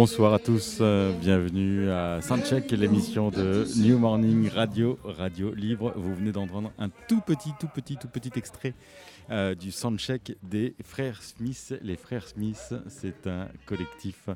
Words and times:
Bonsoir 0.00 0.32
à 0.32 0.38
tous, 0.38 0.78
euh, 0.80 1.10
bienvenue 1.10 1.90
à 1.90 2.22
Soundcheck, 2.22 2.70
l'émission 2.70 3.30
de 3.30 3.66
New 3.78 3.98
Morning 3.98 4.48
Radio, 4.48 4.96
Radio 5.02 5.52
Libre. 5.52 5.92
Vous 5.96 6.14
venez 6.14 6.30
d'entendre 6.30 6.70
un 6.78 6.88
tout 7.08 7.20
petit, 7.20 7.50
tout 7.58 7.66
petit, 7.66 7.96
tout 7.96 8.06
petit 8.06 8.30
extrait 8.36 8.74
euh, 9.32 9.56
du 9.56 9.72
Soundcheck 9.72 10.36
des 10.44 10.76
Frères 10.84 11.20
Smith. 11.20 11.74
Les 11.82 11.96
Frères 11.96 12.28
Smith, 12.28 12.74
c'est 12.86 13.26
un 13.26 13.48
collectif, 13.66 14.28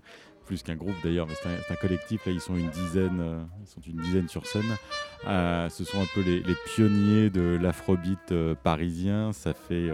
plus 0.47 0.65
qu'un 0.65 0.75
groupe 0.75 0.97
d'ailleurs, 1.05 1.29
mais 1.29 1.35
c'est 1.41 1.73
un, 1.73 1.77
collectif. 1.77 2.27
Là, 2.27 2.33
ils 2.33 2.41
sont 2.41 2.57
une 2.57 2.71
dizaine, 2.71 3.21
euh, 3.21 3.45
ils 3.63 3.69
sont 3.69 3.81
une 3.87 4.03
dizaine 4.03 4.29
sur 4.29 4.45
scène. 4.49 4.77
Ce 5.25 5.85
sont 5.85 6.01
un 6.01 6.09
peu 6.13 6.23
les, 6.23 6.43
pionniers 6.75 7.31
de 7.31 7.57
l'afrobeat 7.63 8.35
parisien. 8.65 9.33
Ça 9.33 9.55
fait 9.55 9.91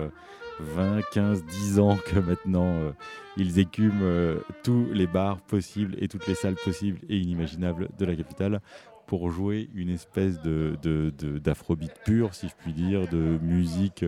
20, 0.60 1.00
15, 1.12 1.44
10 1.44 1.78
ans 1.78 1.96
que 2.06 2.18
maintenant 2.18 2.66
euh, 2.66 2.92
ils 3.36 3.58
écument 3.58 4.00
euh, 4.02 4.38
tous 4.62 4.86
les 4.92 5.06
bars 5.06 5.40
possibles 5.40 5.96
et 5.98 6.08
toutes 6.08 6.26
les 6.26 6.34
salles 6.34 6.56
possibles 6.56 7.00
et 7.08 7.18
inimaginables 7.18 7.88
de 7.98 8.04
la 8.04 8.16
capitale 8.16 8.60
pour 9.08 9.30
jouer 9.32 9.70
une 9.74 9.88
espèce 9.88 10.38
de, 10.42 10.76
de, 10.82 11.10
de- 11.18 11.38
d'afrobeat 11.38 11.90
pur, 12.04 12.34
si 12.34 12.46
je 12.46 12.52
puis 12.62 12.72
dire, 12.74 13.08
de 13.08 13.16
musique, 13.42 14.04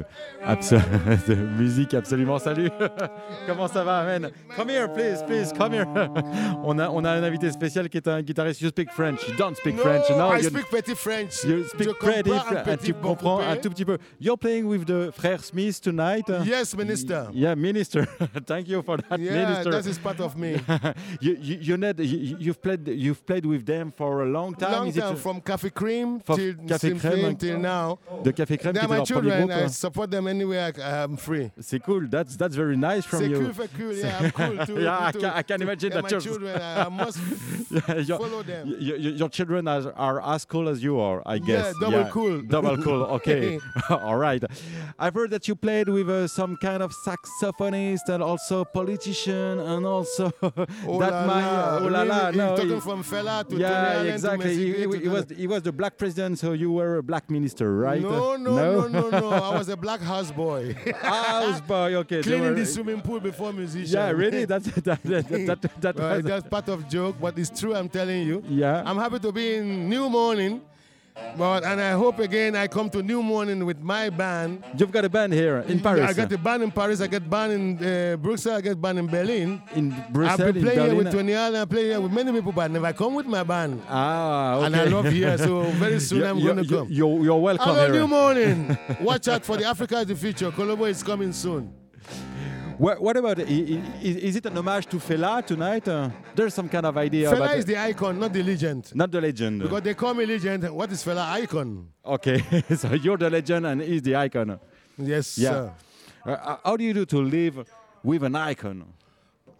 abso- 0.46 0.76
de 1.26 1.34
musique 1.34 1.94
absolument. 1.94 2.38
Salut 2.38 2.68
Comment 3.46 3.66
ça 3.66 3.82
va, 3.82 4.04
man 4.04 4.30
Come 4.54 4.68
here, 4.70 4.88
please, 4.92 5.22
please, 5.26 5.52
come 5.56 5.72
here 5.72 5.86
on 6.62 6.78
a, 6.78 6.88
on 6.90 7.02
a 7.04 7.10
un 7.12 7.22
invité 7.22 7.50
spécial 7.50 7.88
qui 7.88 7.96
est 7.96 8.06
un 8.08 8.20
guitariste. 8.20 8.60
You 8.60 8.68
speak 8.68 8.92
French, 8.92 9.26
you 9.26 9.34
don't 9.38 9.56
speak 9.56 9.76
No, 9.76 9.82
French. 9.82 10.04
No, 10.10 10.32
I 10.34 10.42
you- 10.42 10.50
speak 10.50 10.66
petit 10.70 10.94
French. 10.94 11.44
You 11.44 11.64
speak 11.64 11.98
pretty, 11.98 12.30
Fr- 12.30 12.62
petit 12.62 12.92
tu 12.92 12.94
comprends 12.94 13.40
un 13.40 13.56
tout 13.56 13.70
petit 13.70 13.86
peu. 13.86 13.96
You're 14.20 14.36
playing 14.38 14.66
with 14.66 14.84
the 14.84 15.10
Frères 15.12 15.42
Smith 15.44 15.80
tonight? 15.80 16.28
Yes, 16.44 16.76
minister. 16.76 17.28
Yeah, 17.32 17.54
minister. 17.56 18.06
Thank 18.46 18.68
you 18.68 18.82
for 18.82 18.98
that, 18.98 19.18
Yeah, 19.18 19.46
minister. 19.48 19.70
that 19.70 19.86
is 19.86 19.98
part 19.98 20.20
of 20.20 20.36
me. 20.36 20.56
you, 21.22 21.36
you, 21.40 21.56
you 21.60 22.36
you've 22.38 22.60
played, 22.60 22.86
you've 22.86 23.24
played 23.24 23.46
with 23.46 23.64
them 23.64 23.90
for 23.90 24.22
a 24.22 24.26
long 24.26 24.54
time. 24.54 24.72
Long 24.72 24.89
Is 24.90 24.96
it 24.96 25.00
time 25.00 25.16
from 25.16 25.40
Cafe 25.40 25.70
Cream 25.70 26.20
From 26.20 26.36
till 26.36 26.54
Café 26.66 26.94
Crème. 27.00 27.38
till 27.38 27.58
now. 27.58 27.98
de 28.22 28.32
Café 28.32 28.56
Crème 28.58 28.74
They 28.74 28.80
qui 28.80 28.86
était 28.86 28.88
my 28.88 28.96
leur 28.96 29.06
premier 29.06 29.06
children. 29.06 29.46
groupe? 29.48 29.64
I 29.64 29.68
support 29.68 30.10
them 30.10 30.26
anywhere 30.28 30.72
I, 30.76 30.80
I'm 31.04 31.16
free. 31.16 31.50
C'est 31.60 31.80
cool. 31.82 32.08
That's 32.08 32.36
that's 32.36 32.54
very 32.54 32.76
nice 32.76 33.04
from 33.06 33.20
C'est 33.20 33.28
you. 33.30 33.40
cool, 33.40 33.52
very 33.52 33.68
cool. 33.76 33.92
Yeah, 33.94 34.18
I'm 34.20 34.30
cool 34.32 34.66
too. 34.66 34.80
Yeah, 34.82 34.98
I 35.08 35.12
can- 35.12 35.24
I 35.38 35.42
can 35.42 35.62
imagine 35.62 35.90
that 35.92 36.02
my 36.02 36.08
you're- 36.10 36.20
children, 36.22 36.60
I, 36.60 36.84
I 36.84 36.88
must 36.88 37.18
your, 38.08 38.18
follow 38.18 38.42
them. 38.42 38.74
your 38.78 39.28
children 39.28 39.66
are, 39.68 39.92
are 39.96 40.20
as 40.34 40.44
cool 40.44 40.68
as 40.68 40.82
you 40.82 40.98
are, 41.00 41.22
I 41.26 41.38
guess. 41.38 41.74
Yeah, 41.80 41.88
double 41.88 42.04
cool. 42.10 42.42
Double 42.50 42.76
cool. 42.82 43.02
Okay. 43.20 43.58
All 43.90 44.16
right. 44.16 44.42
I've 44.98 45.14
heard 45.14 45.30
that 45.30 45.46
you 45.48 45.54
played 45.54 45.88
with 45.88 46.08
uh, 46.10 46.26
some 46.26 46.56
kind 46.56 46.82
of 46.82 46.92
saxophonist 47.06 48.08
and 48.08 48.22
also 48.22 48.64
politician 48.64 49.58
and 49.60 49.86
also 49.86 50.32
Oh 50.86 50.98
that 51.00 51.12
la 51.12 51.26
my 51.26 51.42
la. 51.46 51.78
oh 51.78 51.86
la 51.88 52.02
la. 52.02 52.30
No, 52.30 52.46
You're 52.48 52.56
talking 52.56 52.74
he- 52.74 52.80
from 52.80 53.02
fella 53.02 53.44
to 53.44 53.50
Tony 53.50 53.62
yeah, 53.62 53.92
Allen 53.92 54.06
exactly. 54.14 54.56
to 54.56 54.79
He, 54.86 54.98
he- 55.00 55.08
was 55.08 55.26
he 55.30 55.46
was 55.46 55.62
the 55.62 55.72
black 55.72 55.96
president, 55.98 56.38
so 56.38 56.52
you 56.52 56.70
were 56.72 56.98
a 56.98 57.02
black 57.02 57.30
minister, 57.30 57.74
right? 57.76 58.00
No, 58.02 58.34
uh, 58.34 58.36
no, 58.36 58.88
no, 58.88 58.88
no, 58.88 59.10
no. 59.10 59.28
I 59.50 59.56
was 59.58 59.68
a 59.68 59.76
black 59.76 60.00
houseboy. 60.00 60.94
House 60.96 61.60
boy. 61.62 61.94
Okay. 62.02 62.22
Cleaning 62.22 62.54
the 62.54 62.66
swimming 62.66 63.00
pool 63.00 63.20
before 63.20 63.52
musician. 63.52 63.94
Yeah, 63.98 64.10
really. 64.10 64.44
That's 64.52 64.66
that 64.66 65.02
that 65.02 65.28
that, 65.28 65.62
that, 65.62 65.80
that 65.80 65.96
Well, 65.96 66.16
was. 66.16 66.24
that's 66.24 66.48
part 66.48 66.68
of 66.68 66.88
joke, 66.88 67.16
but 67.20 67.38
it's 67.38 67.50
true. 67.58 67.74
I'm 67.74 67.88
telling 67.88 68.26
you. 68.26 68.42
Yeah. 68.48 68.82
I'm 68.86 68.96
happy 68.96 69.18
to 69.20 69.32
be 69.32 69.54
in 69.56 69.88
New 69.88 70.08
Morning, 70.08 70.60
but 71.36 71.64
and 71.64 71.80
I 71.80 71.92
hope 71.92 72.18
again 72.18 72.56
I 72.56 72.66
come 72.66 72.90
to 72.90 73.02
New 73.02 73.22
Morning 73.22 73.64
with 73.64 73.80
my 73.80 74.10
band. 74.10 74.64
You've 74.76 74.90
got 74.92 75.04
a 75.04 75.08
band 75.08 75.32
here 75.32 75.58
in 75.68 75.80
Paris. 75.80 76.10
I 76.10 76.12
got 76.12 76.32
a 76.32 76.38
band 76.38 76.62
in 76.62 76.70
Paris. 76.70 77.00
I 77.00 77.06
got 77.06 77.28
band 77.28 77.52
in 77.52 77.64
uh, 77.84 78.16
Brussels. 78.16 78.54
I 78.54 78.60
got 78.60 78.80
band 78.80 78.98
in 78.98 79.06
Berlin. 79.06 79.62
in 79.74 79.90
Brussels, 80.10 80.40
I've 80.40 80.54
been 80.54 80.62
playing 80.64 80.86
here 80.86 80.94
with 80.94 81.12
Tony 81.12 81.34
Allen. 81.34 81.60
I 81.60 81.64
play 81.64 81.84
here 81.84 82.00
with 82.00 82.12
many 82.12 82.32
people, 82.32 82.52
but 82.52 82.62
I 82.62 82.68
never 82.68 82.92
come 82.92 83.14
with 83.14 83.26
my 83.26 83.42
band. 83.42 83.82
Ah, 83.88 84.56
okay. 84.56 84.66
And 84.66 84.76
I 84.76 84.84
love 84.84 85.06
here, 85.06 85.36
so 85.38 85.62
very 85.84 86.00
soon 86.00 86.24
I'm 86.24 86.40
going 86.42 86.56
to 86.58 86.66
come. 86.66 86.88
You're, 86.90 87.24
you're 87.24 87.38
welcome 87.38 87.66
Hello. 87.66 87.88
New 87.92 88.08
Morning. 88.08 88.78
Watch 89.00 89.28
out 89.28 89.44
for 89.44 89.56
the 89.56 89.64
Africa 89.64 89.98
is 90.00 90.06
the 90.06 90.16
future. 90.16 90.50
Colombo 90.50 90.84
is 90.84 91.02
coming 91.02 91.32
soon. 91.32 91.79
What, 92.80 92.98
what 93.02 93.14
about 93.18 93.38
is, 93.40 94.16
is 94.16 94.36
it 94.36 94.46
an 94.46 94.56
homage 94.56 94.86
to 94.86 94.96
Fela 94.96 95.44
tonight? 95.44 95.86
Uh, 95.86 96.08
there's 96.34 96.54
some 96.54 96.66
kind 96.66 96.86
of 96.86 96.96
idea 96.96 97.30
Fela 97.30 97.54
is 97.54 97.66
the 97.66 97.76
icon, 97.76 98.18
not 98.18 98.32
the 98.32 98.42
legend. 98.42 98.90
not 98.94 99.10
the 99.10 99.20
legend. 99.20 99.60
Because 99.60 99.82
they 99.82 99.92
call 99.92 100.14
me 100.14 100.24
legend. 100.24 100.66
What 100.70 100.90
is 100.90 101.04
Fela 101.04 101.28
icon? 101.42 101.88
okay, 102.02 102.38
so 102.76 102.94
you're 102.94 103.18
the 103.18 103.28
legend 103.28 103.66
and 103.66 103.82
he's 103.82 104.00
the 104.00 104.16
icon. 104.16 104.58
Yes, 104.96 105.36
Yeah. 105.36 105.50
sir. 105.50 105.72
Uh, 106.24 106.56
how 106.64 106.74
do 106.78 106.82
you 106.84 106.94
do 106.94 107.04
to 107.04 107.18
live 107.18 107.68
with 108.02 108.22
an 108.24 108.34
icon? 108.34 108.86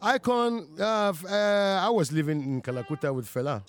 Icon, 0.01 0.67
uh, 0.81 1.11
f- 1.11 1.25
uh, 1.27 1.87
I 1.87 1.91
was 1.91 2.11
living 2.11 2.43
in 2.43 2.63
Calacuta 2.63 3.15
with 3.15 3.27
Fela. 3.27 3.63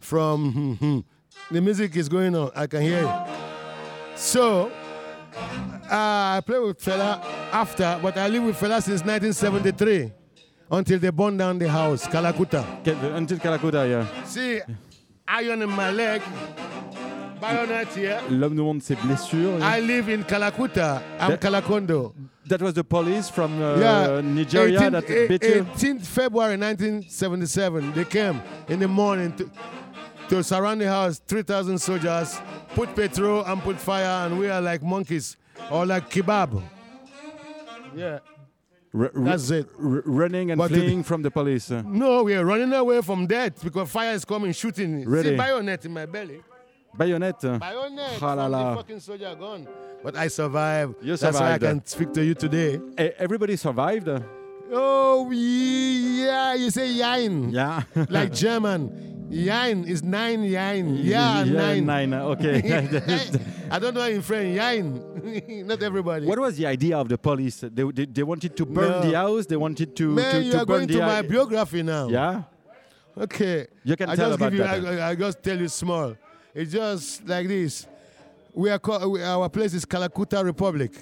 From 0.00 1.04
the 1.52 1.60
music 1.60 1.94
is 1.94 2.08
going 2.08 2.34
on, 2.34 2.50
I 2.56 2.66
can 2.66 2.82
hear 2.82 3.04
it. 3.04 4.18
So, 4.18 4.72
uh, 5.92 6.36
I 6.38 6.40
play 6.44 6.58
with 6.58 6.78
Fela 6.80 7.20
after, 7.52 7.98
but 8.02 8.16
I 8.16 8.28
live 8.28 8.44
with 8.44 8.56
Fela 8.58 8.82
since 8.82 9.02
1973 9.04 10.12
until 10.70 10.98
they 10.98 11.10
burned 11.10 11.38
down 11.38 11.58
the 11.58 11.68
house, 11.68 12.06
Calacuta. 12.06 12.64
Ke- 12.82 12.96
Until 13.14 13.38
Calacuta, 13.38 13.86
yeah. 13.88 14.24
See, 14.24 14.60
iron 15.28 15.62
in 15.62 15.68
my 15.70 15.90
leg, 15.90 16.22
bayonet 17.40 17.88
here. 17.94 18.20
L'homme 18.30 18.54
nous 18.54 18.64
montre 18.64 18.82
ses 18.82 18.94
blessures. 18.96 19.60
I 19.62 19.80
live 19.80 20.08
in 20.08 20.24
Calacuta. 20.24 21.02
I'm 21.20 21.30
That- 21.32 21.40
Calacondo. 21.40 22.14
that 22.46 22.60
was 22.62 22.74
the 22.74 22.84
police 22.84 23.28
from 23.28 23.60
uh, 23.62 23.76
yeah, 23.76 24.20
Nigeria 24.22 24.80
18th, 24.80 24.92
that 24.92 25.28
beat 25.28 25.42
you. 25.44 25.64
18th 25.64 26.06
February 26.06 26.56
1977, 26.56 27.92
they 27.92 28.04
came 28.04 28.40
in 28.68 28.78
the 28.80 28.88
morning 28.88 29.32
to, 29.36 29.50
to 30.28 30.42
surround 30.42 30.80
the 30.80 30.88
house, 30.88 31.20
3,000 31.28 31.78
soldiers, 31.78 32.40
put 32.74 32.94
petrol 32.96 33.44
and 33.44 33.60
put 33.62 33.76
fire, 33.78 34.26
and 34.26 34.38
we 34.38 34.48
are 34.48 34.60
like 34.60 34.82
monkeys 34.82 35.36
or 35.70 35.86
like 35.86 36.10
kebab. 36.10 36.62
Yeah. 37.94 38.18
R- 38.94 39.04
r- 39.04 39.10
That's 39.14 39.50
it. 39.50 39.66
r- 39.78 40.02
running 40.04 40.50
and 40.50 40.58
But 40.58 40.68
to 40.68 40.74
fleeing 40.74 41.02
from 41.02 41.22
the 41.22 41.30
police. 41.30 41.70
uh. 41.70 41.82
No, 41.86 42.22
we 42.24 42.34
are 42.34 42.44
running 42.44 42.72
away 42.72 43.00
from 43.00 43.26
death 43.26 43.62
because 43.62 43.90
fire 43.90 44.12
is 44.12 44.24
coming, 44.24 44.52
shooting. 44.52 45.04
Really? 45.08 45.30
See 45.30 45.36
bayonet 45.36 45.84
in 45.86 45.92
my 45.92 46.04
belly. 46.06 46.42
Bayonet. 46.96 47.42
uh. 47.44 47.58
Bayonet 47.58 48.18
Ah 48.22 48.34
la 48.34 48.42
from 48.44 48.52
la. 48.52 48.70
the 48.70 48.76
fucking 48.76 49.00
soldier 49.00 49.34
gun. 49.38 49.66
But 50.04 50.16
I 50.16 50.28
survived. 50.28 50.96
You 51.02 51.16
That's 51.16 51.22
why 51.22 51.28
I 51.28 51.32
survived. 51.54 51.62
can 51.62 51.86
speak 51.86 52.12
to 52.14 52.24
you 52.24 52.34
today. 52.34 52.80
Eh, 52.98 53.10
Everybody 53.18 53.56
survived. 53.56 54.08
Oh, 54.74 55.30
yeah, 55.30 56.54
you 56.54 56.70
say 56.70 56.88
yain. 56.92 57.52
Yeah. 57.52 57.82
like 58.10 58.32
German. 58.32 59.11
Yain 59.32 59.86
is 59.86 60.02
nine 60.02 60.42
yain. 60.42 60.98
Yeah, 61.02 61.44
nine. 61.44 61.86
nine. 61.86 62.12
Uh, 62.12 62.24
okay. 62.36 62.60
I 63.70 63.78
don't 63.78 63.94
know 63.94 64.02
in 64.02 64.20
French. 64.20 64.58
Yain. 64.58 65.64
Not 65.66 65.82
everybody. 65.82 66.26
what 66.26 66.38
was 66.38 66.56
the 66.58 66.66
idea 66.66 66.98
of 66.98 67.08
the 67.08 67.16
police? 67.16 67.60
They, 67.60 67.82
they, 67.84 68.04
they 68.04 68.22
wanted 68.22 68.56
to 68.56 68.66
burn 68.66 68.90
No. 68.90 69.00
the 69.10 69.16
house. 69.16 69.46
They 69.46 69.56
wanted 69.56 69.96
to 69.96 70.08
Man, 70.10 70.34
to, 70.34 70.42
you 70.42 70.52
to 70.52 70.58
are 70.60 70.66
burn 70.66 70.86
going 70.86 70.88
to 70.88 70.98
my 70.98 71.22
biography 71.22 71.82
now. 71.82 72.08
Yeah. 72.08 72.42
Okay. 73.16 73.66
You 73.84 73.96
can 73.96 74.10
I 74.10 74.16
tell 74.16 74.30
just 74.30 74.36
about 74.38 74.50
give 74.52 74.58
you, 74.58 74.82
that. 74.82 75.00
I, 75.00 75.10
I 75.10 75.14
just 75.14 75.42
tell 75.42 75.58
you 75.58 75.68
small. 75.68 76.14
It's 76.54 76.72
just 76.72 77.26
like 77.26 77.48
this. 77.48 77.86
We 78.54 78.68
are 78.68 78.78
call, 78.78 79.10
we, 79.12 79.22
our 79.22 79.48
place 79.48 79.72
is 79.72 79.86
Calacuta 79.86 80.44
Republic, 80.44 80.92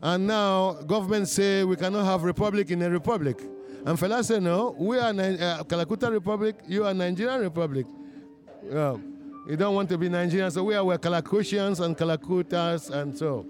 and 0.00 0.24
now 0.24 0.74
government 0.74 1.26
say 1.26 1.64
we 1.64 1.74
cannot 1.74 2.04
have 2.04 2.22
republic 2.22 2.70
in 2.70 2.80
a 2.82 2.88
republic. 2.88 3.40
And 3.86 3.96
fella 4.00 4.22
say 4.24 4.40
no. 4.40 4.74
We 4.76 4.98
are 4.98 5.10
uh, 5.10 5.62
Calacuta 5.62 6.10
Republic. 6.10 6.56
You 6.66 6.84
are 6.84 6.92
Nigerian 6.92 7.40
Republic. 7.40 7.86
You 8.68 9.56
don't 9.56 9.76
want 9.76 9.88
to 9.90 9.96
be 9.96 10.08
Nigerian, 10.08 10.50
so 10.50 10.64
we 10.64 10.74
are 10.74 10.84
we're 10.84 10.98
Calacutians 10.98 11.78
and 11.78 11.96
Calacutas, 11.96 12.90
and 12.90 13.16
so. 13.16 13.46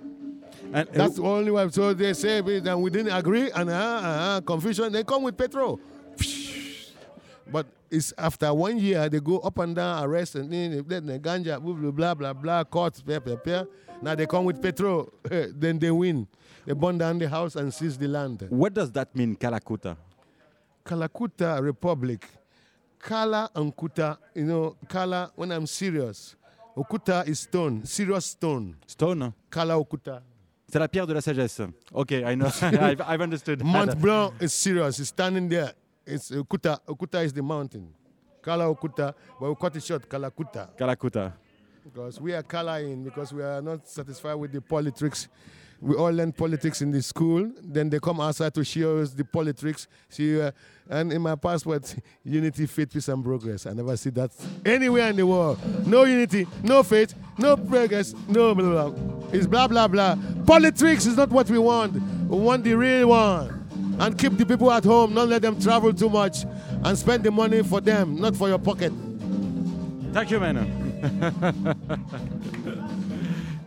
And, 0.75 0.87
That's 0.93 1.17
the 1.17 1.23
only 1.23 1.51
way. 1.51 1.67
So 1.71 1.95
they 1.95 2.13
say 2.13 2.43
we- 2.43 2.61
that 2.61 2.79
we 2.79 2.91
didn't 2.91 3.15
agree, 3.17 3.51
and 3.51 3.71
uh, 3.71 3.73
uh, 3.73 4.41
confusion. 4.43 4.93
They 4.93 5.05
come 5.05 5.23
with 5.23 5.37
petrol. 5.39 5.81
But 7.51 7.67
it's 7.91 8.13
after 8.19 8.53
one 8.53 8.77
year 8.79 9.09
they 9.09 9.21
go 9.21 9.39
up 9.39 9.57
and 9.59 9.75
down, 9.75 10.05
arrest 10.05 10.35
and 10.35 10.53
then 10.53 11.07
the 11.07 11.19
ganja, 11.19 11.63
blah 11.63 11.73
blah 11.73 11.91
blah 11.93 12.15
blah 12.15 12.33
blah, 12.35 12.65
court, 12.65 13.01
blah, 13.07 13.21
blah, 13.21 13.37
blah. 13.37 13.65
Now 14.03 14.15
they 14.17 14.27
come 14.27 14.45
with 14.45 14.61
petrol, 14.61 15.11
then 15.31 15.79
they 15.79 15.93
win. 15.93 16.27
They 16.67 16.75
burn 16.75 16.99
down 16.99 17.19
the 17.21 17.29
house 17.29 17.55
and 17.57 17.73
seize 17.73 17.97
the 17.97 18.09
land. 18.09 18.45
what 18.51 18.75
does 18.75 18.91
that 18.93 19.15
mean, 19.15 19.37
Kalakuta? 19.37 19.97
Kalakuta 20.87 21.61
Republic. 21.61 22.25
Kala 22.99 23.51
and 23.55 23.75
Kuta, 23.77 24.19
you 24.35 24.45
know, 24.45 24.77
Kala 24.89 25.33
when 25.35 25.51
I'm 25.53 25.67
serious. 25.67 26.37
Okuta 26.77 27.27
is 27.27 27.41
stone, 27.41 27.85
serious 27.85 28.27
stone. 28.27 28.77
Stone. 28.87 29.33
Kala 29.51 29.75
Okuta. 29.75 30.23
C'est 30.69 30.79
la 30.79 30.89
pierre 30.89 31.07
de 31.07 31.15
la 31.15 31.21
sagesse. 31.21 31.63
Okay, 31.95 32.25
I 32.25 32.35
know. 32.35 32.51
I've, 32.63 33.01
I've 33.01 33.21
understood. 33.21 33.63
Mont 33.65 34.01
Blanc 34.01 34.35
is 34.41 34.53
serious. 34.53 34.99
It's 34.99 35.09
standing 35.09 35.49
there. 35.49 35.73
It's 36.07 36.31
Okuta. 36.31 36.79
Okuta 36.87 37.25
is 37.25 37.33
the 37.33 37.43
mountain. 37.43 37.89
Kala 38.43 38.65
Okuta, 38.65 39.15
but 39.41 39.49
we 39.49 39.55
cut 39.57 39.75
it 39.77 39.83
short, 39.83 40.09
Kalakuta. 40.09 40.69
Kalakuta. 40.77 41.33
Because 41.85 42.21
we 42.21 42.33
are 42.35 42.43
Kalain, 42.43 43.05
because 43.05 43.33
we 43.33 43.43
are 43.43 43.63
not 43.63 43.87
satisfied 43.89 44.35
with 44.35 44.53
the 44.53 44.61
politics. 44.61 45.29
We 45.81 45.95
all 45.95 46.11
learn 46.11 46.33
politics 46.33 46.81
in 46.81 46.91
the 46.91 47.03
school. 47.03 47.51
Then 47.63 47.91
they 47.91 47.99
come 47.99 48.21
outside 48.21 48.55
to 48.55 48.65
show 48.65 48.99
us 48.99 49.11
the 49.11 49.25
politics. 49.25 49.87
See, 50.09 50.41
uh, 50.41 50.51
and 50.89 51.13
in 51.13 51.21
my 51.21 51.35
passport, 51.35 51.95
unity, 52.25 52.67
faith, 52.67 52.93
peace, 52.93 53.09
and 53.09 53.23
progress. 53.23 53.67
I 53.67 53.73
never 53.73 53.97
see 53.97 54.11
that 54.11 54.31
anywhere 54.65 55.11
in 55.11 55.17
the 55.17 55.27
world. 55.27 55.59
No 55.87 56.05
unity, 56.05 56.47
no 56.63 56.83
faith, 56.83 57.15
no 57.39 57.57
progress, 57.57 58.15
no 58.29 58.55
blah 58.55 58.91
blah. 58.91 59.29
It's 59.33 59.47
blah 59.47 59.69
blah 59.69 59.89
blah. 59.89 60.17
Politics 60.47 61.07
is 61.07 61.17
not 61.17 61.31
what 61.31 61.51
we 61.51 61.59
want. 61.59 61.95
We 61.95 62.39
want 62.39 62.65
the 62.65 62.75
real 62.75 63.09
one. 63.09 63.97
And 63.99 64.19
keep 64.19 64.37
the 64.37 64.45
people 64.45 64.71
at 64.71 64.85
home. 64.85 65.15
Not 65.15 65.29
let 65.29 65.43
them 65.43 65.61
travel 65.61 65.93
too 65.93 66.11
much. 66.11 66.45
And 66.85 66.97
spend 66.99 67.25
the 67.25 67.31
money 67.31 67.63
for 67.63 67.81
them, 67.81 68.17
not 68.17 68.37
for 68.37 68.49
your 68.49 68.59
pocket. 68.59 68.93
Thank 70.13 70.31
you, 70.31 70.41
man. 70.41 70.83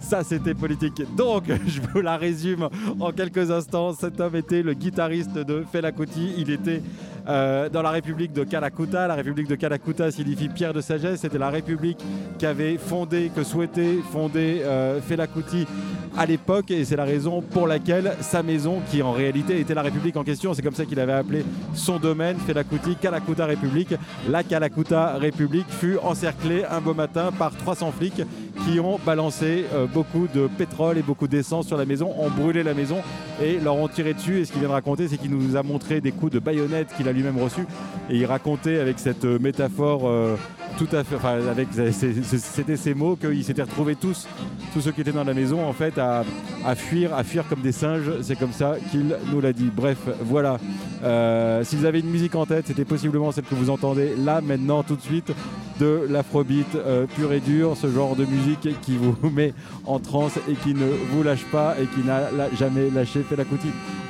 Ça, 0.09 0.23
c'était 0.23 0.55
politique. 0.55 1.03
Donc, 1.15 1.43
je 1.67 1.81
vous 1.81 2.01
la 2.01 2.17
résume 2.17 2.67
en 2.99 3.11
quelques 3.11 3.51
instants. 3.51 3.93
Cet 3.93 4.19
homme 4.19 4.35
était 4.35 4.63
le 4.63 4.73
guitariste 4.73 5.37
de 5.37 5.63
Fela 5.71 5.91
Kuti. 5.91 6.33
Il 6.35 6.49
était 6.49 6.81
euh, 7.29 7.69
dans 7.69 7.83
la 7.83 7.91
République 7.91 8.33
de 8.33 8.43
Kalakuta. 8.43 9.07
La 9.07 9.13
République 9.13 9.47
de 9.47 9.55
Kalakuta 9.55 10.09
signifie 10.09 10.49
pierre 10.49 10.73
de 10.73 10.81
sagesse. 10.81 11.21
C'était 11.21 11.37
la 11.37 11.49
République 11.49 11.99
qu'avait 12.39 12.77
fondé, 12.77 13.31
que 13.35 13.43
souhaitait 13.43 13.97
fonder 14.11 14.61
euh, 14.63 14.99
Fela 14.99 15.27
Kuti 15.27 15.67
à 16.17 16.25
l'époque. 16.25 16.71
Et 16.71 16.83
c'est 16.85 16.95
la 16.95 17.05
raison 17.05 17.41
pour 17.41 17.67
laquelle 17.67 18.13
sa 18.21 18.41
maison, 18.41 18.81
qui 18.89 19.03
en 19.03 19.11
réalité 19.11 19.59
était 19.59 19.75
la 19.75 19.83
République 19.83 20.17
en 20.17 20.23
question, 20.23 20.53
c'est 20.53 20.61
comme 20.63 20.73
ça 20.73 20.85
qu'il 20.85 20.99
avait 20.99 21.13
appelé 21.13 21.45
son 21.73 21.99
domaine, 21.99 22.37
Fela 22.37 22.63
Kuti, 22.63 22.95
Kalakuta 22.95 23.45
République. 23.45 23.93
La 24.27 24.43
Kalakuta 24.43 25.13
République 25.17 25.69
fut 25.69 25.97
encerclée 26.01 26.65
un 26.65 26.81
beau 26.81 26.93
matin 26.95 27.31
par 27.37 27.55
300 27.55 27.91
flics 27.91 28.23
qui 28.65 28.79
ont 28.79 28.99
balancé 29.05 29.65
euh, 29.73 29.85
beaucoup 29.85 30.27
de 30.33 30.47
pétrole 30.47 30.97
et 30.97 31.01
beaucoup 31.01 31.27
d'essence 31.27 31.67
sur 31.67 31.77
la 31.77 31.85
maison, 31.85 32.13
ont 32.17 32.29
brûlé 32.29 32.63
la 32.63 32.73
maison 32.73 32.97
et 33.41 33.59
leur 33.59 33.75
ont 33.75 33.87
tiré 33.87 34.13
dessus. 34.13 34.39
Et 34.39 34.45
ce 34.45 34.51
qu'il 34.51 34.59
vient 34.59 34.69
de 34.69 34.73
raconter, 34.73 35.07
c'est 35.07 35.17
qu'il 35.17 35.31
nous 35.31 35.55
a 35.55 35.63
montré 35.63 36.01
des 36.01 36.11
coups 36.11 36.31
de 36.33 36.39
baïonnette 36.39 36.93
qu'il 36.95 37.07
a 37.07 37.13
lui-même 37.19 37.41
reçus. 37.41 37.65
Et 38.09 38.17
il 38.17 38.25
racontait 38.25 38.79
avec 38.79 38.99
cette 38.99 39.25
euh, 39.25 39.39
métaphore 39.39 40.07
euh, 40.07 40.35
c'était 42.29 42.77
ces 42.77 42.93
mots 42.93 43.15
qu'ils 43.15 43.43
s'étaient 43.43 43.63
retrouvés 43.63 43.95
tous, 43.95 44.27
tous 44.73 44.81
ceux 44.81 44.91
qui 44.91 45.01
étaient 45.01 45.11
dans 45.11 45.23
la 45.23 45.33
maison, 45.33 45.67
en 45.67 45.73
fait, 45.73 45.97
à, 45.97 46.23
fuir, 46.75 47.13
à 47.13 47.23
fuir 47.23 47.47
comme 47.47 47.61
des 47.61 47.71
singes. 47.71 48.11
C'est 48.21 48.37
comme 48.37 48.53
ça 48.53 48.75
qu'il 48.91 49.15
nous 49.31 49.41
l'a 49.41 49.53
dit. 49.53 49.69
Bref, 49.73 49.97
voilà. 50.21 50.57
Euh, 51.03 51.63
si 51.63 51.75
vous 51.75 51.85
avez 51.85 51.99
une 51.99 52.09
musique 52.09 52.35
en 52.35 52.45
tête, 52.45 52.67
c'était 52.67 52.85
possiblement 52.85 53.31
celle 53.31 53.45
que 53.45 53.55
vous 53.55 53.69
entendez 53.69 54.15
là, 54.17 54.41
maintenant, 54.41 54.83
tout 54.83 54.95
de 54.95 55.01
suite, 55.01 55.31
de 55.79 56.05
l'afrobeat 56.09 56.75
euh, 56.75 57.05
pur 57.15 57.31
et 57.31 57.39
dur, 57.39 57.75
ce 57.77 57.89
genre 57.89 58.15
de 58.15 58.25
musique 58.25 58.67
qui 58.81 58.97
vous 58.97 59.15
met 59.33 59.53
en 59.85 59.99
transe 59.99 60.37
et 60.49 60.53
qui 60.53 60.73
ne 60.73 60.87
vous 61.11 61.23
lâche 61.23 61.45
pas 61.51 61.75
et 61.81 61.85
qui 61.85 62.05
n'a 62.05 62.29
jamais 62.57 62.89
lâché 62.89 63.21
Fela 63.27 63.45
Kuti 63.45 63.69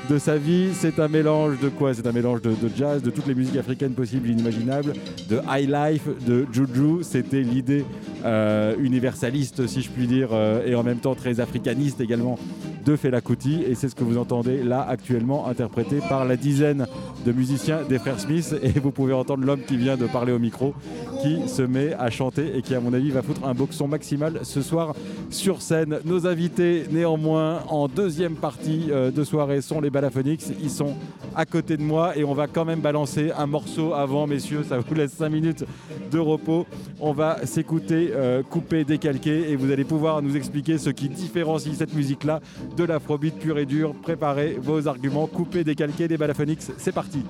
de 0.10 0.18
sa 0.18 0.38
vie. 0.38 0.70
C'est 0.74 1.00
un 1.00 1.08
mélange 1.08 1.60
de 1.60 1.70
quoi? 1.70 1.94
C'est 1.94 2.08
un 2.08 2.12
mélange 2.12 2.42
de, 2.42 2.50
de 2.50 2.70
jazz, 2.76 3.02
de 3.04 3.12
toutes 3.12 3.28
les 3.28 3.36
musiques 3.36 3.58
africaines 3.58 3.94
possibles 3.94 4.28
et 4.30 4.32
inimaginables, 4.32 4.94
de 5.30 5.40
high 5.48 5.70
life, 5.70 6.08
de 6.26 6.48
juju. 6.66 7.04
C'était 7.04 7.42
l'idée 7.42 7.86
euh, 8.26 8.76
universaliste, 8.80 9.68
si 9.68 9.82
je 9.82 9.90
puis 9.90 10.08
dire, 10.08 10.30
euh, 10.32 10.66
et 10.66 10.76
en 10.76 10.84
même 10.84 11.00
temps 11.00 11.16
très 11.16 11.40
africaniste 11.40 12.02
également 12.02 12.38
de 12.86 12.96
Fela 12.96 13.22
Kuti. 13.22 13.64
Et 13.68 13.76
c'est 13.76 13.90
ce 13.90 13.96
que 13.96 14.04
vous 14.04 14.18
entendez 14.18 14.64
là 14.64 14.86
actuellement 14.88 15.48
interprété 15.48 16.00
par 16.08 16.26
la 16.26 16.36
dizaine 16.36 16.88
de 17.26 17.32
musiciens 17.32 17.80
des 17.88 18.00
frères 18.00 18.20
Smith. 18.20 18.56
Et 18.64 18.80
vous 18.80 18.92
pouvez 18.92 19.14
entendre 19.14 19.46
l'homme 19.46 19.62
qui 19.62 19.78
vient 19.78 19.98
de 19.98 20.06
parler 20.06 20.32
au 20.32 20.40
micro, 20.40 20.74
qui 21.22 21.48
se 21.48 21.62
met 21.62 21.94
à 21.94 22.10
chanter 22.10 22.58
et 22.58 22.62
qui, 22.62 22.76
à 22.76 22.80
mon 22.80 22.94
avis, 22.94 23.12
va 23.12 23.22
foutre 23.22 23.46
un 23.46 23.54
boxon 23.54 23.88
maximal 23.88 24.40
ce 24.44 24.62
soir 24.62 24.96
sur 25.30 25.62
scène. 25.62 26.00
Nos 26.06 26.28
invités, 26.28 26.86
néanmoins, 26.92 27.64
en 27.70 27.88
deuxième 27.88 28.36
partie 28.36 28.88
euh, 28.92 29.12
de 29.12 29.24
soirée, 29.24 29.62
sont 29.62 29.82
les 29.82 29.90
Balaphonics. 29.90 30.44
Ils 30.62 30.70
sont 30.70 30.96
à 31.36 31.46
côté 31.46 31.78
de 31.78 31.84
moi 31.84 32.18
et 32.18 32.24
on 32.24 32.34
va 32.34 32.48
quand 32.48 32.66
même 32.66 32.80
balancer 32.80 33.32
un 33.38 33.46
morceau 33.46 33.94
avant, 33.94 34.28
messieurs. 34.28 34.64
Ça 34.68 34.78
vous 34.80 34.96
laisse 34.96 35.14
5 35.14 35.30
minutes 35.30 35.66
de 36.12 36.20
repos. 36.20 36.66
On 37.00 37.14
va 37.14 37.46
s'écouter, 37.46 38.09
euh, 38.14 38.44
couper, 38.44 38.84
décalquer 38.84 39.52
et 39.52 39.56
vous 39.56 39.72
allez 39.72 39.84
pouvoir 39.84 40.22
nous 40.22 40.36
expliquer 40.36 40.78
ce 40.78 40.90
qui 40.90 41.10
différencie 41.10 41.76
cette 41.76 41.94
musique-là 41.94 42.42
de 42.78 42.84
l'afrobeat 42.84 43.38
pur 43.38 43.58
et 43.58 43.66
dur. 43.66 43.94
Préparez 44.02 44.58
vos 44.62 44.88
arguments, 44.88 45.28
coupez, 45.28 45.64
décalquez 45.64 46.08
des 46.08 46.18
Balaphonics. 46.18 46.62
C'est 46.78 46.94
parti. 46.94 47.24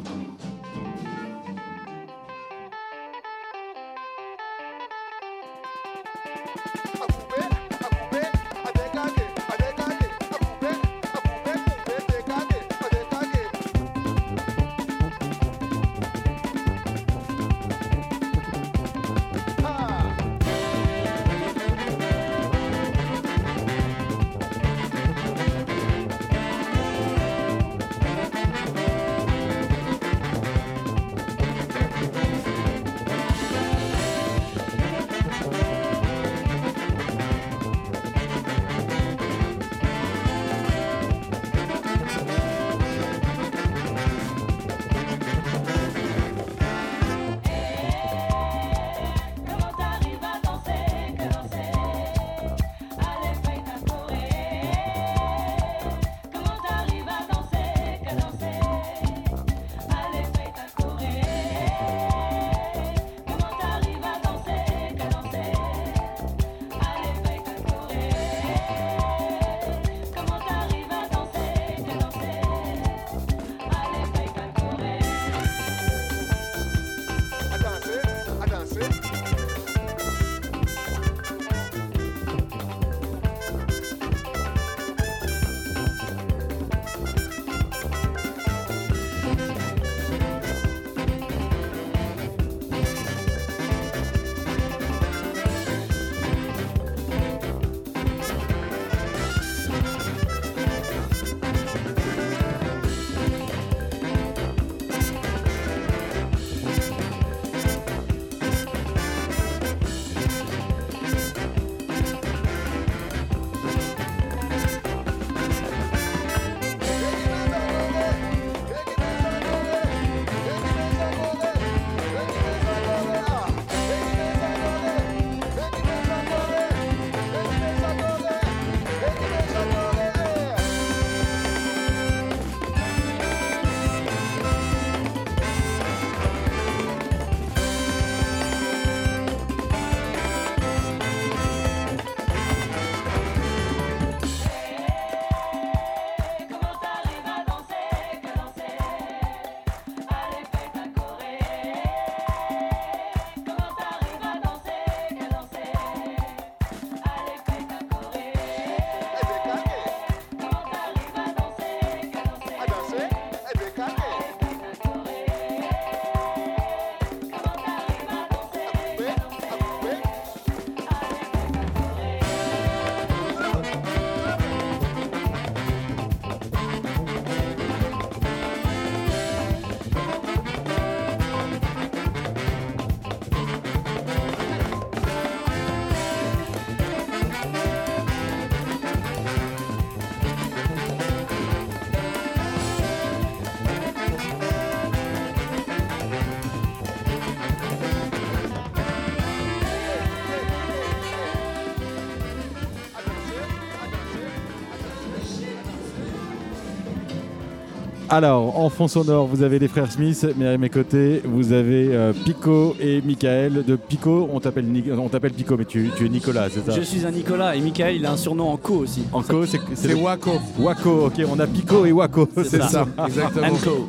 Alors, 208.11 208.59
en 208.59 208.69
fond 208.69 208.87
sonore, 208.87 209.27
vous 209.27 209.43
avez 209.43 209.59
les 209.59 209.67
frères 209.67 209.91
Smith, 209.91 210.25
mais 210.35 210.47
à 210.47 210.57
mes 210.57 210.69
côtés, 210.69 211.21
vous 211.25 211.53
avez 211.53 211.89
euh, 211.93 212.11
Pico 212.25 212.75
et 212.81 213.01
Michael. 213.05 213.63
De 213.67 213.75
Pico, 213.75 214.27
on 214.33 214.39
t'appelle 214.39 214.65
Ni- 214.65 214.83
on 214.91 215.09
t'appelle 215.09 215.33
Pico, 215.33 215.55
mais 215.55 215.65
tu, 215.65 215.91
tu 215.95 216.07
es 216.07 216.09
Nicolas, 216.09 216.47
c'est 216.51 216.65
ça? 216.65 216.75
Je 216.75 216.81
suis 216.83 217.05
un 217.05 217.11
Nicolas 217.11 217.55
et 217.55 217.61
Michael, 217.61 217.97
il 217.97 218.05
a 218.07 218.11
un 218.11 218.17
surnom 218.17 218.49
en 218.49 218.57
co 218.57 218.73
aussi. 218.77 219.03
En 219.13 219.21
co, 219.21 219.43
c'est 219.45 219.93
Waco. 219.93 220.31
Waco, 220.57 221.05
ok, 221.05 221.21
on 221.31 221.39
a 221.39 221.45
Pico 221.45 221.85
et 221.85 221.91
Waco. 221.91 222.27
C'est 222.35 222.63
ça, 222.63 222.87
exactement. 223.05 223.45
Anco. 223.47 223.87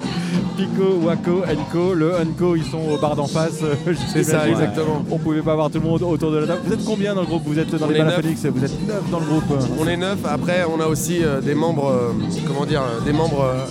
Pico, 0.59 0.99
Waco, 1.03 1.43
Enco. 1.51 1.95
Le 1.95 2.13
Enco, 2.17 2.57
ils 2.57 2.65
sont 2.65 2.81
au 2.93 2.99
bar 2.99 3.17
d'en 3.17 3.27
face. 3.27 3.63
C'est 4.13 4.25
ça, 4.25 4.47
exactement. 4.47 5.03
On 5.11 5.17
pouvait 5.17 5.41
pas 5.41 5.53
avoir 5.53 5.71
tout 5.71 5.81
le 5.81 5.87
monde 5.89 6.03
autour 6.03 6.31
de 6.31 6.37
la 6.39 6.47
table. 6.47 6.61
Vous 6.67 6.75
êtes 6.75 6.85
combien 6.85 7.15
dans 7.15 7.23
le 7.23 7.27
groupe? 7.27 7.43
Vous 7.47 7.59
êtes 7.59 7.75
dans 7.75 7.87
On 7.87 7.91
les 7.91 7.97
est 7.97 8.03
neuf. 8.05 8.09
Balafélix 8.17 8.45
Vous 8.45 8.65
êtes 8.65 8.87
neuf 8.87 9.11
dans 9.11 9.21
le 9.21 9.25
groupe. 9.27 9.45
On 9.81 9.89
est 9.89 9.97
neuf. 9.97 10.19
Après, 10.27 10.65
on 10.71 10.79
a 10.81 10.87
aussi 10.87 11.25
euh, 11.25 11.41
des 11.41 11.55
membres, 11.55 11.89
euh, 11.91 12.13
comment 12.47 12.67
dire, 12.67 12.83
des 13.07 13.13
membres, 13.15 13.43
euh, 13.43 13.65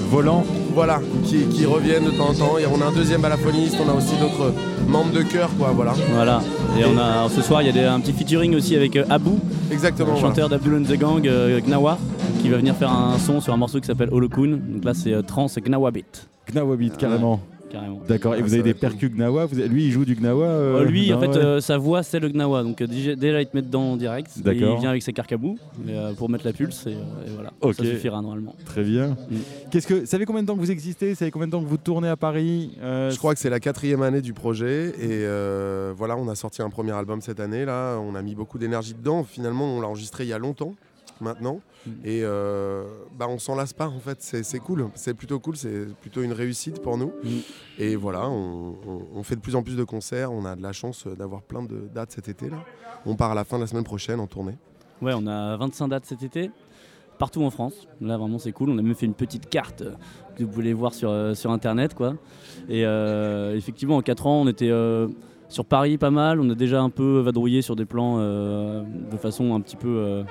Voilà, 0.74 1.00
qui, 1.26 1.44
qui 1.46 1.66
reviennent 1.66 2.06
de 2.06 2.12
temps 2.12 2.30
en 2.30 2.34
temps. 2.34 2.58
Et 2.58 2.66
on 2.66 2.82
a 2.82 2.86
un 2.88 2.92
deuxième 2.92 3.22
balafoniste. 3.22 3.76
On 3.86 3.90
a 3.90 3.94
aussi 3.94 4.16
d'autres 4.20 4.54
membres 4.88 5.12
de 5.12 5.22
chœur, 5.24 5.50
quoi. 5.58 5.72
Voilà. 5.76 5.94
Voilà. 6.14 6.42
Et 6.80 6.84
on 6.86 6.98
a 6.98 7.28
ce 7.30 7.42
soir, 7.42 7.62
il 7.62 7.66
y 7.68 7.70
a 7.70 7.74
des- 7.74 7.84
un 7.84 8.00
petit 8.00 8.14
featuring 8.14 8.56
aussi 8.56 8.76
avec 8.76 8.96
euh, 8.96 9.04
Abou, 9.10 9.40
Exactement. 9.72 10.14
le 10.14 10.20
voilà. 10.20 10.28
chanteur 10.30 10.50
d'Abdul 10.50 10.76
and 10.76 10.84
the 10.84 10.98
Gang, 10.98 11.28
euh, 11.28 11.60
Gnawa, 11.60 11.98
qui 12.42 12.50
va 12.50 12.58
venir 12.58 12.76
faire 12.76 12.92
un 12.92 13.18
son 13.18 13.42
sur 13.42 13.54
un 13.54 13.58
morceau 13.58 13.80
qui 13.80 13.88
s'appelle 13.88 14.10
Holokun. 14.12 14.60
Donc 14.70 14.84
là, 14.86 14.94
c'est 14.94 15.14
euh, 15.14 15.22
trance 15.22 15.58
Gnawa 15.58 15.92
beat, 15.92 16.28
Gnawabit, 16.52 16.92
carrément. 16.98 17.40
Carrément. 17.70 18.02
D'accord. 18.08 18.36
Et 18.36 18.40
Ah, 18.40 18.44
vous 18.44 18.54
avez 18.54 18.64
des 18.64 18.74
percus 18.74 19.10
Gnawa. 19.12 19.46
Vous 19.46 19.60
avez- 19.60 19.68
Lui, 19.70 19.86
il 19.86 19.92
joue 19.92 20.06
du 20.06 20.16
Gnawa. 20.16 20.46
euh, 20.46 20.80
Euh, 20.80 20.86
lui, 20.86 21.12
en 21.14 21.16
non, 21.16 21.22
fait, 21.22 21.28
ouais. 21.40 21.46
euh, 21.46 21.62
sa 21.62 21.78
voix, 21.78 22.04
c'est 22.04 22.20
le 22.20 22.30
Gnawa. 22.30 22.64
Donc 22.64 22.82
euh, 22.82 22.88
déjà, 22.88 23.16
déjà, 23.16 23.42
il 23.42 23.48
te 23.48 23.56
met 23.56 23.62
dedans 23.62 23.92
en 23.92 23.98
direct. 23.98 24.32
Et 24.38 24.42
D'accord. 24.42 24.76
il 24.76 24.80
vient 24.82 24.90
avec 24.90 25.04
ses 25.04 25.14
carcabous 25.14 25.58
et, 25.88 25.92
euh, 25.92 26.14
pour 26.14 26.30
mettre 26.30 26.46
la 26.46 26.54
pulse. 26.54 26.86
Et, 26.88 26.92
euh, 26.92 27.28
et 27.28 27.30
voilà. 27.34 27.52
Ok. 27.62 27.76
Ça 27.76 27.84
suffira 27.84 28.22
normalement. 28.22 28.56
Très 28.66 28.84
bien. 28.84 29.10
Mm. 29.30 29.36
Qu'est-ce 29.72 29.88
que, 29.88 30.06
ça 30.06 30.18
fait 30.18 30.26
combien 30.26 30.42
de 30.44 30.48
temps 30.48 30.56
que 30.56 30.60
vous 30.62 30.72
existez 30.72 31.16
Ça 31.16 31.26
fait 31.26 31.32
combien 31.32 31.48
de 31.48 31.52
temps 31.52 31.64
que 31.64 31.68
vous 31.70 31.78
tournez 31.78 32.08
à 32.10 32.18
Paris 32.18 32.72
Euh, 32.82 33.10
Je 33.12 33.18
crois 33.18 33.34
que 33.34 33.40
c'est 33.40 33.50
la 33.50 33.60
quatrième 33.60 34.02
année 34.02 34.22
du 34.22 34.34
projet 34.34 34.90
et 35.00 35.24
euh, 35.26 35.94
voilà, 35.96 36.18
on 36.18 36.28
a 36.28 36.36
sorti 36.36 36.62
un 36.62 36.70
premier 36.70 36.92
album 36.92 37.22
cette 37.22 37.40
année 37.40 37.66
là, 37.66 37.98
on 38.00 38.16
a 38.16 38.22
mis 38.22 38.36
beaucoup 38.36 38.58
d'énergie 38.58 38.94
dedans. 38.94 39.24
Finalement, 39.24 39.66
on 39.78 39.82
l'a 39.82 39.88
enregistré 39.88 40.24
il 40.24 40.30
y 40.30 40.34
a 40.34 40.38
longtemps 40.40 40.74
maintenant 41.22 41.62
Mm. 41.86 41.92
et 42.04 42.22
euh, 42.24 42.84
bah 43.18 43.28
on 43.30 43.40
s'en 43.40 43.56
lasse 43.56 43.72
pas 43.72 43.88
en 43.88 44.00
fait. 44.00 44.18
C'est 44.22 44.60
cool, 44.60 44.90
c'est 44.96 45.14
plutôt 45.14 45.40
cool, 45.40 45.56
c'est 45.56 45.86
plutôt 46.02 46.22
une 46.22 46.34
réussite 46.34 46.82
pour 46.82 46.98
nous. 46.98 47.14
Mm. 47.24 47.30
Et 47.78 47.96
voilà, 47.96 48.28
on, 48.30 48.76
on- 48.86 49.02
on 49.16 49.24
fait 49.24 49.36
de 49.38 49.42
plus 49.42 49.56
en 49.56 49.64
plus 49.64 49.78
de 49.78 49.84
concerts. 49.86 50.32
On 50.34 50.44
a 50.44 50.56
de 50.58 50.62
la 50.62 50.74
chance 50.74 51.08
d'avoir 51.08 51.42
plein 51.42 51.64
de 51.64 51.88
dates 51.94 52.12
cet 52.12 52.28
été 52.28 52.50
là. 52.50 52.58
On 53.06 53.16
part 53.16 53.32
à 53.32 53.36
la 53.36 53.46
fin 53.46 53.56
de 53.58 53.62
la 53.64 53.68
semaine 53.68 53.86
prochaine 53.86 54.20
en 54.20 54.28
tournée. 54.28 54.58
Ouais, 55.02 55.14
on 55.16 55.26
a 55.28 55.56
25 55.56 55.88
dates 55.88 56.06
cet 56.06 56.22
été, 56.24 56.52
partout 57.18 57.42
en 57.44 57.50
France. 57.50 57.88
Là, 58.02 58.18
vraiment, 58.18 58.38
c'est 58.40 58.52
cool. 58.52 58.70
On 58.72 58.78
a 58.78 58.82
même 58.82 58.94
fait 58.96 59.06
une 59.06 59.14
petite 59.14 59.48
carte 59.50 59.82
euh, 59.82 59.94
que 60.36 60.44
vous 60.44 60.50
pouvez 60.52 60.74
voir 60.74 60.94
sur, 60.94 61.10
euh, 61.10 61.34
sur 61.34 61.52
Internet. 61.52 61.94
Quoi. 61.94 62.16
Et 62.68 62.86
euh, 62.86 63.56
effectivement, 63.56 63.96
en 63.96 64.02
4 64.02 64.28
ans, 64.28 64.42
on 64.42 64.48
était 64.50 64.70
sur 65.48 65.64
Paris 65.64 65.98
pas 65.98 66.12
mal. 66.12 66.42
On 66.42 66.50
a 66.50 66.56
déjà 66.56 66.82
un 66.82 66.90
peu 66.90 67.20
vadrouillé 67.20 67.62
sur 67.62 67.78
des 67.78 67.86
plans 67.86 68.18
de 68.20 69.18
façon 69.18 69.56
un 69.56 69.62
petit 69.62 69.78
peu 69.78 70.24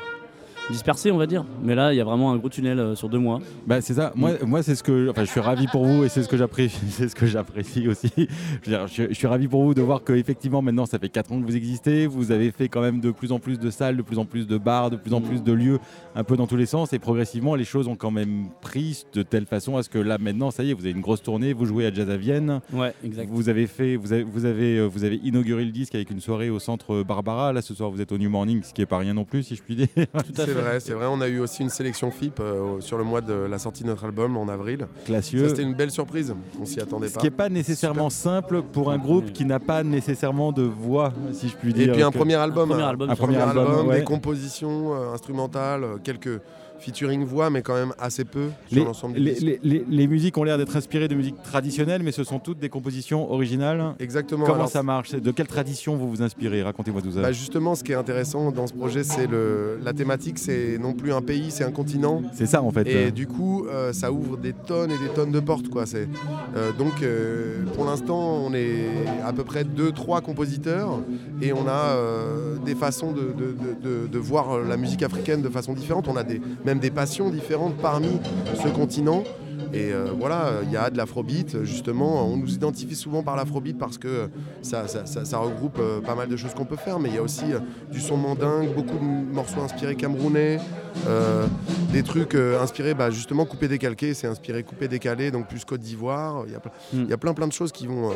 euh, 0.68 0.72
dispersée, 0.72 1.10
on 1.10 1.16
va 1.16 1.26
dire. 1.26 1.44
Mais 1.62 1.74
là, 1.74 1.92
il 1.92 1.96
y 1.96 2.00
a 2.00 2.04
vraiment 2.04 2.32
un 2.32 2.36
gros 2.36 2.48
tunnel 2.48 2.78
euh, 2.78 2.94
sur 2.94 3.08
deux 3.08 3.18
mois. 3.18 3.40
Bah 3.66 3.80
c'est 3.80 3.94
ça. 3.94 4.12
Moi, 4.14 4.32
moi 4.46 4.62
c'est 4.62 4.74
ce 4.74 4.82
que, 4.82 5.10
enfin, 5.10 5.24
je 5.24 5.30
suis 5.30 5.40
ravi 5.40 5.66
pour 5.66 5.84
vous 5.84 6.04
et 6.04 6.08
c'est 6.08 6.22
ce 6.22 6.28
que 6.28 6.36
j'apprécie, 6.36 6.78
c'est 6.90 7.08
ce 7.08 7.14
que 7.14 7.26
j'apprécie 7.26 7.88
aussi. 7.88 8.10
Je, 8.16 8.70
veux 8.70 8.76
dire, 8.76 8.86
je, 8.86 9.04
je 9.08 9.14
suis 9.14 9.26
ravi 9.26 9.48
pour 9.48 9.62
vous 9.62 9.74
de 9.74 9.82
voir 9.82 10.02
que 10.02 10.12
effectivement 10.12 10.62
maintenant 10.62 10.86
ça 10.86 10.98
fait 10.98 11.08
4 11.08 11.32
ans 11.32 11.40
que 11.40 11.46
vous 11.46 11.56
existez. 11.56 12.06
Vous 12.06 12.32
avez 12.32 12.50
fait 12.50 12.68
quand 12.68 12.80
même 12.80 13.00
de 13.00 13.10
plus 13.10 13.32
en 13.32 13.38
plus 13.38 13.58
de 13.58 13.70
salles, 13.70 13.96
de 13.96 14.02
plus 14.02 14.18
en 14.18 14.24
plus 14.24 14.46
de 14.46 14.58
bars, 14.58 14.90
de 14.90 14.96
plus 14.96 15.14
en 15.14 15.20
plus 15.20 15.42
de 15.42 15.52
lieux, 15.52 15.78
un 16.14 16.24
peu 16.24 16.36
dans 16.36 16.46
tous 16.46 16.56
les 16.56 16.66
sens. 16.66 16.92
Et 16.92 16.98
progressivement, 16.98 17.54
les 17.54 17.64
choses 17.64 17.88
ont 17.88 17.96
quand 17.96 18.10
même 18.10 18.48
pris 18.60 19.04
de 19.12 19.22
telle 19.22 19.46
façon 19.46 19.76
à 19.76 19.82
ce 19.82 19.88
que 19.88 19.98
là 19.98 20.18
maintenant, 20.18 20.50
ça 20.50 20.62
y 20.64 20.70
est, 20.70 20.74
vous 20.74 20.82
avez 20.82 20.92
une 20.92 21.00
grosse 21.00 21.22
tournée. 21.22 21.52
Vous 21.52 21.66
jouez 21.66 21.86
à 21.86 21.92
Jazz 21.92 22.10
à 22.10 22.16
Vienne. 22.16 22.60
Ouais, 22.72 22.94
exact. 23.04 23.28
Vous 23.30 23.48
avez 23.48 23.66
fait, 23.66 23.96
vous 23.96 24.12
avez, 24.12 24.22
vous 24.22 24.44
avez, 24.44 24.78
euh, 24.78 24.86
vous 24.86 25.04
avez 25.04 25.16
inauguré 25.16 25.64
le 25.64 25.70
disque 25.70 25.94
avec 25.94 26.10
une 26.10 26.20
soirée 26.20 26.50
au 26.50 26.58
centre 26.58 27.02
Barbara. 27.02 27.52
Là, 27.52 27.62
ce 27.62 27.74
soir, 27.74 27.90
vous 27.90 28.00
êtes 28.00 28.12
au 28.12 28.18
New 28.18 28.30
Morning, 28.30 28.62
ce 28.62 28.72
qui 28.72 28.82
est 28.82 28.86
pas 28.86 28.98
rien 28.98 29.14
non 29.14 29.24
plus, 29.24 29.42
si 29.42 29.56
je 29.56 29.62
puis 29.62 29.76
dire. 29.76 29.88
Tout 29.96 30.40
à 30.40 30.46
fait. 30.46 30.57
Vrai, 30.60 30.80
c'est 30.80 30.92
vrai. 30.92 31.06
On 31.08 31.20
a 31.20 31.28
eu 31.28 31.40
aussi 31.40 31.62
une 31.62 31.68
sélection 31.70 32.10
FIP 32.10 32.40
euh, 32.40 32.80
sur 32.80 32.98
le 32.98 33.04
mois 33.04 33.20
de 33.20 33.32
la 33.32 33.58
sortie 33.58 33.82
de 33.82 33.88
notre 33.88 34.04
album 34.04 34.36
en 34.36 34.48
avril. 34.48 34.80
Ça, 34.80 35.04
Classieux. 35.06 35.48
c'était 35.48 35.62
une 35.62 35.74
belle 35.74 35.90
surprise. 35.90 36.34
On 36.60 36.64
s'y 36.64 36.80
attendait 36.80 37.08
Ce 37.08 37.14
pas. 37.14 37.20
qui 37.20 37.26
n'est 37.26 37.30
pas 37.30 37.48
nécessairement 37.48 38.10
simple 38.10 38.62
pour 38.62 38.90
un 38.90 38.98
groupe 38.98 39.32
qui 39.32 39.44
n'a 39.44 39.58
pas 39.60 39.82
nécessairement 39.82 40.52
de 40.52 40.62
voix, 40.62 41.12
si 41.32 41.48
je 41.48 41.56
puis 41.56 41.72
dire. 41.72 41.88
Et 41.88 41.92
puis 41.92 42.02
un 42.02 42.10
que- 42.10 42.16
premier 42.18 42.34
album, 42.34 42.68
premier 42.68 42.82
un 42.82 42.88
album 42.88 43.10
Un 43.10 43.14
sur- 43.14 43.24
premier 43.24 43.38
album, 43.38 43.86
ouais. 43.88 43.98
des 44.00 44.04
compositions 44.04 44.94
euh, 44.94 45.12
instrumentales, 45.14 45.84
euh, 45.84 45.96
quelques 46.02 46.40
featuring 46.80 47.24
voix, 47.24 47.50
mais 47.50 47.62
quand 47.62 47.74
même 47.74 47.92
assez 47.98 48.24
peu 48.24 48.48
sur 48.72 48.84
l'ensemble 48.84 49.14
du 49.14 49.20
les- 49.22 49.84
les- 49.88 50.06
musiques 50.08 50.36
ont 50.38 50.44
l'air 50.44 50.56
d'être 50.58 50.76
inspirées 50.76 51.08
de 51.08 51.14
musique 51.14 51.42
traditionnelle, 51.42 52.02
mais 52.02 52.12
ce 52.12 52.24
sont 52.24 52.38
toutes 52.38 52.58
des 52.58 52.68
compositions 52.68 53.30
originales. 53.32 53.94
Exactement. 53.98 54.44
Comment 54.44 54.54
Alors, 54.56 54.68
ça 54.68 54.82
marche? 54.82 55.10
De 55.12 55.30
quelle 55.30 55.46
tradition 55.46 55.96
vous 55.96 56.08
vous 56.08 56.22
inspirez? 56.22 56.62
Racontez-moi 56.62 57.02
tout 57.02 57.12
ça. 57.12 57.22
bah, 57.22 57.32
justement, 57.32 57.74
ce 57.74 57.84
qui 57.84 57.92
est 57.92 57.96
intéressant 57.96 58.50
dans 58.52 58.66
ce 58.66 58.72
projet, 58.74 59.04
c'est 59.04 59.26
le 59.26 59.78
la 59.82 59.92
thématique, 59.92 60.38
c'est 60.38 60.78
non 60.78 60.92
plus 60.94 61.12
un 61.12 61.20
pays, 61.22 61.50
c'est 61.50 61.64
un 61.64 61.70
continent. 61.72 62.22
c'est 62.32 62.46
ça 62.46 62.62
en 62.62 62.70
fait. 62.70 62.86
Et 62.88 63.10
du 63.10 63.26
coup, 63.26 63.66
euh, 63.66 63.92
ça 63.92 64.12
ouvre 64.12 64.36
des 64.36 64.52
tonnes 64.52 64.90
et 64.90 64.98
des 64.98 65.12
tonnes 65.14 65.32
de 65.32 65.40
portes. 65.40 65.68
Quoi. 65.68 65.84
C'est, 65.86 66.08
euh, 66.56 66.72
donc, 66.72 67.02
euh, 67.02 67.64
pour 67.74 67.84
l'instant, 67.84 68.18
on 68.46 68.54
est 68.54 68.86
à 69.24 69.32
peu 69.32 69.44
près 69.44 69.64
2-3 69.64 70.20
compositeurs 70.20 71.00
et 71.42 71.52
on 71.52 71.66
a 71.68 71.96
des 72.64 72.74
façons 72.74 73.12
de, 73.12 73.20
de- 73.22 73.52
de- 73.82 74.02
de- 74.02 74.06
de 74.06 74.18
voir 74.18 74.58
la 74.60 74.76
musique 74.76 75.02
africaine 75.02 75.42
de 75.42 75.48
façon 75.48 75.72
différente. 75.74 76.06
On 76.08 76.16
a 76.16 76.22
des, 76.24 76.40
même 76.68 76.78
des 76.78 76.90
passions 76.90 77.30
différentes 77.30 77.76
parmi 77.78 78.20
ce 78.62 78.68
continent. 78.68 79.24
Et 79.74 79.92
euh, 79.92 80.06
voilà, 80.18 80.44
il 80.64 80.70
y 80.72 80.78
a 80.78 80.88
de 80.88 80.96
l'afrobeat, 80.96 81.62
justement. 81.64 82.26
On 82.26 82.38
nous 82.38 82.54
identifie 82.54 82.94
souvent 82.94 83.22
par 83.22 83.36
l'afrobeat 83.36 83.76
parce 83.78 83.98
que 83.98 84.30
ça, 84.62 84.88
ça- 84.88 85.04
ça- 85.04 85.26
ça 85.26 85.38
regroupe 85.38 85.78
euh, 85.78 86.00
pas 86.00 86.14
mal 86.14 86.26
de 86.28 86.36
choses 86.38 86.54
qu'on 86.54 86.64
peut 86.64 86.76
faire. 86.76 86.98
Mais 86.98 87.10
il 87.10 87.14
y 87.16 87.18
a 87.18 87.22
aussi 87.22 87.52
euh, 87.52 87.58
du 87.92 88.00
son 88.00 88.16
mandingue, 88.16 88.72
beaucoup 88.74 88.96
de 88.96 89.34
morceaux 89.34 89.60
inspirés 89.60 89.94
camerounais, 89.94 90.58
des 91.92 92.02
trucs 92.02 92.34
inspirés 92.34 92.94
bah, 92.94 93.10
justement 93.10 93.44
coupé 93.44 93.68
décalqué. 93.68 94.14
C'est 94.14 94.26
inspiré 94.26 94.62
coupé 94.62 94.88
décalé, 94.88 95.30
donc 95.30 95.48
plus 95.48 95.64
Côte 95.66 95.80
d'Ivoire. 95.80 96.44
Il 96.46 96.52
y 96.52 96.56
a 96.56 96.60
plein- 96.60 96.72
Mm. 96.94 97.10
y, 97.10 97.12
a 97.12 97.16
plein 97.18 97.34
plein 97.34 97.46
de 97.46 97.52
choses 97.52 97.72
qui 97.72 97.86
vont. 97.86 98.10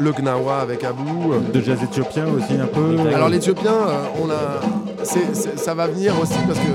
le 0.00 0.12
Gnawa 0.12 0.58
avec 0.58 0.84
Abou. 0.84 1.34
De 1.52 1.60
jazz 1.60 1.82
éthiopien 1.82 2.26
aussi 2.28 2.54
un 2.54 2.66
peu. 2.66 2.98
Alors 3.14 3.28
l'Éthiopien, 3.28 3.72
on 4.22 4.30
a, 4.30 4.60
c'est- 5.04 5.56
ça 5.58 5.74
va 5.74 5.86
venir 5.88 6.14
aussi 6.20 6.38
parce 6.46 6.58
que 6.58 6.72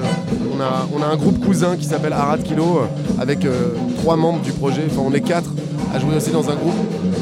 on 0.55 0.61
a, 0.61 0.87
on 0.95 1.01
a 1.01 1.07
un 1.07 1.15
groupe 1.17 1.43
cousin 1.45 1.75
qui 1.75 1.85
s'appelle 1.85 2.13
Arad 2.13 2.43
Kilo 2.43 2.63
euh, 2.81 3.21
avec 3.21 3.45
euh, 3.45 3.69
trois 3.99 4.15
membres 4.15 4.41
du 4.41 4.51
projet. 4.51 4.83
Enfin, 4.89 5.01
on 5.05 5.13
est 5.13 5.21
quatre 5.21 5.49
à 5.93 5.99
jouer 5.99 6.15
aussi 6.15 6.31
dans 6.31 6.49
un 6.49 6.55
groupe 6.55 6.73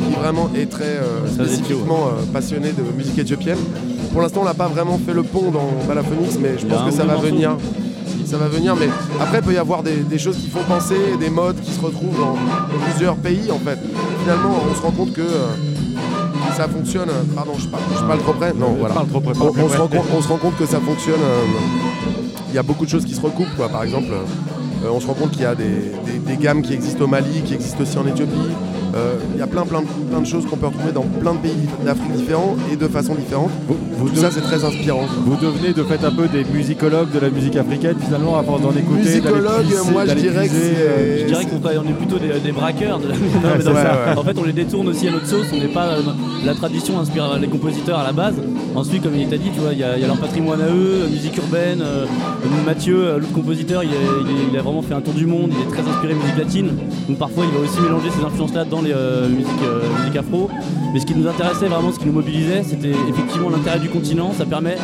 qui 0.08 0.14
vraiment 0.20 0.50
est 0.56 0.70
très 0.70 0.84
euh, 0.86 1.28
spécifiquement 1.28 2.10
passionné 2.34 2.72
de 2.72 2.84
musique 2.98 3.18
éthiopienne. 3.18 3.58
Pour 4.14 4.22
l'instant, 4.22 4.42
on 4.42 4.46
n'a 4.46 4.54
pas 4.54 4.68
vraiment 4.68 5.00
fait 5.06 5.14
le 5.14 5.24
pont 5.24 5.52
dans 5.52 5.70
Balaphonix, 5.88 6.38
mais 6.42 6.58
je 6.60 6.66
pense 6.66 6.84
que 6.84 6.92
ça 6.92 7.06
va 7.06 7.16
venir. 7.16 7.52
Ça 8.26 8.38
va 8.38 8.48
venir, 8.48 8.78
mais 8.78 8.88
après, 9.20 9.40
il 9.40 9.44
peut 9.44 9.54
y 9.54 9.58
avoir 9.58 9.84
des, 9.84 9.98
des 9.98 10.18
choses 10.18 10.38
qui 10.38 10.48
font 10.48 10.64
penser, 10.66 10.96
des 11.20 11.30
modes 11.30 11.60
qui 11.60 11.72
se 11.72 11.82
retrouvent 11.82 12.18
dans 12.18 12.36
plusieurs 12.90 13.16
pays 13.18 13.52
en 13.52 13.58
fait. 13.60 13.78
Finalement, 14.22 14.56
on 14.72 14.74
se 14.74 14.82
rend 14.82 14.92
compte 14.92 15.12
que 15.12 15.20
euh, 15.22 15.48
ça 16.56 16.70
fonctionne. 16.70 17.10
Pardon, 17.36 17.52
je 17.58 17.68
parle, 17.68 17.84
je 17.94 18.06
parle 18.06 18.20
trop 18.20 18.34
près. 18.34 18.54
Non, 18.54 18.76
voilà. 18.80 18.94
Parle 18.96 19.08
trop 19.10 19.20
près, 19.20 19.34
On, 19.38 19.70
se 19.70 19.78
rend 19.78 19.88
compte, 19.88 20.06
on 20.18 20.22
se 20.22 20.28
rend 20.30 20.38
compte 20.38 20.58
que 20.58 20.66
ça 20.66 20.80
fonctionne. 20.80 21.20
euh, 21.22 21.91
Il 22.52 22.56
y 22.56 22.60
a 22.60 22.64
beaucoup 22.64 22.86
de 22.86 22.90
choses 22.90 23.06
qui 23.06 23.14
se 23.16 23.22
recoupent. 23.22 23.56
Par 23.72 23.84
exemple, 23.84 24.12
euh, 24.12 24.90
on 24.92 25.00
se 25.00 25.08
rend 25.08 25.14
compte 25.14 25.32
qu'il 25.32 25.42
y 25.44 25.46
a 25.46 25.56
des- 25.56 25.92
des 26.28 26.38
gammes 26.38 26.62
qui 26.62 26.74
existent 26.74 27.06
au 27.06 27.08
Mali, 27.08 27.42
qui 27.46 27.54
existent 27.54 27.82
aussi 27.82 27.98
en 27.98 28.06
Éthiopie. 28.06 28.32
Euh, 28.96 29.16
Il 29.34 29.40
y 29.40 29.44
a 29.44 29.48
plein, 29.48 29.64
plein, 29.66 29.84
plein 30.10 30.20
de 30.22 30.26
choses 30.26 30.46
qu'on 30.46 30.58
peut 30.58 30.68
retrouver 30.68 30.92
dans 30.92 31.04
plein 31.04 31.34
de 31.34 31.38
pays 31.40 31.52
d'Afrique 31.86 32.12
différents 32.14 32.56
et 32.72 32.76
de 32.76 32.88
façon 32.88 33.16
différente. 33.16 33.50
Vous, 33.68 33.78
vous 33.98 34.10
Tout 34.10 34.16
de- 34.16 34.20
ça, 34.20 34.30
c'est 34.32 34.42
très 34.42 34.64
inspirant. 34.64 35.04
vous 35.26 35.36
devenez 35.38 35.74
de 35.74 35.84
fait 35.84 36.04
un 36.04 36.12
peu 36.12 36.28
des 36.28 36.44
musicologues 36.44 37.12
de 37.12 37.20
la 37.20 37.30
musique 37.30 37.56
africaine 37.56 37.96
finalement 38.04 38.38
à 38.38 38.44
force 38.44 38.62
d'en 38.62 38.72
écouter. 38.72 39.02
Musicologue, 39.04 39.66
moi, 39.94 40.06
je 40.06 40.14
dirais 40.16 40.48
que 40.48 40.54
euh, 40.54 41.18
c'est- 41.18 41.22
Je 41.22 41.26
dirais 41.28 41.46
qu'on 41.46 41.90
est 41.90 41.94
plutôt 41.94 42.18
des, 42.20 42.40
des 42.40 42.52
braqueurs. 42.52 43.00
De 43.00 43.08
la... 43.08 43.16
Non, 43.16 43.22
mais 43.44 43.50
c'est 43.60 43.64
dans- 43.64 43.74
ça, 43.76 43.94
ouais. 44.14 44.18
En 44.18 44.24
fait, 44.24 44.38
on 44.38 44.44
les 44.44 44.54
détourne 44.54 44.88
aussi 44.90 45.08
à 45.08 45.12
notre 45.12 45.28
sauce. 45.28 45.48
On 45.54 45.58
n'est 45.60 45.68
pas 45.74 45.86
euh, 45.94 46.02
la 46.46 46.54
tradition 46.54 47.00
inspire 47.00 47.38
les 47.40 47.48
compositeurs 47.48 48.00
à 48.00 48.04
la 48.04 48.12
base. 48.12 48.36
Ensuite, 48.76 49.04
comme 49.04 49.16
il 49.16 49.28
t'a 49.28 49.38
dit, 49.38 49.50
tu 49.54 49.60
vois, 49.60 49.74
il 49.74 49.80
y, 49.80 49.84
a 49.84 49.96
il 49.98 50.02
y 50.02 50.04
a 50.04 50.08
leur 50.08 50.18
patrimoine 50.18 50.62
à 50.62 50.68
eux, 50.68 51.08
musique 51.10 51.38
urbaine. 51.38 51.82
euh, 51.82 52.06
Mathieu, 52.66 53.18
l'autre 53.20 53.32
compositeur, 53.34 53.84
il, 53.84 53.90
est- 53.90 53.94
il 54.24 54.28
est- 54.30 54.48
il 54.52 54.58
a 54.58 54.62
vraiment 54.62 54.82
fait 54.82 54.94
un 54.94 55.02
tour 55.02 55.14
du 55.14 55.26
monde. 55.26 55.52
Il 55.54 55.62
est 55.62 55.72
très 55.72 55.90
inspiré 55.90 56.14
musique 56.14 56.38
latine. 56.38 56.70
Donc 57.08 57.18
parfois, 57.18 57.44
il 57.46 57.52
va 57.58 57.64
aussi 57.66 57.80
mélanger 57.82 58.10
ces 58.18 58.24
influences-là 58.26 58.66
dans 58.66 58.81
les 58.82 58.94
euh, 58.94 59.28
musiques, 59.30 59.48
euh, 59.64 59.82
musiques 60.00 60.18
afro. 60.18 60.50
Mais 60.94 61.00
ce 61.00 61.06
qui 61.06 61.16
nous 61.16 61.28
intéressait 61.28 61.68
vraiment, 61.68 61.92
ce 61.92 62.00
qui 62.00 62.06
nous 62.06 62.12
mobilisait, 62.14 62.64
c'était 62.64 62.92
effectivement 63.10 63.50
l'intérêt 63.50 63.80
du 63.80 63.90
continent. 63.90 64.34
Ça 64.38 64.46
permet 64.46 64.76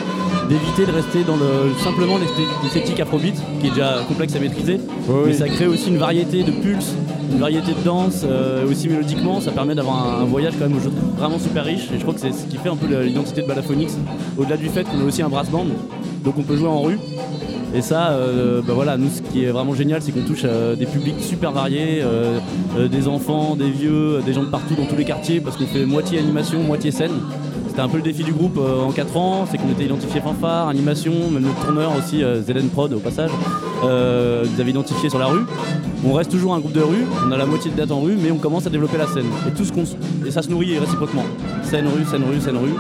d'éviter 0.50 0.86
de 0.86 0.92
rester 0.96 1.24
dans 1.24 1.36
le 1.36 1.74
simplement 1.84 2.18
l'esthé- 2.18 2.48
l'esthétique 2.64 3.00
afrobeat, 3.00 3.36
qui 3.60 3.68
est 3.68 3.72
déjà 3.72 4.00
complexe 4.08 4.36
à 4.36 4.40
maîtriser. 4.40 4.80
Oui, 5.10 5.16
Mais 5.28 5.34
ça 5.34 5.48
crée 5.50 5.68
aussi 5.68 5.90
une 5.90 5.98
variété 5.98 6.44
de 6.44 6.52
pulses, 6.52 6.94
une 7.32 7.40
variété 7.40 7.74
de 7.74 7.84
danse, 7.84 8.22
euh, 8.24 8.70
aussi 8.70 8.88
mélodiquement, 8.88 9.42
ça 9.42 9.52
permet 9.52 9.76
d'avoir 9.76 9.98
un, 10.20 10.22
un 10.22 10.26
voyage 10.26 10.54
quand 10.58 10.70
même 10.70 10.80
vraiment 11.18 11.40
super 11.40 11.66
riche. 11.66 11.90
Et 11.94 11.98
je 11.98 12.02
crois 12.04 12.14
que 12.14 12.22
c'est 12.22 12.32
ce 12.32 12.46
qui 12.46 12.56
fait 12.58 12.70
un 12.70 12.78
peu 12.78 12.88
l'identité 13.04 13.42
de 13.42 13.48
Balaphonix, 13.48 13.98
au-delà 14.38 14.56
du 14.56 14.70
fait 14.70 14.84
qu'on 14.86 15.02
est 15.02 15.04
aussi 15.08 15.22
un 15.22 15.30
brass 15.30 15.50
band, 15.50 15.66
donc 16.24 16.36
on 16.38 16.44
peut 16.44 16.56
jouer 16.56 16.70
en 16.70 16.82
rue. 16.82 16.98
Et 17.74 17.82
ça, 17.82 18.12
euh, 18.12 18.62
bah 18.66 18.74
voilà, 18.74 18.98
nous, 18.98 19.10
ce 19.10 19.22
qui 19.22 19.44
est 19.44 19.50
vraiment 19.50 19.74
génial, 19.74 20.02
c'est 20.02 20.12
qu'on 20.12 20.22
touche 20.24 20.46
à 20.46 20.76
des 20.76 20.86
publics 20.86 21.20
super 21.20 21.52
variés, 21.52 22.02
euh, 22.02 22.40
euh, 22.78 22.88
des 22.88 23.08
enfants, 23.08 23.56
des 23.56 23.70
vieux, 23.70 24.22
des 24.26 24.34
gens 24.34 24.44
de 24.44 24.50
partout 24.50 24.76
dans 24.76 24.86
tous 24.86 24.96
les 24.96 25.06
quartiers, 25.06 25.42
parce 25.42 25.58
qu'on 25.58 25.68
fait 25.68 25.86
moitié 25.86 26.20
animation, 26.20 26.64
moitié 26.64 26.92
scène. 26.92 27.12
C'était 27.78 27.86
un 27.86 27.90
peu 27.90 27.98
le 27.98 28.04
défi 28.04 28.24
du 28.24 28.32
groupe 28.32 28.58
euh, 28.58 28.82
en 28.82 28.92
4 28.92 29.18
ans, 29.18 29.46
c'est 29.48 29.60
qu'on 29.60 29.70
était 29.70 29.86
identifié 29.86 30.20
fanfare, 30.20 30.68
animation, 30.68 31.14
même 31.32 31.44
notre 31.44 31.64
tourneur 31.64 31.92
aussi, 31.96 32.24
euh, 32.24 32.42
Zelen 32.42 32.70
Prod 32.70 32.92
au 32.92 32.98
passage, 32.98 33.30
euh, 33.84 34.44
nous 34.52 34.60
avait 34.60 34.72
identifié 34.72 35.12
sur 35.12 35.20
la 35.20 35.28
rue. 35.28 35.42
On 36.04 36.14
reste 36.14 36.32
toujours 36.32 36.56
un 36.56 36.60
groupe 36.60 36.72
de 36.72 36.82
rue, 36.82 37.06
on 37.24 37.32
a 37.32 37.38
la 37.38 37.46
moitié 37.46 37.70
de 37.70 37.76
dates 37.76 37.92
en 37.92 38.02
rue, 38.02 38.18
mais 38.20 38.32
on 38.32 38.38
commence 38.38 38.66
à 38.66 38.72
développer 38.72 38.98
la 38.98 39.06
scène. 39.06 39.28
Et, 39.48 39.52
tout 39.52 39.64
ce 39.64 39.72
qu'on 39.72 39.84
et 40.26 40.32
ça 40.32 40.42
se 40.42 40.50
nourrit 40.50 40.80
réciproquement. 40.80 41.22
Scène 41.62 41.86
rue, 41.86 42.04
scène 42.04 42.24
rue, 42.24 42.42
scène 42.42 42.58
rue. 42.58 42.74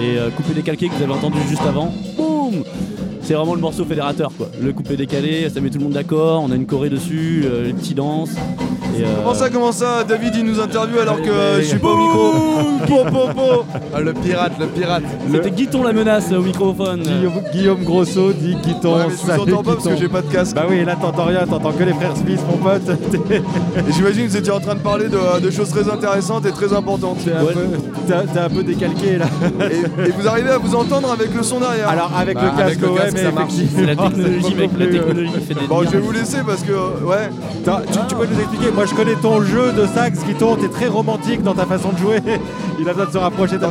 Et 0.00 0.16
euh, 0.16 0.30
couper 0.30 0.54
décalqué 0.54 0.90
que 0.90 0.94
vous 0.94 1.02
avez 1.02 1.12
entendu 1.12 1.38
juste 1.48 1.66
avant, 1.66 1.92
boum 2.16 2.62
c'est 3.26 3.34
vraiment 3.34 3.56
le 3.56 3.60
morceau 3.60 3.84
fédérateur 3.84 4.30
quoi. 4.36 4.48
Le 4.62 4.72
coupé 4.72 4.96
décalé, 4.96 5.50
ça 5.50 5.60
met 5.60 5.68
tout 5.68 5.78
le 5.78 5.84
monde 5.84 5.94
d'accord, 5.94 6.44
on 6.44 6.52
a 6.52 6.54
une 6.54 6.66
choré 6.66 6.90
dessus, 6.90 7.42
euh, 7.44 7.64
les 7.64 7.72
petits 7.72 7.94
danses. 7.94 8.36
Et, 8.98 9.02
euh, 9.04 9.06
Comment 9.18 9.34
ça, 9.34 9.50
comment 9.50 9.72
ça 9.72 10.04
David 10.04 10.34
il 10.36 10.44
nous 10.44 10.60
interviewe 10.60 11.00
alors 11.00 11.20
que 11.20 11.28
euh, 11.28 11.60
je 11.60 11.66
suis 11.66 11.78
pas 11.78 11.88
au 11.88 11.96
micro 11.96 12.32
Po, 12.86 13.04
po, 13.10 13.28
po. 13.34 13.64
Ah, 13.94 14.00
le 14.00 14.12
pirate, 14.12 14.52
le 14.60 14.66
pirate. 14.66 15.02
C'était 15.32 15.50
Guiton 15.50 15.82
la 15.82 15.92
menace 15.92 16.30
au 16.32 16.40
microphone. 16.42 17.00
Guillaume, 17.02 17.32
Guillaume 17.52 17.82
Grosso 17.84 18.32
dit 18.32 18.56
Guiton. 18.62 18.94
Ouais, 18.96 19.02
mais 19.08 19.14
je 19.14 19.20
vous 19.20 19.26
salut, 19.26 19.52
entends 19.52 19.62
pas 19.62 19.72
parce 19.74 19.88
que 19.88 19.96
j'ai 19.96 20.08
pas 20.08 20.22
de 20.22 20.32
casque. 20.32 20.54
Bah 20.54 20.64
oui, 20.68 20.84
là 20.84 20.96
t'entends 21.00 21.24
rien, 21.24 21.46
t'entends 21.46 21.72
que 21.72 21.82
les 21.82 21.92
frères 21.92 22.16
Smith, 22.16 22.40
mon 22.48 22.58
pote. 22.58 22.82
J'imagine 23.90 24.24
que 24.26 24.30
vous 24.30 24.36
étiez 24.36 24.52
en 24.52 24.60
train 24.60 24.74
de 24.74 24.80
parler 24.80 25.08
de, 25.08 25.40
de 25.40 25.50
choses 25.50 25.70
très 25.70 25.88
intéressantes 25.90 26.46
et 26.46 26.52
très 26.52 26.72
importantes. 26.72 27.18
t'es 27.24 27.32
un, 27.32 27.44
Ouais. 27.44 27.52
peu- 27.52 28.58
un 28.58 28.62
décalqué 28.62 29.18
là. 29.18 29.26
Et, 29.70 30.08
et 30.08 30.12
vous 30.12 30.26
arrivez 30.26 30.50
à 30.50 30.58
vous 30.58 30.74
entendre 30.74 31.10
avec 31.12 31.34
le 31.34 31.42
son 31.42 31.60
derrière. 31.60 31.88
Alors 31.88 32.10
avec 32.16 32.34
Bah, 32.36 32.42
le 32.44 32.48
casque, 32.50 32.60
avec 32.62 32.80
le 32.80 32.88
ouais, 32.90 32.96
casque, 32.98 33.12
mais 33.14 33.22
ça 33.22 33.30
marche. 33.32 33.52
la 33.78 33.96
technologie, 33.96 34.54
mec, 34.54 34.70
la 34.78 34.86
technologie 34.86 35.40
fait 35.46 35.54
des 35.54 35.66
Bon, 35.68 35.82
je 35.84 35.90
vais 35.90 35.98
vous 35.98 36.12
laisser 36.12 36.38
parce 36.46 36.62
que 36.62 36.72
ouais. 37.04 37.30
Tu, 37.64 37.98
tu 38.08 38.14
peux 38.14 38.26
nous 38.26 38.40
expliquer 38.40 38.70
Moi 38.74 38.85
je 38.86 38.94
connais 38.94 39.14
ton 39.16 39.42
jeu 39.42 39.72
de 39.72 39.86
sax, 39.86 40.24
Guiton, 40.24 40.56
t'es 40.56 40.68
très 40.68 40.86
romantique 40.88 41.42
dans 41.42 41.54
ta 41.54 41.66
façon 41.66 41.90
de 41.92 41.98
jouer. 41.98 42.18
Il 42.80 42.88
a 42.88 42.92
besoin 42.92 43.06
de 43.06 43.12
se 43.12 43.18
rapprocher. 43.18 43.58
Pas, 43.58 43.68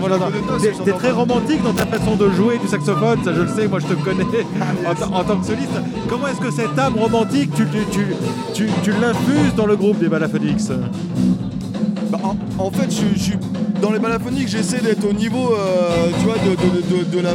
T'es 0.84 0.91
très 0.91 1.12
romantique 1.12 1.63
dans 1.63 1.73
ta 1.73 1.86
façon 1.86 2.15
de 2.15 2.30
jouer 2.32 2.58
du 2.58 2.67
saxophone, 2.67 3.19
ça 3.23 3.34
je 3.34 3.41
le 3.41 3.47
sais, 3.47 3.67
moi 3.67 3.80
je 3.80 3.86
te 3.88 3.93
connais 3.93 4.23
en, 4.88 4.93
ta- 4.95 5.08
en 5.08 5.23
tant 5.23 5.38
que 5.38 5.45
soliste. 5.45 5.69
Comment 6.10 6.28
est-ce 6.28 6.39
que 6.41 6.51
cette 6.51 6.78
âme 6.78 6.95
romantique, 6.97 7.51
tu, 7.56 7.65
tu, 7.67 7.80
tu, 7.91 8.06
tu, 8.54 8.69
tu 8.84 8.91
l'infuses 8.91 9.54
dans 9.56 9.65
le 9.67 9.75
groupe 9.75 9.99
des 9.99 10.10
Balafonix? 10.10 10.69
Bah, 12.10 12.19
en, 12.23 12.36
en 12.63 12.71
fait, 12.71 12.89
je, 12.91 13.17
je 13.17 13.23
suis 13.23 13.34
dans 13.82 13.91
les 13.91 13.99
balaphoniques, 13.99 14.47
j'essaie 14.47 14.80
d'être 14.82 15.08
au 15.08 15.13
niveau, 15.13 15.54
euh, 15.54 16.10
tu 16.19 16.25
vois, 16.25 16.36
de, 16.36 16.51
de- 16.51 17.04
de- 17.04 17.15
de 17.17 17.19
la, 17.21 17.32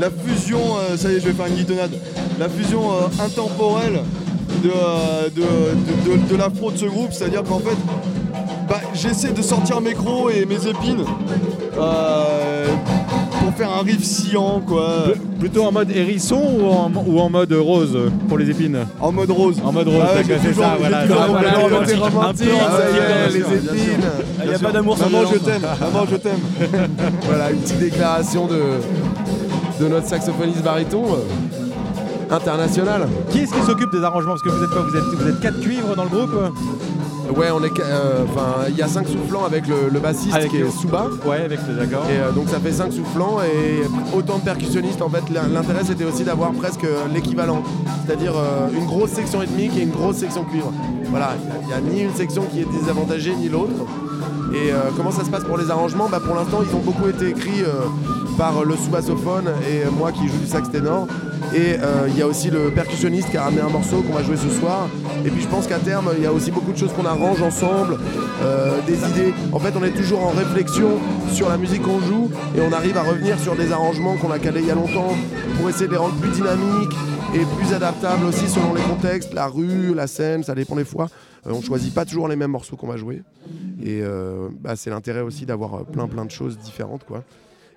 la 0.00 0.08
fusion. 0.10 0.58
euh, 0.90 0.96
ça 0.96 1.10
y 1.10 1.16
est, 1.16 1.20
je 1.20 1.26
vais 1.28 1.32
faire 1.32 1.46
une 1.46 1.54
guitonnade. 1.54 1.92
La 2.38 2.48
fusion 2.48 2.80
euh, 2.92 3.24
intemporelle 3.24 4.00
de, 4.62 4.70
euh, 4.70 5.28
de, 5.34 5.40
de, 5.40 6.36
de- 6.36 6.76
ce 6.76 6.84
groupe, 6.86 7.12
c'est-à-dire 7.12 7.42
qu'en 7.44 7.58
fait, 7.58 7.76
bah, 8.68 8.80
j'essaie 8.94 9.30
de 9.30 9.42
sortir 9.42 9.80
mes 9.80 9.92
crocs 9.94 10.32
et 10.34 10.44
mes 10.46 10.56
épines 10.66 11.04
euh, 11.78 12.66
pour 13.40 13.54
faire 13.54 13.70
un 13.70 13.82
riff 13.82 14.02
sciant, 14.02 14.60
quoi, 14.66 15.04
Plutôt 15.38 15.64
en 15.64 15.72
mode 15.72 15.90
hérisson 15.94 16.40
ou 16.58 16.66
en, 16.66 16.90
ou 17.06 17.20
en 17.20 17.28
mode 17.30 17.52
rose 17.52 17.96
pour 18.28 18.38
les 18.38 18.50
épines? 18.50 18.78
En 19.00 19.12
mode 19.12 19.30
rose. 19.30 19.56
En 19.64 19.70
mode 19.72 19.86
rose, 19.88 20.00
Ah 20.02 20.14
ouais, 20.14 20.22
d'accord, 20.22 20.36
j'ai 20.42 20.48
c'est 20.48 20.54
toujours- 20.54 20.64
ça, 20.64 20.70
j'ai 20.72 20.78
voilà. 20.80 20.98
Ah, 21.02 21.26
voilà, 21.28 21.50
romantique. 21.58 21.96
y 22.40 22.48
est, 22.48 22.52
ouais, 22.52 23.28
les 23.32 23.38
épines. 23.38 24.06
Il 24.42 24.48
n'y 24.48 24.54
a 24.54 24.58
pas 24.58 24.72
d'amour 24.72 24.96
sans 24.98 25.10
Maman, 25.10 25.28
je 25.32 25.38
t'aime. 25.38 25.62
Maman, 25.80 26.06
je 26.10 26.16
t'aime. 26.16 26.40
Voilà, 27.28 27.50
une 27.50 27.58
petite 27.58 27.78
déclaration 27.78 28.46
de, 28.46 28.60
de 29.84 29.88
notre 29.88 30.06
saxophoniste 30.08 30.62
baryton 30.62 31.02
international. 32.30 33.08
Qui 33.30 33.40
est-ce 33.40 33.52
qui 33.54 33.62
s'occupe 33.62 33.90
des 33.92 34.02
arrangements? 34.04 34.32
Parce 34.32 34.42
que 34.42 34.48
vous 34.50 34.62
êtes 34.62 34.70
quoi? 34.70 34.82
Vous 34.82 34.96
êtes, 34.96 35.04
vous 35.04 35.28
êtes 35.28 35.40
quatre 35.40 35.60
cuivres 35.60 35.94
dans 35.96 36.04
le 36.04 36.10
groupe? 36.10 36.30
Ouais, 37.36 37.48
on 37.52 37.62
est, 37.64 37.72
euh, 37.80 38.22
enfin, 38.30 38.66
il 38.68 38.76
y 38.76 38.82
a 38.82 38.86
cinq 38.88 39.08
soufflants 39.08 39.44
avec 39.44 39.66
le, 39.66 39.88
le 39.92 39.98
bassiste 39.98 40.32
Avec 40.36 40.50
qui 40.52 40.58
le- 40.58 40.66
est 40.66 40.70
Souba. 40.70 41.06
Ouais, 41.26 41.40
avec 41.44 41.58
le 41.68 41.74
d'accord. 41.74 42.04
Et 42.08 42.16
euh, 42.18 42.30
donc 42.30 42.48
ça 42.48 42.60
fait 42.60 42.70
5 42.70 42.92
soufflants 42.92 43.38
et 43.42 43.82
autant 44.16 44.38
de 44.38 44.42
percussionnistes. 44.44 45.02
En 45.02 45.08
fait, 45.08 45.24
l'in- 45.34 45.48
l'intérêt 45.52 45.80
c'était 45.84 46.04
aussi 46.04 46.22
d'avoir 46.22 46.52
presque 46.52 46.86
l'équivalent, 47.12 47.64
c'est-à-dire 48.06 48.32
euh, 48.36 48.68
une 48.72 48.86
grosse 48.86 49.10
section 49.10 49.40
rythmique 49.40 49.72
et 49.76 49.82
une 49.82 49.90
grosse 49.90 50.16
section 50.18 50.44
cuivre. 50.44 50.72
Voilà, 51.10 51.30
il 51.62 51.66
n'y 51.66 51.72
a, 51.72 51.80
ni 51.80 52.02
une 52.02 52.14
section 52.14 52.42
qui 52.44 52.60
est 52.60 52.66
désavantagée 52.80 53.34
ni 53.34 53.48
l'autre. 53.48 53.72
Et 54.54 54.70
euh, 54.72 54.76
comment 54.96 55.10
ça 55.10 55.24
se 55.24 55.30
passe 55.30 55.42
pour 55.42 55.58
les 55.58 55.68
arrangements? 55.68 56.08
Bah, 56.08 56.20
Pour 56.24 56.36
l'instant, 56.36 56.60
ils 56.62 56.74
ont 56.76 56.80
beaucoup 56.80 57.08
été 57.08 57.28
écrits 57.30 57.64
euh, 57.64 57.72
par 58.38 58.64
le 58.64 58.76
sous-bassophone 58.76 59.46
et 59.68 59.90
moi 59.90 60.12
qui 60.12 60.28
joue 60.28 60.38
du 60.38 60.46
sax 60.46 60.70
ténor. 60.70 61.08
Et 61.54 61.76
euh, 61.80 62.08
il 62.08 62.18
y 62.18 62.22
a 62.22 62.26
aussi 62.26 62.50
le 62.50 62.70
percussionniste 62.70 63.30
qui 63.30 63.36
a 63.36 63.44
ramené 63.44 63.62
un 63.62 63.68
morceau 63.68 64.02
qu'on 64.02 64.12
va 64.12 64.22
jouer 64.22 64.36
ce 64.36 64.48
soir. 64.50 64.88
Et 65.24 65.30
puis 65.30 65.42
je 65.42 65.48
pense 65.48 65.66
qu'à 65.66 65.78
terme, 65.78 66.10
il 66.16 66.22
y 66.22 66.26
a 66.26 66.32
aussi 66.32 66.50
beaucoup 66.50 66.72
de 66.72 66.76
choses 66.76 66.92
qu'on 66.92 67.06
arrange 67.06 67.40
ensemble, 67.40 67.98
euh, 68.42 68.78
des 68.86 68.98
idées. 69.10 69.32
En 69.52 69.58
fait, 69.58 69.72
on 69.76 69.82
est 69.82 69.92
toujours 69.92 70.24
en 70.24 70.30
réflexion 70.30 70.98
sur 71.32 71.48
la 71.48 71.56
musique 71.56 71.82
qu'on 71.82 72.00
joue 72.00 72.30
et 72.56 72.60
on 72.60 72.72
arrive 72.72 72.96
à 72.96 73.02
revenir 73.02 73.38
sur 73.38 73.56
des 73.56 73.72
arrangements 73.72 74.16
qu'on 74.16 74.30
a 74.30 74.38
calés 74.38 74.60
il 74.60 74.66
y 74.66 74.70
a 74.70 74.74
longtemps 74.74 75.14
pour 75.56 75.68
essayer 75.68 75.86
de 75.86 75.92
les 75.92 75.98
rendre 75.98 76.14
plus 76.16 76.30
dynamiques 76.30 76.94
et 77.34 77.44
plus 77.58 77.72
adaptables 77.74 78.24
aussi 78.26 78.48
selon 78.48 78.74
les 78.74 78.82
contextes, 78.82 79.32
la 79.32 79.46
rue, 79.46 79.94
la 79.94 80.06
scène, 80.06 80.42
ça 80.42 80.54
dépend 80.54 80.76
des 80.76 80.84
fois. 80.84 81.08
Euh, 81.46 81.52
on 81.52 81.60
choisit 81.60 81.94
pas 81.94 82.04
toujours 82.04 82.28
les 82.28 82.36
mêmes 82.36 82.50
morceaux 82.50 82.76
qu'on 82.76 82.86
va 82.86 82.96
jouer. 82.96 83.22
Et 83.82 84.00
euh, 84.02 84.48
bah, 84.60 84.76
c'est 84.76 84.90
l'intérêt 84.90 85.20
aussi 85.20 85.46
d'avoir 85.46 85.84
plein 85.84 86.08
plein 86.08 86.24
de 86.24 86.30
choses 86.30 86.58
différentes 86.58 87.04
quoi. 87.04 87.24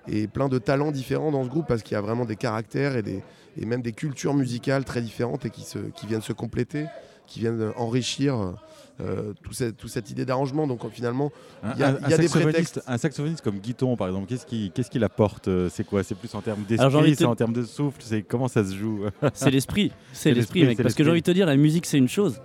Et 0.08 0.26
plein 0.26 0.48
de 0.48 0.58
talents 0.58 0.92
différents 0.92 1.30
dans 1.30 1.44
ce 1.44 1.48
groupe 1.48 1.66
parce 1.68 1.82
qu'il 1.82 1.94
y 1.94 1.98
a 1.98 2.00
vraiment 2.00 2.24
des 2.24 2.36
caractères 2.36 2.96
et, 2.96 3.02
des, 3.02 3.22
et 3.56 3.66
même 3.66 3.82
des 3.82 3.92
cultures 3.92 4.34
musicales 4.34 4.84
très 4.84 5.02
différentes 5.02 5.44
et 5.46 5.50
qui, 5.50 5.62
se, 5.62 5.78
qui 5.78 6.06
viennent 6.06 6.20
se 6.22 6.32
compléter, 6.32 6.86
qui 7.26 7.40
viennent 7.40 7.72
enrichir 7.76 8.36
euh, 8.36 8.52
euh, 9.00 9.32
tout 9.42 9.52
cette, 9.52 9.76
toute 9.76 9.90
cette 9.90 10.10
idée 10.10 10.24
d'arrangement. 10.24 10.66
Donc 10.66 10.84
euh, 10.84 10.88
finalement, 10.90 11.30
Un, 11.62 11.72
Il 11.74 11.80
y 11.80 11.82
a- 11.84 11.88
un- 11.88 11.98
il 12.04 12.08
y 12.10 12.12
a 12.12 12.16
un 12.16 12.18
des 12.18 12.28
saxophoniste- 12.28 12.42
prétextes. 12.42 12.80
un 12.86 12.98
saxophoniste 12.98 13.40
comme 13.42 13.58
Guiton, 13.58 13.96
par 13.96 14.08
exemple, 14.08 14.26
qu'est-ce 14.28 14.90
qu'il 14.90 15.04
apporte 15.04 15.48
euh, 15.48 15.68
C'est 15.70 15.84
quoi? 15.84 16.02
C'est 16.02 16.14
plus 16.16 16.34
en 16.34 16.40
termes 16.42 16.62
d'esprit, 16.64 17.10
de 17.10 17.14
c'est 17.16 17.24
en 17.24 17.34
termes 17.36 17.52
de 17.52 17.62
souffle 17.62 18.00
C'est 18.04 18.22
comment 18.22 18.48
ça 18.48 18.64
se 18.64 18.74
joue? 18.74 19.04
C'est 19.34 19.50
l'esprit, 19.50 19.92
c'est 20.12 20.32
l'esprit, 20.34 20.64
mec. 20.64 20.82
Parce 20.82 20.94
que 20.94 21.02
j'ai 21.04 21.10
envie 21.10 21.20
de 21.22 21.26
te 21.26 21.30
dire, 21.30 21.46
la 21.46 21.56
musique 21.56 21.86
c'est 21.86 21.98
une 21.98 22.08
chose, 22.08 22.40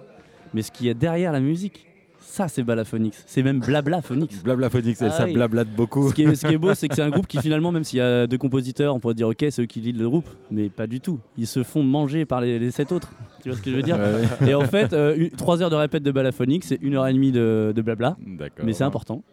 mais 0.54 0.62
ce 0.62 0.72
qu'il 0.72 0.86
y 0.86 0.89
a 0.89 0.94
derrière 0.94 1.32
la 1.32 1.39
musique, 1.41 1.86
ça 2.36 2.48
c'est 2.48 2.63
Balaphonix. 2.63 3.24
C'est 3.26 3.43
même 3.43 3.60
blabla 3.60 4.02
Phonix. 4.02 4.36
Blabla 4.43 4.69
Phonix, 4.69 5.02
Ah 5.02 5.10
ça 5.10 5.26
oui. 5.26 5.34
blablate 5.34 5.69
beaucoup. 5.69 6.10
Ce 6.10 6.13
qui, 6.13 6.24
est, 6.24 6.36
ce 6.36 6.45
qui 6.45 6.54
est 6.54 6.58
beau, 6.58 6.74
c'est 6.74 6.88
que 6.89 6.95
c'est 6.95 7.02
un 7.02 7.10
groupe 7.10 7.28
qui 7.28 7.38
finalement, 7.41 7.71
même 7.71 7.84
s'il 7.84 8.00
y 8.00 8.02
a 8.02 8.28
deux 8.28 8.38
compositeurs, 8.38 8.93
on 8.93 9.00
pourrait 9.00 9.13
dire 9.13 9.28
ok, 9.30 9.45
c'est 9.50 9.62
eux 9.62 9.65
qui 9.65 9.80
lead 9.80 9.98
le 9.98 10.10
groupe, 10.10 10.28
mais 10.52 10.69
pas 10.69 10.86
du 10.88 11.00
tout. 11.00 11.19
Ils 11.38 11.48
se 11.48 11.63
font 11.63 11.82
manger 11.84 12.26
par 12.26 12.41
les, 12.41 12.60
les 12.60 12.71
sept 12.71 12.91
autres. 12.91 13.12
Tu 13.41 13.50
vois 13.50 13.58
ce 13.58 13.63
que 13.63 13.71
je 13.71 13.76
veux 13.78 13.82
dire 13.84 13.98
Ouais, 13.98 14.50
Et 14.50 14.54
en 14.54 14.62
fait, 14.65 14.91
euh, 14.93 15.30
trois 15.38 15.62
heures 15.62 15.69
de 15.69 15.76
répète 15.76 16.04
de 16.04 16.12
Balaphonix, 16.12 16.67
c'est 16.67 16.80
une 16.82 16.95
heure 16.95 17.08
et 17.08 17.13
demie 17.13 17.32
de, 17.32 17.71
de 17.76 17.82
blabla, 17.82 18.17
mais 18.63 18.74
c'est 18.74 18.84
important. 18.84 19.24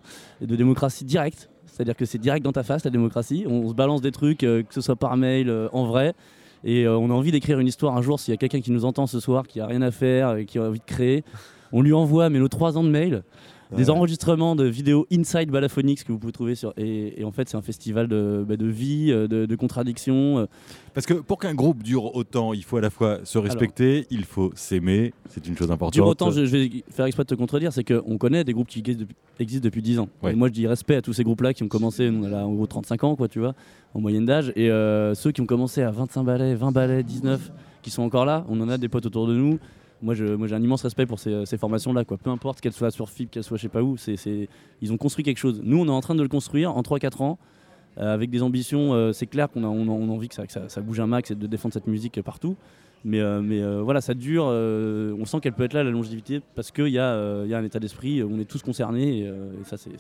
Et 0.41 0.47
de 0.47 0.55
démocratie 0.57 1.05
directe, 1.05 1.49
c'est-à-dire 1.67 1.97
que 1.97 2.05
c'est 2.05 2.19
direct 2.19 2.45
dans 2.45 2.53
ta 2.53 2.63
face 2.63 2.85
la 2.85 2.91
démocratie. 2.91 3.45
On 3.49 3.69
se 3.69 3.75
balance 3.75 4.01
des 4.03 4.13
trucs, 4.13 4.45
euh, 4.45 4.63
que 4.63 4.75
ce 4.75 4.81
soit 4.81 4.97
par 4.97 5.17
mail, 5.17 5.49
euh, 5.49 5.69
en 5.73 5.87
vrai. 5.87 6.13
Et 6.65 6.87
euh, 6.87 6.97
on 6.97 7.11
a 7.11 7.15
envie 7.15 7.33
d'écrire 7.33 7.59
une 7.59 7.67
histoire 7.67 7.97
un 7.97 8.03
jour. 8.03 8.21
S'il 8.21 8.33
y 8.33 8.35
a 8.35 8.37
quelqu'un 8.37 8.61
qui 8.61 8.71
nous 8.71 8.85
entend 8.85 9.07
ce 9.07 9.19
soir, 9.21 9.47
qui 9.47 9.59
a 9.59 9.67
rien 9.67 9.83
à 9.83 9.91
faire, 9.91 10.37
et 10.37 10.45
qui 10.45 10.59
a 10.59 10.63
envie 10.65 10.79
de 10.79 10.85
créer, 10.85 11.25
on 11.73 11.83
lui 11.83 11.93
envoie 11.93 12.31
mais 12.31 12.39
nos 12.39 12.49
trois 12.49 12.77
ans 12.79 12.85
de 12.85 12.91
mail, 12.91 13.23
des 13.75 13.89
enregistrements 13.89 14.55
de 14.55 14.65
vidéos 14.65 15.07
Inside 15.11 15.49
Balaphonix 15.51 16.05
que 16.05 16.13
vous 16.13 16.19
pouvez 16.19 16.33
trouver 16.35 16.55
sur. 16.55 16.75
Et, 16.77 17.19
et 17.19 17.25
en 17.25 17.33
fait, 17.33 17.49
c'est 17.49 17.57
un 17.57 17.63
festival 17.63 18.07
de, 18.07 18.45
bah, 18.47 18.59
de 18.59 18.67
vie, 18.67 19.11
euh, 19.11 19.27
de, 19.27 19.47
de 19.47 19.57
contradictions. 19.57 20.41
euh. 20.41 20.47
Parce 20.93 21.07
que 21.07 21.15
pour 21.15 21.39
qu'un 21.39 21.55
groupe 21.55 21.83
dure 21.83 22.15
autant, 22.15 22.53
il 22.53 22.65
faut 22.65 22.77
à 22.77 22.83
la 22.83 22.91
fois 22.91 23.21
se 23.25 23.39
respecter, 23.39 24.07
il 24.11 24.25
faut 24.27 24.51
s'aimer, 24.55 25.15
c'est 25.31 25.47
une 25.47 25.57
chose 25.57 25.71
importante. 25.71 25.95
Dure 25.95 26.07
autant, 26.07 26.31
je, 26.31 26.45
je 26.45 26.55
vais 26.55 26.71
faire 26.91 27.07
exprès 27.07 27.25
de 27.25 27.29
te 27.29 27.35
contredire, 27.35 27.73
c'est 27.73 27.83
qu'on 27.83 28.19
connaît 28.19 28.45
des 28.45 28.53
groupes 28.53 28.69
qui 28.69 28.81
existent 28.81 29.01
depuis, 29.05 29.17
existent 29.41 29.65
depuis 29.65 29.81
10 29.81 30.01
ans. 30.01 30.09
Ouais. 30.23 30.33
Et 30.33 30.37
moi, 30.37 30.49
je 30.49 30.53
dis 30.53 30.67
respect 30.67 30.97
à 30.97 31.01
tous 31.01 31.15
ces 31.15 31.25
groupes-là 31.25 31.55
qui 31.55 31.63
ont 31.63 31.69
commencé, 31.69 32.11
on 32.13 32.25
a 32.25 32.45
en 32.45 32.53
gros 32.53 32.67
35 32.67 33.05
ans, 33.05 33.17
quoi, 33.17 33.29
tu 33.29 33.39
vois, 33.39 33.55
en 33.95 34.03
moyenne 34.03 34.27
d'âge. 34.27 34.53
Et 34.55 34.71
euh, 34.71 35.15
ceux 35.15 35.33
qui 35.33 35.41
ont 35.41 35.47
commencé 35.47 35.81
à 35.81 35.91
25 35.91 36.25
ballets, 36.25 36.55
20 36.55 36.73
ballets, 36.73 37.03
19, 37.03 37.51
qui 37.81 37.89
sont 37.91 38.03
encore 38.03 38.27
là, 38.27 38.45
on 38.51 38.61
en 38.61 38.69
a 38.69 38.77
des 38.77 38.91
potes 38.91 39.07
autour 39.07 39.27
de 39.27 39.35
nous. 39.35 39.59
Moi, 40.03 40.15
j'ai 40.15 40.27
un 40.35 40.63
immense 40.63 40.83
respect 40.83 41.07
pour 41.07 41.19
ces, 41.21 41.47
ces 41.47 41.57
formations-là, 41.57 42.05
quoi. 42.05 42.19
Peu 42.19 42.31
importe 42.31 42.61
qu'elles 42.61 42.73
soient 42.73 42.91
sur 42.91 43.09
FIP, 43.09 43.31
qu'elles 43.31 43.45
soient 43.45 43.57
je 43.57 43.63
sais 43.63 43.69
pas 43.69 43.83
où, 43.83 43.97
ils 44.81 44.93
ont 44.93 44.97
construit 44.97 45.25
quelque 45.25 45.39
chose. 45.39 45.61
Nous, 45.63 45.79
on 45.79 45.87
est 45.87 45.91
en 45.91 46.01
train 46.01 46.15
de 46.17 46.23
le 46.23 46.29
construire 46.29 46.77
en 46.77 46.83
3-4 46.83 47.23
ans. 47.23 47.39
euh, 47.99 48.15
avec 48.15 48.31
des 48.31 48.41
ambitions, 48.43 48.95
euh, 48.95 49.13
c'est 49.13 49.27
clair 49.27 49.51
qu'on 49.51 49.65
a, 49.65 49.67
envie 49.69 50.29
que, 50.29 50.35
ça, 50.35 50.47
que 50.47 50.53
ça- 50.53 50.67
ça 50.71 50.81
bouge 50.81 50.99
un 50.99 51.07
max 51.07 51.31
et 51.31 51.35
de 51.35 51.47
défendre 51.47 51.75
cette 51.75 51.87
musique 51.87 52.21
partout. 52.23 52.57
Mais, 53.05 53.21
euh, 53.21 53.41
mais 53.43 53.61
euh, 53.61 53.83
voilà, 53.83 54.01
ça 54.01 54.15
dure. 54.15 54.47
euh, 54.49 55.15
on 55.19 55.25
sent 55.25 55.41
qu'elle 55.41 55.55
peut 55.55 55.65
être 55.65 55.73
là, 55.75 55.83
la 55.83 55.91
longévité, 55.91 56.41
parce 56.55 56.71
qu'il 56.71 56.87
y, 56.89 56.99
a, 56.99 57.13
euh, 57.15 57.43
il 57.45 57.51
y 57.51 57.55
a 57.55 57.59
un 57.59 57.65
état 57.65 57.81
d'esprit, 57.81 58.23
on 58.23 58.39
est 58.39 58.45
tous 58.45 58.63
concernés, 58.63 59.21
et, 59.21 59.27
euh, 59.27 59.51
et 59.61 59.65
ça, 59.65 59.77
c'est- 59.77 59.91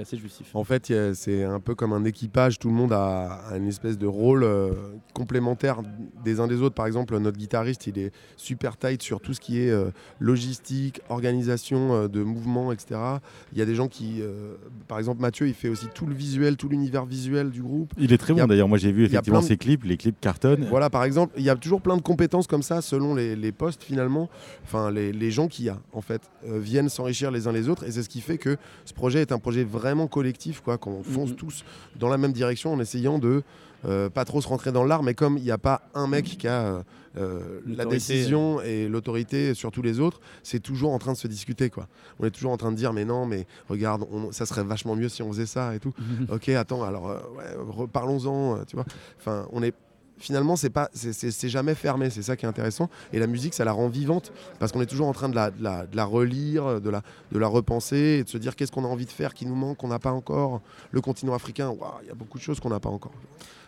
assez 0.00 0.16
justif. 0.16 0.54
En 0.54 0.64
fait, 0.64 0.92
c'est 1.14 1.44
un 1.44 1.60
peu 1.60 1.74
comme 1.74 1.92
un 1.92 2.04
équipage, 2.04 2.58
tout 2.58 2.68
le 2.68 2.74
monde 2.74 2.92
a, 2.92 3.40
a 3.50 3.56
une 3.56 3.68
espèce 3.68 3.98
de 3.98 4.06
rôle 4.06 4.42
euh, 4.44 4.70
complémentaire 5.12 5.82
des 6.24 6.40
uns 6.40 6.46
des 6.46 6.62
autres. 6.62 6.74
Par 6.74 6.86
exemple, 6.86 7.16
notre 7.18 7.36
guitariste, 7.38 7.86
il 7.86 7.98
est 7.98 8.12
super 8.36 8.76
tight 8.76 9.02
sur 9.02 9.20
tout 9.20 9.34
ce 9.34 9.40
qui 9.40 9.60
est 9.60 9.70
euh, 9.70 9.90
logistique, 10.20 11.00
organisation 11.08 11.94
euh, 11.94 12.08
de 12.08 12.22
mouvements, 12.22 12.72
etc. 12.72 13.00
Il 13.52 13.58
y 13.58 13.62
a 13.62 13.64
des 13.64 13.74
gens 13.74 13.88
qui, 13.88 14.20
euh, 14.20 14.54
par 14.88 14.98
exemple, 14.98 15.20
Mathieu, 15.20 15.46
il 15.48 15.54
fait 15.54 15.68
aussi 15.68 15.86
tout 15.94 16.06
le 16.06 16.14
visuel, 16.14 16.56
tout 16.56 16.68
l'univers 16.68 17.04
visuel 17.04 17.50
du 17.50 17.62
groupe. 17.62 17.92
Il 17.98 18.12
est 18.12 18.18
très 18.18 18.34
bon 18.34 18.46
d'ailleurs. 18.46 18.68
Moi 18.68 18.78
j'ai 18.78 18.92
vu 18.92 19.04
effectivement 19.04 19.40
ses 19.42 19.56
clips, 19.56 19.84
les 19.84 19.96
clips 19.96 20.20
cartonnent. 20.20 20.66
Voilà, 20.68 20.90
par 20.90 21.04
exemple, 21.04 21.32
il 21.36 21.44
y 21.44 21.50
a 21.50 21.56
toujours 21.56 21.80
plein 21.80 21.96
de 21.96 22.02
compétences 22.02 22.45
comme 22.46 22.62
ça 22.62 22.80
selon 22.82 23.14
les, 23.14 23.36
les 23.36 23.52
postes 23.52 23.82
finalement, 23.82 24.28
enfin 24.64 24.90
les, 24.90 25.12
les 25.12 25.30
gens 25.30 25.48
qu'il 25.48 25.64
y 25.66 25.68
a 25.68 25.78
en 25.92 26.00
fait, 26.02 26.22
euh, 26.48 26.58
viennent 26.58 26.88
s'enrichir 26.88 27.30
les 27.30 27.46
uns 27.48 27.52
les 27.52 27.68
autres 27.68 27.84
et 27.84 27.90
c'est 27.92 28.02
ce 28.02 28.08
qui 28.08 28.20
fait 28.20 28.38
que 28.38 28.56
ce 28.84 28.92
projet 28.94 29.20
est 29.20 29.32
un 29.32 29.38
projet 29.38 29.64
vraiment 29.64 30.06
collectif, 30.06 30.60
quoi, 30.60 30.78
qu'on 30.78 31.02
fonce 31.02 31.30
Mhm. 31.30 31.36
tous 31.36 31.64
dans 31.96 32.08
la 32.08 32.18
même 32.18 32.32
direction 32.32 32.72
en 32.72 32.80
essayant 32.80 33.18
de 33.18 33.42
euh, 33.84 34.08
pas 34.08 34.24
trop 34.24 34.40
se 34.40 34.48
rentrer 34.48 34.72
dans 34.72 34.84
l'art, 34.84 35.02
mais 35.02 35.14
comme 35.14 35.36
il 35.38 35.44
n'y 35.44 35.50
a 35.50 35.58
pas 35.58 35.82
un 35.94 36.06
mec 36.08 36.24
qui 36.24 36.48
a 36.48 36.62
euh, 36.62 36.82
euh, 37.18 37.60
la 37.66 37.84
décision 37.84 38.60
et 38.62 38.88
l'autorité 38.88 39.54
sur 39.54 39.70
tous 39.70 39.82
les 39.82 40.00
autres, 40.00 40.20
c'est 40.42 40.60
toujours 40.60 40.92
en 40.92 40.98
train 40.98 41.12
de 41.12 41.16
se 41.18 41.28
discuter. 41.28 41.70
Quoi. 41.70 41.86
On 42.18 42.24
est 42.26 42.30
toujours 42.30 42.50
en 42.52 42.56
train 42.56 42.72
de 42.72 42.76
dire, 42.76 42.92
mais 42.92 43.04
non, 43.04 43.26
mais 43.26 43.46
regarde, 43.68 44.04
on- 44.10 44.32
ça 44.32 44.44
serait 44.44 44.64
vachement 44.64 44.96
mieux 44.96 45.08
si 45.08 45.22
on 45.22 45.30
faisait 45.30 45.46
ça 45.46 45.74
et 45.74 45.78
tout. 45.78 45.92
ok, 46.30 46.48
attends, 46.50 46.82
alors 46.82 47.08
euh, 47.10 47.18
ouais, 47.36 47.54
reparlons-en, 47.68 48.64
tu 48.66 48.76
vois. 48.76 48.86
Enfin, 49.18 49.46
on 49.52 49.62
est 49.62 49.74
finalement 50.18 50.56
c'est 50.56 50.70
pas 50.70 50.88
c'est- 50.92 51.48
jamais 51.48 51.74
fermé 51.74 52.10
c'est 52.10 52.22
ça 52.22 52.36
qui 52.36 52.44
est 52.46 52.48
intéressant 52.48 52.88
et 53.12 53.18
la 53.18 53.26
musique 53.26 53.54
ça 53.54 53.64
la 53.64 53.72
rend 53.72 53.88
vivante 53.88 54.32
parce 54.58 54.72
qu'on 54.72 54.80
est 54.80 54.86
toujours 54.86 55.06
en 55.08 55.12
train 55.12 55.28
de 55.28 55.34
la, 55.34 55.50
de 55.50 55.62
la, 55.62 55.86
de 55.86 55.96
la 55.96 56.04
relire 56.04 56.80
de 56.80 56.90
la, 56.90 57.02
de 57.32 57.38
la 57.38 57.46
repenser 57.46 58.18
et 58.20 58.24
de 58.24 58.28
se 58.28 58.38
dire 58.38 58.56
qu'est-ce 58.56 58.72
qu'on 58.72 58.84
a 58.84 58.88
envie 58.88 59.04
de 59.06 59.10
faire 59.10 59.34
qui 59.34 59.46
nous 59.46 59.54
manque 59.54 59.76
qu'on 59.78 59.88
n'a 59.88 59.98
pas 59.98 60.12
encore 60.12 60.60
le 60.90 61.00
continent 61.00 61.34
africain 61.34 61.72
il 62.02 62.08
y 62.08 62.10
a 62.10 62.14
beaucoup 62.14 62.38
de 62.38 62.42
choses 62.42 62.60
qu'on 62.60 62.70
n'a 62.70 62.80
pas 62.80 62.88
encore 62.90 63.12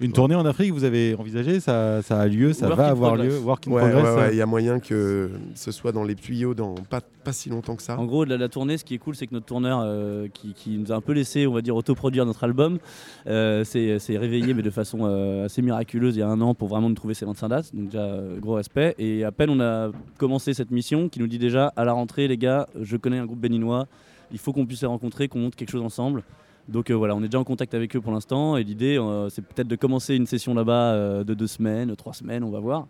Une 0.00 0.12
tournée 0.12 0.34
en 0.36 0.46
Afrique, 0.46 0.72
vous 0.72 0.84
avez 0.84 1.14
envisagé 1.16 1.60
ça, 1.60 2.02
ça 2.02 2.20
a 2.20 2.26
lieu, 2.28 2.52
ça 2.52 2.66
Work 2.66 2.78
va 2.78 2.86
in 2.86 2.90
avoir 2.90 3.14
progress. 3.14 3.32
lieu. 3.32 3.38
Work 3.40 3.66
in 3.66 3.70
ouais 3.72 3.80
progress. 3.82 4.04
ouais, 4.04 4.10
ouais, 4.14 4.26
ça 4.26 4.32
il 4.32 4.36
y 4.38 4.42
a 4.42 4.46
moyen 4.46 4.78
que 4.80 5.30
ce 5.54 5.70
soit 5.72 5.92
dans 5.92 6.04
les 6.04 6.14
tuyaux 6.14 6.54
dans 6.54 6.74
pas, 6.76 7.00
pas 7.24 7.32
si 7.32 7.48
longtemps 7.50 7.74
que 7.76 7.82
ça 7.82 7.98
En 7.98 8.04
gros, 8.06 8.24
la, 8.24 8.36
la 8.36 8.48
tournée, 8.48 8.78
ce 8.78 8.84
qui 8.84 8.94
est 8.94 8.98
cool, 8.98 9.16
c'est 9.16 9.26
que 9.26 9.34
notre 9.34 9.46
tourneur, 9.46 9.80
euh, 9.82 10.28
qui, 10.32 10.54
qui 10.54 10.78
nous 10.78 10.92
a 10.92 10.94
un 10.94 11.00
peu 11.00 11.12
laissé, 11.12 11.46
on 11.46 11.52
va 11.52 11.62
dire, 11.62 11.74
autoproduire 11.76 12.24
notre 12.26 12.44
album, 12.44 12.78
euh, 13.26 13.64
s'est 13.64 13.98
s'est 13.98 14.16
réveillé, 14.16 14.54
mais 14.54 14.62
de 14.62 14.70
façon 14.70 15.00
euh, 15.02 15.46
assez 15.46 15.60
miraculeuse, 15.62 16.14
il 16.16 16.20
y 16.20 16.22
a 16.22 16.28
un 16.28 16.37
pour 16.54 16.68
vraiment 16.68 16.88
nous 16.88 16.94
trouver 16.94 17.14
ces 17.14 17.24
25 17.24 17.48
dates. 17.48 17.74
Donc 17.74 17.86
déjà, 17.86 18.02
euh, 18.02 18.38
gros 18.38 18.54
respect. 18.54 18.94
Et 18.98 19.24
à 19.24 19.32
peine 19.32 19.50
on 19.50 19.60
a 19.60 19.90
commencé 20.16 20.54
cette 20.54 20.70
mission, 20.70 21.08
qui 21.08 21.20
nous 21.20 21.26
dit 21.26 21.38
déjà, 21.38 21.72
à 21.76 21.84
la 21.84 21.92
rentrée, 21.92 22.28
les 22.28 22.36
gars, 22.36 22.68
je 22.80 22.96
connais 22.96 23.18
un 23.18 23.26
groupe 23.26 23.40
béninois, 23.40 23.86
il 24.30 24.38
faut 24.38 24.52
qu'on 24.52 24.66
puisse 24.66 24.82
les 24.82 24.88
rencontrer, 24.88 25.28
qu'on 25.28 25.40
monte 25.40 25.56
quelque 25.56 25.70
chose 25.70 25.82
ensemble. 25.82 26.22
Donc 26.68 26.90
euh, 26.90 26.94
voilà, 26.94 27.14
on 27.14 27.20
est 27.20 27.28
déjà 27.28 27.38
en 27.38 27.44
contact 27.44 27.74
avec 27.74 27.96
eux 27.96 28.00
pour 28.00 28.12
l'instant. 28.12 28.56
Et 28.56 28.64
l'idée, 28.64 28.98
euh, 28.98 29.28
c'est 29.30 29.42
peut-être 29.42 29.68
de 29.68 29.76
commencer 29.76 30.14
une 30.14 30.26
session 30.26 30.54
là-bas 30.54 31.24
de 31.24 31.34
deux 31.34 31.46
semaines, 31.46 31.94
trois 31.96 32.12
semaines, 32.12 32.44
on 32.44 32.50
va 32.50 32.60
voir. 32.60 32.86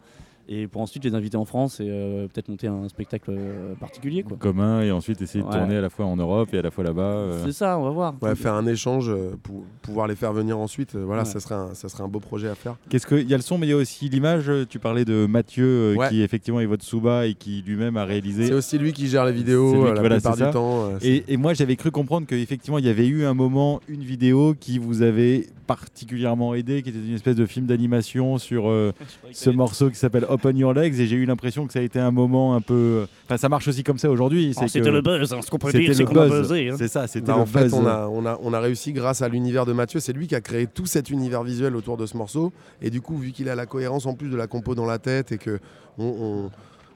Et 0.51 0.67
pour 0.67 0.81
ensuite 0.81 1.05
les 1.05 1.15
inviter 1.15 1.37
en 1.37 1.45
France 1.45 1.79
et 1.81 1.89
euh, 1.91 2.27
peut-être 2.27 2.49
monter 2.49 2.69
un 2.69 2.89
spectacle 2.89 3.31
euh, 3.31 3.75
particulier. 3.75 4.23
Quoi. 4.23 4.37
commun 4.39 4.81
et 4.83 4.91
ensuite 4.91 5.21
essayer 5.21 5.43
de 5.43 5.49
Ouais. 5.49 5.55
tourner 5.59 5.77
à 5.77 5.81
la 5.83 5.91
fois 5.91 6.07
en 6.07 6.17
Europe 6.17 6.49
et 6.55 6.59
à 6.59 6.63
la 6.63 6.71
fois 6.71 6.85
là-bas. 6.85 7.03
euh. 7.03 7.43
C'est 7.45 7.53
ça, 7.53 7.79
on 7.79 7.85
va 7.85 7.91
voir. 7.91 8.15
Ouais, 8.23 8.35
faire 8.35 8.55
un 8.55 8.67
échange 8.67 9.13
pour 9.43 9.65
pouvoir 9.83 10.07
les 10.07 10.15
faire 10.17 10.33
venir 10.33 10.59
ensuite 10.59 10.95
voilà 10.97 11.23
Ouais. 11.23 11.29
ça 11.29 11.41
serait 11.41 11.55
un, 11.55 11.75
ça 11.75 11.89
serait 11.89 12.03
un 12.05 12.09
beau 12.09 12.21
projet 12.21 12.49
à 12.49 12.55
faire 12.55 12.77
Qu'est-ce 12.89 13.07
que 13.07 13.15
il 13.17 13.29
y 13.29 13.35
a 13.35 13.37
le 13.37 13.43
son, 13.43 13.59
mais 13.59 13.67
il 13.67 13.71
y 13.71 13.73
a 13.73 13.77
aussi 13.77 14.09
l'image. 14.09 14.51
Tu 14.71 14.79
parlais 14.79 15.05
de 15.05 15.27
Mathieu, 15.27 15.95
Ouais. 15.97 16.09
qui 16.09 16.23
effectivement 16.23 16.61
est 16.61 16.67
votre 16.67 16.85
Souba 16.85 17.27
et 17.27 17.35
qui 17.35 17.63
lui-même 17.67 17.97
a 17.97 18.05
réalisé. 18.05 18.47
c'est 18.47 18.55
aussi 18.55 18.79
lui 18.79 18.93
qui 18.93 19.07
gère 19.09 19.27
les 19.27 19.33
vidéos 19.33 19.85
la 19.85 20.01
voilà, 20.01 20.17
plupart 20.17 20.37
ça. 20.37 20.47
du 20.47 20.53
temps 20.53 20.91
Et, 21.03 21.25
et 21.29 21.37
moi, 21.37 21.53
j'avais 21.55 21.77
cru 21.77 21.91
comprendre 21.91 22.27
qu'effectivement, 22.27 22.79
il 22.79 22.87
y 22.87 22.89
avait 22.89 23.07
eu 23.07 23.25
un 23.27 23.35
moment, 23.35 23.81
une 23.89 24.03
vidéo 24.03 24.55
qui 24.59 24.79
vous 24.79 25.03
avait 25.03 25.47
particulièrement 25.67 26.55
aidé, 26.55 26.83
qui 26.83 26.89
était 26.89 26.99
une 26.99 27.15
espèce 27.15 27.37
de 27.37 27.45
film 27.47 27.67
d'animation 27.67 28.39
sur 28.39 28.69
euh, 28.71 28.93
ce 29.33 29.51
morceau 29.51 29.91
qui 29.91 29.97
s'appelle 29.97 30.25
Open 30.38 30.57
Your 30.57 30.72
Legs. 30.74 30.98
Et 31.01 31.07
j'ai 31.07 31.16
eu 31.16 31.24
l'impression 31.27 31.66
que 31.66 31.72
ça 31.72 31.79
a 31.79 31.83
été 31.83 31.98
un 31.98 32.11
moment 32.11 32.55
un 32.55 32.61
peu. 32.61 33.07
Enfin, 33.27 33.37
ça 33.37 33.48
marche 33.48 33.68
aussi 33.68 33.83
comme 33.85 33.98
ça 33.98 34.11
aujourd'hui. 34.11 34.55
c'est 34.59 34.68
C'était 34.68 34.85
que 34.87 34.90
le 34.90 35.03
buzz, 35.03 35.33
hein. 35.33 35.40
ce 35.42 35.51
qu'on 35.51 35.59
peut 35.59 35.68
C'était 35.68 35.85
dire, 35.85 35.94
c'est 35.94 36.03
le 36.03 36.09
qu'on 36.09 36.20
a 36.20 36.29
buzz. 36.29 36.48
buzzé. 36.48 36.68
hein. 36.70 36.74
C'est 36.79 36.88
ça, 36.88 37.07
c'était 37.07 37.27
Bah, 37.27 37.35
le 37.37 37.42
en 37.42 37.46
fait, 37.46 37.72
on 37.72 37.87
a, 37.87 38.07
on, 38.09 38.24
a, 38.27 38.38
on 38.42 38.53
a 38.53 38.61
réussi 38.61 38.92
grâce 38.92 39.22
à 39.22 39.29
l'univers 39.29 39.66
de 39.66 39.72
Mathieu. 39.72 40.01
C'est 40.01 40.12
lui 40.12 40.27
qui 40.27 40.35
a 40.35 40.40
créé 40.40 40.66
tout 40.66 40.87
cet 40.87 41.11
univers 41.11 41.42
visuel 41.42 41.77
autour 41.77 41.96
de 41.96 42.07
ce 42.07 42.16
morceau. 42.16 42.53
Et 42.83 42.90
du 42.90 43.01
coup, 43.01 43.16
vu 43.18 43.33
qu'il 43.33 43.48
a 43.48 43.55
la 43.55 43.66
cohérence 43.66 44.07
en 44.07 44.14
plus 44.14 44.29
de 44.29 44.37
la 44.37 44.46
compo 44.46 44.74
dans 44.74 44.87
la 44.87 44.98
tête 44.98 45.33
et 45.33 45.38
que 45.38 45.59
on, 45.98 46.05
on- 46.07 46.51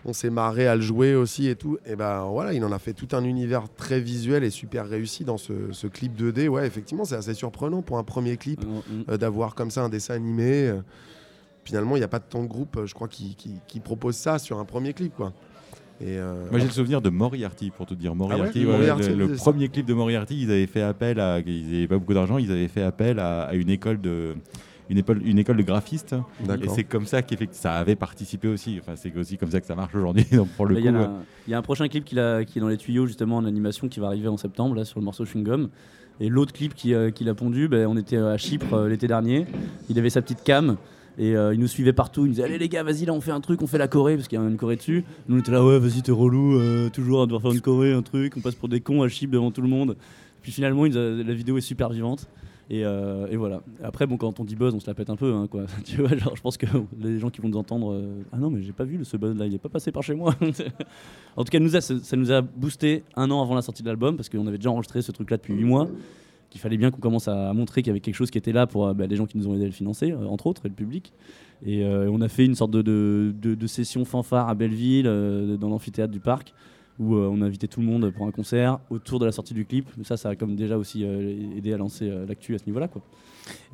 on 0.05 0.13
s'est 0.13 0.31
marré 0.31 0.67
à 0.67 0.75
le 0.75 0.81
jouer 0.81 1.15
aussi 1.15 1.47
et 1.47 1.55
tout, 1.55 1.79
et 1.87 1.95
ben 1.95 2.25
voilà, 2.25 2.53
il 2.55 2.65
en 2.65 2.73
a 2.73 2.81
fait 2.81 2.93
tout 2.93 3.07
un 3.15 3.23
univers 3.23 3.67
très 3.77 4.01
visuel 4.01 4.43
et 4.43 4.51
super 4.51 4.89
réussi 4.89 5.23
dans 5.23 5.39
ce, 5.39 5.53
ce 5.71 5.87
clip 5.87 6.21
2D. 6.21 6.49
Ouais, 6.49 6.67
effectivement, 6.67 7.05
c'est 7.05 7.15
assez 7.15 7.35
surprenant 7.35 7.83
pour 7.83 7.99
un 7.99 8.03
premier 8.03 8.37
clip 8.37 8.65
euh, 9.09 9.17
d'avoir 9.17 9.55
comme 9.55 9.71
ça 9.71 9.83
un 9.85 9.89
dessin 9.89 10.15
animé. 10.15 10.73
Finalement, 11.65 11.97
il 11.97 12.01
n'y 12.01 12.05
a 12.05 12.09
pas 12.09 12.21
tant 12.21 12.43
de 12.43 12.49
groupes, 12.49 12.77
euh, 12.77 12.87
je 12.87 12.95
crois, 12.95 13.09
qui, 13.09 13.35
qui, 13.37 13.55
qui 13.69 13.81
proposent 13.81 14.17
ça 14.17 14.39
sur 14.39 14.59
un 14.59 14.65
premier 14.65 14.93
clip, 14.93 15.15
quoi. 15.15 15.33
Et 16.01 16.19
euh, 16.19 16.47
Moi 16.51 16.59
j'ai 16.59 16.67
le 16.67 16.73
souvenir 16.73 17.01
de 17.01 17.11
Moriarty 17.11 17.71
pour 17.71 17.87
te 17.87 17.95
dire. 17.95 18.15
Moriarty, 18.17 18.63
Ah 18.65 18.67
ouais 18.67 18.73
ouais, 18.73 18.79
Moriarty, 18.79 19.15
le, 19.15 19.29
premier 19.35 19.69
clip 19.69 19.87
de 19.87 19.95
Moriarty 19.95 20.41
ils 20.43 20.51
avaient 20.51 20.67
fait 20.67 20.83
appel 20.83 21.21
à 21.21 21.39
ils 21.47 21.71
n'avaient 21.71 21.87
pas 21.87 21.99
beaucoup 21.99 22.15
d'argent 22.15 22.39
ils 22.39 22.51
avaient 22.51 22.67
fait 22.67 22.83
appel 22.83 23.21
à, 23.21 23.43
à 23.43 23.55
une 23.55 23.71
école 23.71 24.01
de 24.01 24.35
une 24.91 24.99
école, 24.99 25.23
une 25.25 25.39
école 25.39 25.59
de 25.59 25.63
graphistes. 25.63 26.17
Et 26.61 26.69
c'est 26.71 26.83
comme 26.83 27.07
ça 27.07 27.23
qu'effectivement 27.23 27.63
ça 27.63 27.75
avait 27.75 27.95
participé 27.95 28.49
aussi. 28.49 28.79
Enfin 28.81 28.95
c'est 28.97 29.17
aussi 29.17 29.39
comme 29.39 29.51
ça 29.53 29.61
que 29.61 29.67
ça 29.67 29.77
marche 29.77 29.95
aujourd'hui. 29.95 30.27
Donc 30.33 30.49
pour 30.57 30.67
le 30.67 30.75
Là, 30.75 30.81
coup 30.81 30.87
Il 30.89 30.93
y, 30.93 30.97
a 30.97 31.01
euh, 31.01 31.05
un- 31.07 31.23
il 31.47 31.51
y 31.53 31.55
a 31.55 31.59
un 31.59 31.63
prochain 31.63 31.87
clip 31.87 32.05
a- 32.19 32.45
qui 32.45 32.59
est 32.59 32.61
dans 32.61 32.69
les 32.69 32.79
tuyaux 32.79 33.07
justement 33.07 33.37
en 33.37 33.45
animation 33.45 33.87
qui 33.89 34.01
va 34.01 34.09
arriver 34.09 34.27
en 34.29 34.37
septembre 34.37 34.75
là 34.75 34.85
sur 34.85 34.99
le 34.99 35.05
morceau 35.05 35.25
Chewing 35.25 35.45
Gum. 35.45 35.69
Et 36.19 36.29
l'autre 36.29 36.53
clip 36.53 36.73
euh, 36.87 37.11
qu'il 37.13 37.29
a 37.29 37.35
pondu, 37.35 37.69
ben, 37.69 37.87
on 37.87 37.97
était 37.97 38.17
à 38.17 38.37
Chypre 38.39 38.75
euh, 38.75 38.89
l'été 38.89 39.07
dernier. 39.07 39.47
Il 39.89 39.97
avait 40.01 40.11
sa 40.11 40.21
petite 40.21 40.43
cam 40.43 40.77
et 41.19 41.37
euh, 41.37 41.55
il 41.55 41.61
nous 41.61 41.67
suivait 41.69 41.93
partout. 41.93 42.23
Il 42.23 42.29
nous 42.29 42.35
disait 42.35 42.45
Allez 42.45 42.59
les 42.59 42.69
gars, 42.69 42.83
vas-y 42.83 43.05
là, 43.05 43.13
on 43.13 43.21
fait 43.21 43.31
un 43.31 43.41
truc, 43.41 43.63
on 43.63 43.67
fait 43.67 43.79
la 43.79 43.89
Corée 43.89 44.17
parce 44.17 44.29
qu'il 44.29 44.39
y 44.39 44.43
a 44.43 44.45
une 44.45 44.57
Corée 44.57 44.77
dessus. 44.77 45.05
Nous 45.29 45.37
on 45.37 45.41
était 45.41 45.53
là 45.53 45.65
Ouais, 45.65 45.79
vas-y, 45.79 46.03
t'es 46.03 46.13
relou, 46.13 46.59
euh, 46.59 46.89
toujours 46.91 47.23
à 47.23 47.27
devoir 47.27 47.43
faire 47.43 47.53
une 47.53 47.61
Corée, 47.61 47.93
un 47.93 48.03
truc. 48.03 48.35
On 48.37 48.41
passe 48.41 48.55
pour 48.55 48.69
des 48.69 48.81
cons 48.81 49.03
à 49.03 49.09
Chypre 49.09 49.33
devant 49.33 49.51
tout 49.51 49.63
le 49.63 49.69
monde. 49.69 49.97
Puis 50.43 50.53
finalement, 50.53 50.85
la 50.85 51.35
vidéo 51.35 51.57
est 51.59 51.63
super 51.63 51.91
vivante. 51.91 52.27
Et, 52.71 52.85
euh, 52.85 53.27
et 53.31 53.37
voilà. 53.37 53.61
Après, 53.83 54.07
bon, 54.07 54.17
quand 54.17 54.41
on 54.41 54.45
dit 54.45 54.57
buzz, 54.57 54.75
on 54.75 54.81
se 54.81 54.87
la 54.87 54.95
pète 54.95 55.11
un 55.11 55.17
peu. 55.17 55.33
hein, 55.35 55.47
quoi. 55.49 55.65
tu 55.85 56.01
vois, 56.01 56.17
genre, 56.17 56.35
je 56.35 56.41
pense 56.41 56.57
que 56.57 56.67
les 56.99 57.19
gens 57.19 57.29
qui 57.29 57.41
vont 57.41 57.49
nous 57.49 57.59
entendre, 57.59 58.01
ah 58.33 58.39
non, 58.39 58.51
mais 58.51 58.63
j'ai 58.63 58.73
pas 58.73 58.85
vu 58.85 59.05
ce 59.05 59.17
buzz 59.17 59.37
là, 59.37 59.47
il 59.47 59.55
est 59.55 59.59
pas 59.59 59.69
passé 59.69 59.93
par 59.93 60.03
chez 60.03 60.15
moi. 60.15 60.35
en 61.37 61.45
tout 61.45 61.51
cas, 61.51 61.81
ça, 61.81 61.99
ça 61.99 62.17
nous 62.17 62.33
a 62.33 62.41
boosté 62.41 63.05
un 63.15 63.31
an 63.31 63.43
avant 63.43 63.55
la 63.55 63.63
sortie 63.63 63.83
de 63.83 63.89
l'album 63.89 64.17
parce 64.17 64.29
qu'on 64.29 64.47
avait 64.47 64.59
déjà 64.59 64.71
enregistré 64.71 65.03
ce 65.03 65.13
truc 65.13 65.31
là 65.31 65.37
depuis 65.37 65.55
8 65.55 65.65
mois. 65.65 65.89
Qu'il 66.53 66.61
fallait 66.61 66.77
bien 66.77 66.91
qu'on 66.91 67.01
commence 67.01 67.29
à 67.29 67.55
montrer 67.55 67.81
qu'il 67.81 67.89
y 67.89 67.93
avait 67.93 68.01
quelque 68.01 68.15
chose 68.15 68.31
qui 68.31 68.37
était 68.37 68.53
là 68.53 68.67
pour 68.67 68.87
euh, 68.87 68.93
bah, 68.93 69.07
les 69.07 69.17
gens 69.17 69.25
qui 69.25 69.39
nous 69.39 69.49
ont 69.49 69.55
aidé 69.55 69.63
à 69.63 69.69
le 69.69 69.73
financer, 69.73 70.13
euh, 70.13 70.27
entre 70.27 70.47
autres, 70.47 70.67
et 70.67 70.69
le 70.69 70.75
public. 70.75 71.15
Et 71.65 71.83
euh, 71.83 72.11
on 72.13 72.21
a 72.21 72.29
fait 72.29 72.45
une 72.45 72.55
sorte 72.55 72.73
de, 72.73 73.67
session 73.67 74.05
fanfare 74.05 74.51
à 74.51 74.55
Belleville, 74.55 75.05
dans 75.59 75.71
l'amphithéâtre 75.71 76.13
du 76.13 76.21
parc, 76.21 76.53
où 76.99 77.15
euh, 77.17 77.29
on 77.33 77.41
a 77.43 77.47
invité 77.47 77.69
tout 77.69 77.81
le 77.81 77.87
monde 77.87 78.11
pour 78.11 78.27
un 78.27 78.31
concert 78.31 78.79
autour 78.91 79.19
de 79.19 79.27
la 79.27 79.33
sortie 79.33 79.55
du 79.55 79.65
clip. 79.65 79.89
Ça, 80.05 80.17
ça 80.17 80.31
a 80.31 80.37
comme 80.37 80.57
déjà 80.57 80.77
aussi 80.79 81.05
euh, 81.05 81.57
aidé 81.57 81.73
à 81.73 81.77
lancer 81.77 82.09
euh, 82.09 82.27
l'actu 82.27 82.55
à 82.55 82.59
ce 82.59 82.67
niveau-là. 82.67 82.89
quoi. 82.89 83.03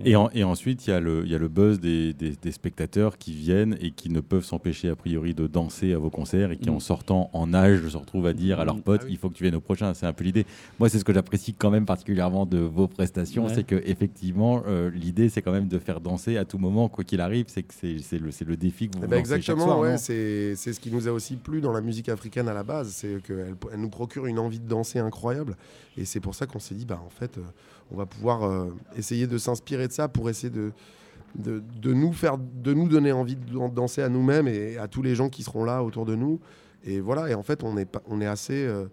et, 0.02 0.16
en- 0.16 0.30
et 0.32 0.44
ensuite 0.44 0.86
il 0.86 0.90
y 0.90 0.92
a 0.94 0.98
le 1.00 1.24
il 1.26 1.30
y 1.30 1.34
a 1.34 1.38
le 1.38 1.48
buzz 1.48 1.78
des, 1.78 2.14
des- 2.14 2.34
des 2.40 2.52
spectateurs 2.52 3.18
qui 3.18 3.34
viennent 3.34 3.76
et 3.82 3.90
qui 3.90 4.08
ne 4.08 4.20
peuvent 4.20 4.44
s'empêcher 4.44 4.88
a 4.88 4.96
priori 4.96 5.34
de 5.34 5.46
danser 5.46 5.92
à 5.92 5.98
vos 5.98 6.08
concerts 6.08 6.52
et 6.52 6.56
qui 6.56 6.70
Mm. 6.70 6.74
en 6.76 6.80
sortant 6.80 7.28
en 7.34 7.52
âge 7.52 7.86
se 7.86 7.96
retrouvent 7.98 8.26
à 8.26 8.32
dire 8.32 8.60
à 8.60 8.64
leurs 8.64 8.76
Mm. 8.76 8.80
potes 8.82 9.00
Ah 9.02 9.06
oui. 9.06 9.12
il 9.12 9.18
faut 9.18 9.28
que 9.28 9.34
tu 9.34 9.42
viennes 9.42 9.56
au 9.56 9.60
prochain 9.60 9.92
c'est 9.92 10.06
un 10.06 10.14
peu 10.14 10.24
l'idée 10.24 10.46
moi 10.78 10.88
c'est 10.88 10.98
ce 10.98 11.04
que 11.04 11.12
j'apprécie 11.12 11.52
quand 11.52 11.70
même 11.70 11.84
particulièrement 11.84 12.46
de 12.46 12.56
vos 12.60 12.86
prestations 12.88 13.44
Ouais. 13.44 13.52
c'est 13.54 13.64
que 13.64 13.74
effectivement 13.84 14.62
euh, 14.66 14.90
l'idée 14.90 15.28
c'est 15.28 15.42
quand 15.42 15.52
même 15.52 15.68
de 15.68 15.78
faire 15.78 16.00
danser 16.00 16.38
à 16.38 16.46
tout 16.46 16.56
moment 16.58 16.88
quoi 16.88 17.04
qu'il 17.04 17.20
arrive 17.20 17.44
c'est 17.48 17.62
que 17.62 17.74
c'est 17.74 17.98
c'est 17.98 18.18
le 18.18 18.30
c'est 18.30 18.46
le 18.46 18.56
défi 18.56 18.88
que 18.88 18.96
vous 18.96 19.02
chaque 19.02 19.18
exactement, 19.18 19.64
soir, 19.66 19.80
ouais, 19.80 19.90
non? 19.92 19.96
c'est 19.98 20.54
c'est 20.56 20.72
ce 20.72 20.80
qui 20.80 20.90
nous 20.90 21.08
a 21.08 21.12
aussi 21.12 21.36
plu 21.36 21.60
dans 21.60 21.72
la 21.72 21.82
musique 21.82 22.08
africaine 22.08 22.48
à 22.48 22.54
la 22.54 22.62
base, 22.62 22.88
c'est 22.88 23.07
qu'elle 23.24 23.56
elle 23.72 23.80
nous 23.80 23.88
procure 23.90 24.26
une 24.26 24.38
envie 24.38 24.60
de 24.60 24.68
danser 24.68 24.98
incroyable. 24.98 25.56
Et 25.96 26.04
c'est 26.04 26.20
pour 26.20 26.34
ça 26.34 26.46
qu'on 26.46 26.58
s'est 26.60 26.74
dit, 26.74 26.84
bah, 26.84 27.00
en 27.04 27.10
fait, 27.10 27.38
euh, 27.38 27.42
on 27.90 27.96
va 27.96 28.06
pouvoir 28.06 28.44
euh, 28.44 28.68
essayer 28.96 29.26
de 29.26 29.38
s'inspirer 29.38 29.88
de 29.88 29.92
ça 29.92 30.08
pour 30.08 30.28
essayer 30.30 30.50
de, 30.50 30.72
de, 31.36 31.62
de 31.80 31.92
nous 31.92 32.12
faire, 32.12 32.36
de 32.38 32.72
nous 32.74 32.88
donner 32.88 33.12
envie 33.12 33.36
de 33.36 33.52
dan- 33.52 33.72
danser 33.72 34.02
à 34.02 34.08
nous-mêmes 34.08 34.48
et 34.48 34.76
à 34.78 34.88
tous 34.88 35.02
les 35.02 35.14
gens 35.14 35.28
qui 35.28 35.42
seront 35.42 35.64
là 35.64 35.82
autour 35.82 36.04
de 36.06 36.14
nous. 36.14 36.38
Et 36.84 37.00
voilà, 37.00 37.28
et 37.30 37.34
en 37.34 37.42
fait, 37.42 37.64
on 37.64 37.76
est, 37.76 37.88
on 38.08 38.20
est 38.20 38.26
assez 38.26 38.64
euh, 38.66 38.86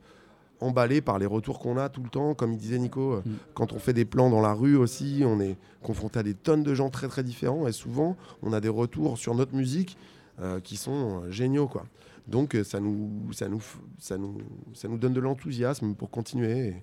emballé 0.59 1.01
par 1.01 1.19
les 1.19 1.25
retours 1.25 1.59
qu'on 1.59 1.77
a 1.77 1.89
tout 1.89 2.01
le 2.01 2.09
temps. 2.09 2.33
Comme 2.33 2.53
il 2.53 2.57
disait 2.57 2.79
Nico, 2.79 3.17
Mm. 3.17 3.31
quand 3.53 3.73
on 3.73 3.79
fait 3.79 3.93
des 3.93 4.05
plans 4.05 4.29
dans 4.29 4.41
la 4.41 4.53
rue 4.53 4.75
aussi, 4.75 5.23
on 5.25 5.39
est 5.39 5.57
confronté 5.83 6.19
à 6.19 6.23
des 6.23 6.33
tonnes 6.33 6.63
de 6.63 6.73
gens 6.73 6.89
très 6.89 7.07
très 7.07 7.23
différents. 7.23 7.67
Et 7.67 7.71
souvent, 7.71 8.15
on 8.41 8.53
a 8.53 8.59
des 8.61 8.69
retours 8.69 9.17
sur 9.17 9.35
notre 9.35 9.53
musique 9.53 9.97
euh, 10.41 10.59
qui 10.59 10.77
sont 10.77 11.29
géniaux 11.29 11.67
quoi. 11.67 11.85
Donc 12.27 12.55
euh, 12.55 12.63
ça 12.63 12.79
nous 12.79 13.09
ça 13.31 13.47
nous 13.47 13.61
ça 13.99 14.17
nous 14.17 14.37
ça 14.73 14.87
nous 14.87 14.97
donne 14.97 15.13
de 15.13 15.19
l'enthousiasme 15.19 15.93
pour 15.93 16.09
continuer 16.09 16.67
et, 16.67 16.75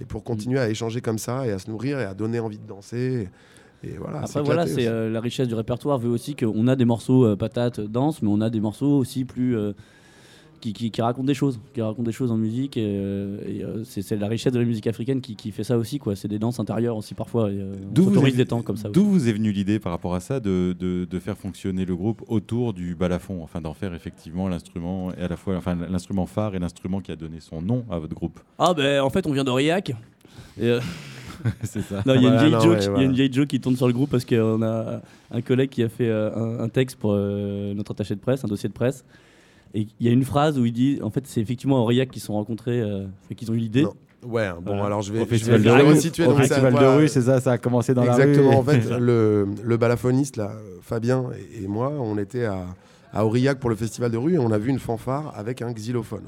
et 0.00 0.04
pour 0.04 0.22
continuer 0.22 0.58
à 0.58 0.68
échanger 0.68 1.00
comme 1.00 1.18
ça 1.18 1.46
et 1.46 1.52
à 1.52 1.58
se 1.58 1.70
nourrir 1.70 1.98
et 2.00 2.04
à 2.04 2.14
donner 2.14 2.38
envie 2.38 2.58
de 2.58 2.66
danser 2.66 3.28
et, 3.82 3.96
voilà. 3.96 4.20
Après, 4.20 4.42
voilà, 4.42 4.66
c'est 4.66 4.86
euh, 4.86 5.08
la 5.08 5.20
richesse 5.20 5.48
du 5.48 5.54
répertoire 5.54 5.98
veut 5.98 6.10
aussi 6.10 6.36
qu'on 6.36 6.68
a 6.68 6.76
des 6.76 6.84
morceaux 6.84 7.24
euh, 7.24 7.36
patates, 7.36 7.80
danse, 7.80 8.20
mais 8.20 8.28
on 8.30 8.40
a 8.40 8.50
des 8.50 8.60
morceaux 8.60 8.98
aussi 8.98 9.24
plus. 9.24 9.56
Qui, 10.60 10.72
qui- 10.72 10.90
qui 10.90 11.02
racontent 11.02 11.26
des 11.26 11.34
choses, 11.34 11.58
qui 11.74 11.80
racontent 11.82 12.02
des 12.02 12.12
choses 12.12 12.30
en 12.30 12.36
musique. 12.36 12.76
Et, 12.76 12.84
euh, 12.84 13.38
et, 13.46 13.64
euh, 13.64 13.82
c'est 13.84 14.16
la 14.16 14.28
richesse 14.28 14.52
de 14.52 14.58
la 14.58 14.64
musique 14.64 14.86
africaine 14.86 15.20
qui, 15.20 15.34
qui 15.36 15.50
fait 15.50 15.64
ça 15.64 15.78
aussi, 15.78 15.98
quoi. 15.98 16.14
C'est 16.16 16.28
des 16.28 16.38
danses 16.38 16.60
intérieures 16.60 16.96
aussi 16.96 17.14
parfois. 17.14 17.50
Et, 17.50 17.54
euh, 17.60 17.72
on 17.88 17.92
D'où 17.92 18.02
vous 18.04 18.08
s'autorise 18.10 18.34
est- 18.34 18.36
des 18.38 18.46
temps 18.46 18.62
comme 18.62 18.76
ça. 18.76 18.88
D'où 18.90 19.00
aussi. 19.02 19.10
vous 19.10 19.28
est 19.28 19.32
venue 19.32 19.52
l'idée 19.52 19.78
par 19.78 19.92
rapport 19.92 20.14
à 20.14 20.20
ça 20.20 20.38
de, 20.40 20.74
de, 20.78 21.06
de 21.10 21.18
faire 21.18 21.36
fonctionner 21.36 21.84
le 21.84 21.96
groupe 21.96 22.22
autour 22.28 22.72
du 22.72 22.94
balafon, 22.94 23.42
enfin 23.42 23.60
d'en 23.60 23.74
faire 23.74 23.94
effectivement 23.94 24.48
l'instrument 24.48 25.12
et 25.14 25.22
à 25.22 25.28
la 25.28 25.36
fois 25.36 25.56
enfin 25.56 25.74
l'instrument 25.90 26.26
phare 26.26 26.54
et 26.54 26.58
l'instrument 26.58 27.00
qui 27.00 27.10
a 27.12 27.16
donné 27.16 27.40
son 27.40 27.62
nom 27.62 27.84
à 27.90 27.98
votre 27.98 28.14
groupe? 28.14 28.38
Ah 28.58 28.74
ben 28.74 29.00
en 29.00 29.10
fait 29.10 29.26
on 29.26 29.32
vient 29.32 29.44
d'Aurillac. 29.44 29.90
Et, 30.60 30.64
euh, 30.64 30.80
c'est 31.62 31.80
ça. 31.80 32.02
Il 32.04 32.10
y, 32.12 32.12
a 32.12 32.16
une 32.16 32.22
Voilà, 32.22 32.38
vieille 32.48 32.52
joke- 32.60 32.64
ouais, 32.64 32.78
il 32.78 32.82
y 32.82 32.86
a 32.86 32.90
voilà. 32.90 33.04
une 33.04 33.12
vieille 33.12 33.32
joke 33.32 33.48
qui 33.48 33.60
tourne 33.60 33.76
sur 33.76 33.86
le 33.86 33.92
groupe 33.94 34.10
parce 34.10 34.24
qu'on 34.26 34.60
a 34.62 35.00
un 35.30 35.40
collègue 35.40 35.70
qui 35.70 35.82
a 35.82 35.88
fait 35.88 36.08
euh, 36.08 36.30
un, 36.34 36.64
un 36.64 36.68
texte 36.68 36.96
pour 36.98 37.12
euh, 37.14 37.72
notre 37.74 37.92
attaché 37.92 38.14
de 38.14 38.20
presse, 38.20 38.44
un 38.44 38.48
dossier 38.48 38.68
de 38.68 38.74
presse. 38.74 39.04
Et 39.74 39.86
il 40.00 40.06
y 40.06 40.08
a 40.08 40.12
une 40.12 40.24
phrase 40.24 40.58
où 40.58 40.64
il 40.64 40.72
dit 40.72 40.98
en 41.02 41.10
fait, 41.10 41.26
c'est 41.26 41.40
effectivement 41.40 41.82
Aurillac 41.82 42.10
qui 42.10 42.20
sont 42.20 42.32
rencontrés, 42.34 42.80
euh, 42.80 43.06
qu'ils 43.36 43.50
ont 43.50 43.54
eu 43.54 43.58
l'idée. 43.58 43.86
Ouais, 44.26 44.50
bon, 44.52 44.60
Voilà. 44.72 44.84
alors 44.86 45.02
je 45.02 45.12
vais, 45.12 45.20
Au 45.20 45.24
je 45.30 45.44
vais, 45.50 45.58
de 45.58 45.70
rue, 45.70 45.82
resituer. 45.82 46.24
au 46.26 46.30
donc 46.32 46.38
festival 46.40 46.74
de 46.74 46.84
rue, 46.84 47.08
c'est 47.08 47.22
ça, 47.22 47.40
ça 47.40 47.52
a 47.52 47.58
commencé 47.58 47.94
dans 47.94 48.02
Exactement. 48.02 48.50
la 48.50 48.56
rue. 48.56 48.56
En 48.56 48.62
fait, 48.64 48.90
le, 49.00 49.46
le 49.62 49.76
balafoniste, 49.78 50.36
là, 50.36 50.52
Fabien 50.82 51.26
et, 51.58 51.64
et 51.64 51.68
moi, 51.68 51.90
on 51.98 52.18
était 52.18 52.44
à, 52.44 52.66
à 53.12 53.24
Aurillac 53.24 53.58
pour 53.58 53.70
le 53.70 53.76
festival 53.76 54.10
de 54.10 54.18
rue 54.18 54.34
et 54.34 54.38
on 54.38 54.50
a 54.50 54.58
vu 54.58 54.68
une 54.70 54.78
fanfare 54.78 55.32
avec 55.38 55.62
un 55.62 55.72
xylophone. 55.72 56.24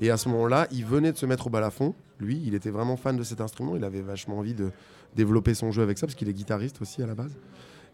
Et 0.00 0.10
à 0.10 0.16
ce 0.16 0.28
moment-là, 0.28 0.68
il 0.70 0.84
venait 0.84 1.10
de 1.10 1.16
se 1.16 1.26
mettre 1.26 1.48
au 1.48 1.50
balafon. 1.50 1.92
Lui, 2.20 2.40
il 2.46 2.54
était 2.54 2.70
vraiment 2.70 2.96
fan 2.96 3.16
de 3.16 3.24
cet 3.24 3.40
instrument. 3.40 3.74
Il 3.74 3.82
avait 3.82 4.00
vachement 4.02 4.38
envie 4.38 4.54
de 4.54 4.70
développer 5.16 5.54
son 5.54 5.72
jeu 5.72 5.82
avec 5.82 5.98
ça 5.98 6.06
parce 6.06 6.14
qu'il 6.14 6.28
est 6.28 6.32
guitariste 6.32 6.80
aussi 6.80 7.02
à 7.02 7.06
la 7.06 7.14
base. 7.16 7.32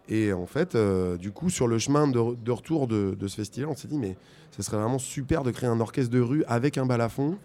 Et 0.08 0.32
en 0.32 0.46
fait, 0.46 0.74
euh, 0.74 1.16
du 1.16 1.30
coup, 1.30 1.48
sur 1.50 1.66
le 1.66 1.78
chemin 1.78 2.06
de, 2.08 2.20
de 2.36 2.50
retour 2.52 2.86
de, 2.86 3.16
de 3.18 3.26
ce 3.28 3.36
festival, 3.36 3.70
on 3.70 3.76
s'est 3.76 3.88
dit, 3.88 3.98
mais 3.98 4.16
ce 4.50 4.62
serait 4.62 4.76
vraiment 4.76 4.98
super 4.98 5.42
de 5.42 5.50
créer 5.50 5.68
un 5.68 5.80
orchestre 5.80 6.10
de 6.12 6.20
rue 6.20 6.44
avec 6.46 6.76
un 6.76 6.84
balafon 6.86 7.36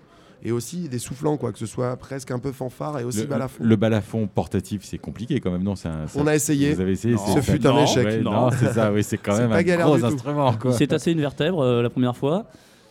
et 0.44 0.52
aussi 0.52 0.88
des 0.90 1.00
soufflants, 1.00 1.38
quoi, 1.38 1.52
que 1.52 1.60
ce 1.60 1.66
soit 1.66 1.96
presque 1.98 2.32
un 2.32 2.40
peu 2.40 2.52
fanfare 2.52 3.00
et 3.00 3.04
aussi 3.04 3.22
le, 3.22 3.26
balafon. 3.28 3.64
le 3.64 3.76
balafon 3.76 4.28
portatif, 4.28 4.84
c'est 4.84 4.98
compliqué 4.98 5.40
quand 5.42 5.52
même, 5.52 5.64
non 5.64 5.76
c'est 5.76 5.90
un- 5.90 6.06
On 6.16 6.28
a 6.28 6.36
essayé. 6.36 6.74
Vous 6.74 6.80
avez 6.82 6.94
essayé 6.94 7.16
Non. 7.16 7.22
c'est- 7.26 7.42
Ce 7.42 7.52
fut 7.52 7.66
un 7.68 7.74
Non, 7.74 7.84
échec. 7.84 8.06
Ouais, 8.06 8.22
Non. 8.22 8.32
non, 8.32 8.50
c'est 8.52 8.72
ça, 8.74 8.92
oui, 8.92 9.04
c'est 9.04 9.18
quand 9.18 9.34
C'est 9.36 9.42
même 9.42 9.50
pas 9.52 9.58
un 9.58 9.64
galère 9.64 9.86
gros 9.88 9.96
du 9.96 10.02
tout. 10.02 10.08
instrument. 10.08 10.54
S'est 10.72 10.88
tassé 10.88 11.12
une 11.12 11.20
vertèbre 11.20 11.62
euh, 11.62 11.82
la 11.82 11.90
première 11.90 12.16
fois. 12.16 12.46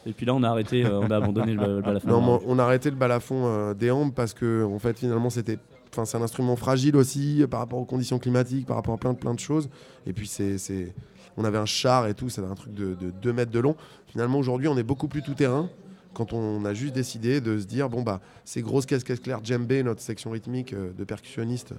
Et 0.07 0.12
puis 0.12 0.24
là, 0.26 0.35
on 0.35 0.42
a 0.42 0.48
arrêté, 0.48 0.85
euh, 0.85 1.00
on 1.00 1.11
a 1.11 1.16
abandonné 1.16 1.52
le, 1.54 1.76
le 1.76 1.81
balafon. 1.83 2.09
Non, 2.09 2.20
mais 2.38 2.44
on 2.46 2.59
a 2.59 2.62
arrêté 2.64 2.88
le 2.90 2.96
balafon 2.96 3.42
euh, 3.46 3.74
des 3.74 3.90
Ambes 3.90 4.12
parce 4.14 4.33
que 4.33 4.64
en 4.64 4.78
fait 4.78 4.98
finalement 4.98 5.28
c'était, 5.31 5.59
enfin 5.90 6.05
c'est 6.05 6.16
un 6.16 6.22
instrument 6.22 6.57
fragile 6.57 6.96
aussi 6.96 7.42
euh, 7.42 7.46
par 7.46 7.61
rapport 7.61 7.79
aux 7.79 7.85
conditions 7.85 8.18
climatiques, 8.18 8.66
par 8.66 8.77
rapport 8.77 8.94
à 8.94 8.98
plein 8.98 9.12
de 9.12 9.18
plein 9.18 9.35
de 9.35 9.40
choses. 9.40 9.68
Et 10.07 10.12
puis 10.12 10.27
c'est, 10.27 10.94
on 11.37 11.44
avait 11.44 11.59
un 11.59 11.66
char 11.66 12.07
et 12.07 12.14
tout, 12.14 12.29
c'était 12.29 12.46
un 12.46 12.55
truc 12.55 12.74
de, 12.74 12.94
2 12.94 13.33
mètres 13.33 13.51
de 13.51 13.59
long. 13.59 13.77
Finalement 14.07 14.38
aujourd'hui 14.38 14.68
on 14.68 14.77
est 14.77 14.83
beaucoup 14.83 15.09
plus 15.09 15.22
tout 15.22 15.35
terrain 15.35 15.68
quand 16.14 16.33
on 16.33 16.64
a 16.64 16.74
juste 16.74 16.94
décidé 16.94 17.40
de 17.40 17.59
se 17.59 17.66
dire 17.66 17.88
bon 17.88 18.03
bah 18.03 18.20
c'est 18.44 18.62
grosse 18.62 18.87
caisse 18.87 19.05
caisse 19.05 19.20
claire 19.20 19.40
djembé 19.42 19.83
notre 19.83 20.01
section 20.01 20.31
rythmique 20.31 20.72
euh, 20.72 20.92
de 20.96 21.05
percussionniste 21.05 21.74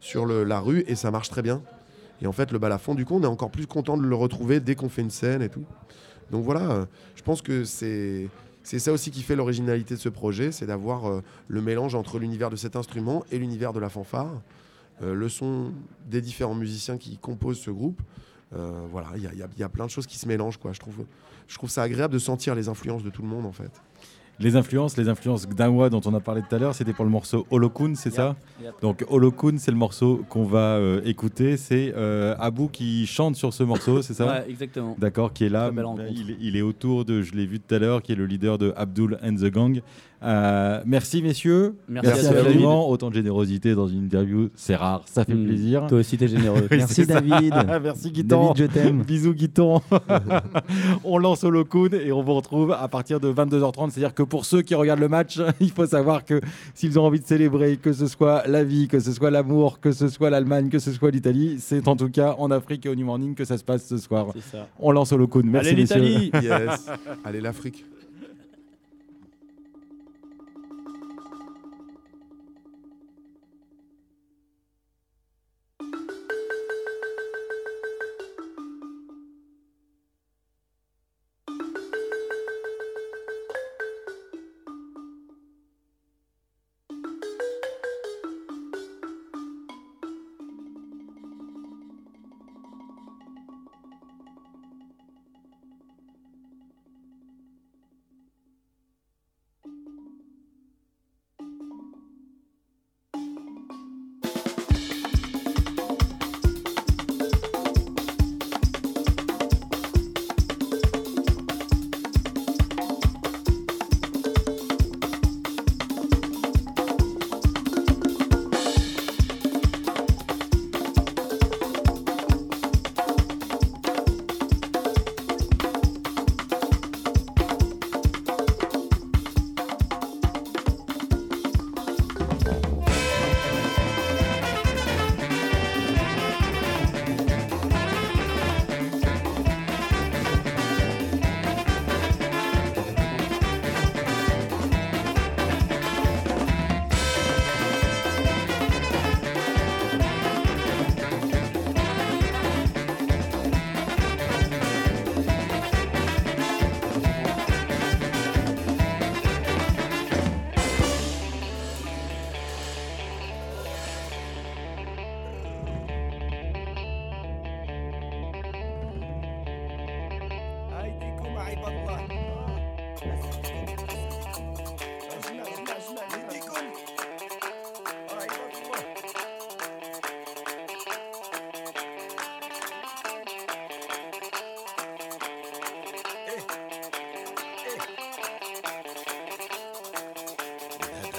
sur 0.00 0.26
la 0.26 0.58
rue 0.58 0.84
et 0.88 0.96
ça 0.96 1.10
marche 1.10 1.30
très 1.30 1.42
bien. 1.42 1.62
Et 2.22 2.26
en 2.26 2.32
fait 2.32 2.50
le 2.52 2.58
balafon 2.58 2.94
du 2.94 3.04
coup 3.04 3.16
on 3.16 3.22
est 3.22 3.26
encore 3.26 3.50
plus 3.50 3.66
content 3.66 3.96
de 3.96 4.02
le 4.02 4.16
retrouver 4.16 4.60
dès 4.60 4.74
qu'on 4.74 4.88
fait 4.88 5.02
une 5.02 5.10
scène 5.10 5.42
et 5.42 5.48
tout. 5.48 5.64
Donc 6.32 6.44
voilà, 6.44 6.70
euh, 6.70 6.86
je 7.14 7.22
pense 7.22 7.42
que 7.42 7.64
c'est 7.64 8.28
c'est 8.62 8.78
ça 8.78 8.92
aussi 8.92 9.10
qui 9.10 9.22
fait 9.22 9.36
l'originalité 9.36 9.94
de 9.94 10.00
ce 10.00 10.08
projet, 10.08 10.52
c'est 10.52 10.66
d'avoir 10.66 11.06
euh, 11.06 11.20
le 11.48 11.60
mélange 11.62 11.94
entre 11.94 12.18
l'univers 12.18 12.50
de 12.50 12.56
cet 12.56 12.76
instrument 12.76 13.24
et 13.32 13.38
l'univers 13.38 13.72
de 13.72 13.80
la 13.80 13.88
fanfare, 13.88 14.40
Euh, 15.02 15.14
le 15.14 15.28
son 15.28 15.72
des 16.06 16.20
différents 16.20 16.54
musiciens 16.54 16.98
qui 16.98 17.16
composent 17.16 17.58
ce 17.58 17.70
groupe. 17.72 18.00
Euh, 18.54 18.70
voilà, 18.90 19.08
il 19.16 19.22
y, 19.22 19.62
a- 19.64 19.68
plein 19.68 19.86
de 19.86 19.90
choses 19.90 20.06
qui 20.06 20.18
se 20.18 20.28
mélangent, 20.28 20.58
quoi. 20.58 20.72
Je 20.74 20.78
trouve, 20.80 21.06
je 21.48 21.56
trouve 21.56 21.70
ça 21.70 21.82
agréable 21.82 22.12
de 22.14 22.18
sentir 22.20 22.54
les 22.54 22.68
influences 22.68 23.02
de 23.02 23.10
tout 23.10 23.22
le 23.22 23.28
monde, 23.28 23.46
en 23.46 23.52
fait. 23.52 23.72
Les 24.40 24.56
influences, 24.56 24.96
les 24.96 25.08
influences 25.08 25.46
Gdawa 25.48 25.88
dont 25.88 26.00
on 26.04 26.14
a 26.14 26.20
parlé 26.20 26.42
tout 26.42 26.54
à 26.54 26.58
l'heure, 26.58 26.74
c'était 26.74 26.92
pour 26.92 27.04
le 27.04 27.10
morceau 27.10 27.46
Holokun, 27.50 27.94
c'est 27.94 28.10
ça 28.10 28.34
Yep. 28.62 28.72
Donc 28.80 29.04
Holokun, 29.08 29.58
c'est 29.58 29.70
le 29.70 29.76
morceau 29.76 30.24
qu'on 30.28 30.44
va 30.44 30.76
euh, 30.76 31.00
écouter. 31.04 31.56
C'est 31.56 31.92
euh, 31.96 32.34
Abou 32.38 32.68
qui 32.68 33.06
chante 33.06 33.36
sur 33.36 33.52
ce 33.52 33.62
morceau, 33.62 34.02
c'est 34.02 34.14
ça 34.14 34.26
Ouais, 34.46 34.50
exactement. 34.50 34.96
D'accord, 34.98 35.32
qui 35.32 35.44
est 35.44 35.48
là. 35.48 35.70
Il, 36.10 36.30
est- 36.30 36.36
il 36.40 36.56
est 36.56 36.62
autour 36.62 37.04
de, 37.04 37.22
je 37.22 37.34
l'ai 37.34 37.46
vu 37.46 37.60
tout 37.60 37.74
à 37.74 37.78
l'heure, 37.78 38.02
qui 38.02 38.12
est 38.12 38.16
le 38.16 38.26
leader 38.26 38.58
de 38.58 38.72
Abdul 38.76 39.18
and 39.22 39.34
the 39.36 39.46
Gang. 39.50 39.80
Euh, 40.24 40.80
merci 40.86 41.22
messieurs. 41.22 41.74
Merci, 41.88 42.10
Merci 42.10 42.26
à 42.28 42.32
David. 42.42 42.64
Autant 42.64 43.10
de 43.10 43.14
générosité 43.14 43.74
dans 43.74 43.88
une 43.88 44.04
interview, 44.04 44.50
c'est 44.54 44.76
rare, 44.76 45.02
ça 45.06 45.24
fait 45.24 45.34
Mm. 45.34 45.44
plaisir. 45.46 45.86
Toi 45.88 45.98
aussi, 45.98 46.16
t'es 46.16 46.28
généreux. 46.28 46.66
Oui, 46.70 46.76
Merci. 46.78 47.06
David. 47.06 47.54
Merci 47.82 48.10
Guiton. 48.12 48.52
David, 48.52 48.56
je 48.56 48.64
t'aime. 48.66 49.02
Bisous 49.02 49.34
Guiton. 49.34 49.80
on 51.04 51.18
lance 51.18 51.44
Holokun 51.44 51.90
et 51.92 52.12
on 52.12 52.22
vous 52.22 52.34
retrouve 52.34 52.72
à 52.72 52.86
partir 52.88 53.20
de 53.20 53.32
22h30. 53.32 53.90
C'est-à-dire 53.90 54.14
que 54.14 54.22
pour 54.22 54.44
ceux 54.44 54.62
qui 54.62 54.74
regardent 54.74 55.00
le 55.00 55.08
match, 55.08 55.40
il 55.60 55.70
faut 55.70 55.86
savoir 55.86 56.24
que 56.24 56.40
s'ils 56.74 56.98
ont 56.98 57.04
envie 57.04 57.20
de 57.20 57.26
célébrer, 57.26 57.76
que 57.76 57.92
ce 57.92 58.06
soit 58.06 58.46
la 58.46 58.64
vie, 58.64 58.88
que 58.88 59.00
ce 59.00 59.12
soit 59.12 59.30
l'amour, 59.30 59.80
que 59.80 59.92
ce 59.92 60.08
soit 60.08 60.30
l'Allemagne, 60.30 60.68
que 60.68 60.78
ce 60.78 60.92
soit 60.92 61.10
l'Italie, 61.10 61.56
c'est 61.58 61.88
en 61.88 61.96
tout 61.96 62.10
cas 62.10 62.36
en 62.38 62.50
Afrique 62.50 62.86
et 62.86 62.88
au 62.88 62.94
New 62.94 63.06
Morning 63.06 63.34
que 63.34 63.44
ça 63.44 63.58
se 63.58 63.64
passe 63.64 63.86
ce 63.86 63.96
soir. 63.98 64.28
On 64.78 64.92
lance 64.92 65.12
Holokun. 65.12 65.42
Merci 65.44 65.70
Allez, 65.70 65.82
messieurs. 65.82 66.00
l'Italie 66.00 66.30
Yes. 66.46 66.86
Allez, 67.24 67.40
l'Afrique. 67.40 67.84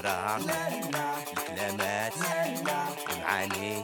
الصراع 0.04 0.38
الكلامات 1.38 2.14
المعاني 3.10 3.82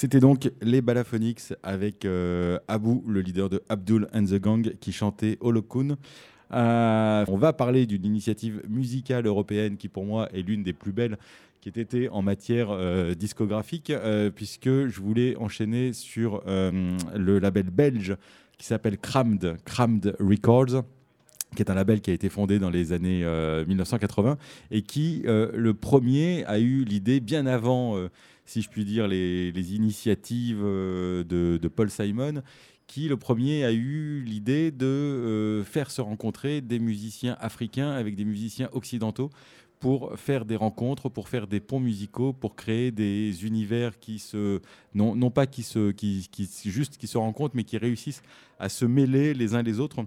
C'était 0.00 0.20
donc 0.20 0.52
les 0.62 0.80
Balaphonics 0.80 1.54
avec 1.64 2.04
euh, 2.04 2.60
Abou, 2.68 3.02
le 3.08 3.20
leader 3.20 3.48
de 3.48 3.64
Abdul 3.68 4.06
and 4.14 4.26
the 4.26 4.36
Gang, 4.36 4.76
qui 4.78 4.92
chantait 4.92 5.38
Holokun. 5.40 5.96
Euh, 6.52 7.24
on 7.26 7.36
va 7.36 7.52
parler 7.52 7.84
d'une 7.84 8.04
initiative 8.04 8.62
musicale 8.68 9.26
européenne 9.26 9.76
qui, 9.76 9.88
pour 9.88 10.04
moi, 10.04 10.28
est 10.32 10.42
l'une 10.42 10.62
des 10.62 10.72
plus 10.72 10.92
belles 10.92 11.18
qui 11.60 11.68
ait 11.68 11.82
été 11.82 12.08
en 12.10 12.22
matière 12.22 12.68
euh, 12.70 13.16
discographique, 13.16 13.92
puisque 14.36 14.68
je 14.68 15.00
voulais 15.00 15.34
enchaîner 15.34 15.92
sur 15.92 16.44
le 16.46 17.38
label 17.40 17.68
belge 17.68 18.16
qui 18.56 18.66
s'appelle 18.66 18.98
Crammed, 18.98 19.56
Crammed 19.64 20.14
Records 20.20 20.84
qui 21.56 21.62
est 21.62 21.70
un 21.70 21.74
label 21.74 22.02
qui 22.02 22.10
a 22.10 22.14
été 22.14 22.28
fondé 22.28 22.58
dans 22.58 22.68
les 22.68 22.92
années 22.92 23.22
euh, 23.24 23.64
1980 23.64 24.36
et 24.70 24.82
qui, 24.82 25.22
le 25.24 25.72
premier, 25.72 26.44
a 26.44 26.58
eu 26.58 26.84
l'idée 26.84 27.20
bien 27.20 27.46
avant, 27.46 27.96
si 28.48 28.62
je 28.62 28.68
puis 28.70 28.84
dire, 28.84 29.06
les, 29.06 29.74
initiatives 29.74 30.62
euh, 30.62 31.22
de, 31.22 31.58
de 31.60 31.68
Paul 31.68 31.90
Simon, 31.90 32.42
qui, 32.86 33.06
le 33.06 33.18
premier, 33.18 33.64
a 33.64 33.72
eu 33.72 34.22
l'idée 34.24 34.70
de 34.70 34.86
euh, 34.86 35.64
faire 35.64 35.90
se 35.90 36.00
rencontrer 36.00 36.62
des 36.62 36.78
musiciens 36.78 37.36
africains 37.40 37.90
avec 37.90 38.16
des 38.16 38.24
musiciens 38.24 38.70
occidentaux 38.72 39.28
pour 39.80 40.18
faire 40.18 40.46
des 40.46 40.56
rencontres, 40.56 41.10
pour 41.10 41.28
faire 41.28 41.46
des 41.46 41.60
ponts 41.60 41.78
musicaux, 41.78 42.32
pour 42.32 42.56
créer 42.56 42.90
des 42.90 43.46
univers 43.46 43.98
qui 43.98 44.18
se, 44.18 44.60
non, 44.94 45.14
non 45.14 45.30
pas 45.30 45.46
qui 45.46 45.62
se, 45.62 45.92
qui, 45.92 46.26
qui, 46.32 46.48
juste 46.64 46.96
qui 46.96 47.06
se 47.06 47.18
rencontrent, 47.18 47.54
mais 47.54 47.64
qui 47.64 47.76
réussissent 47.76 48.22
à 48.58 48.70
se 48.70 48.86
mêler 48.86 49.34
les 49.34 49.54
uns 49.54 49.62
les 49.62 49.78
autres 49.78 50.04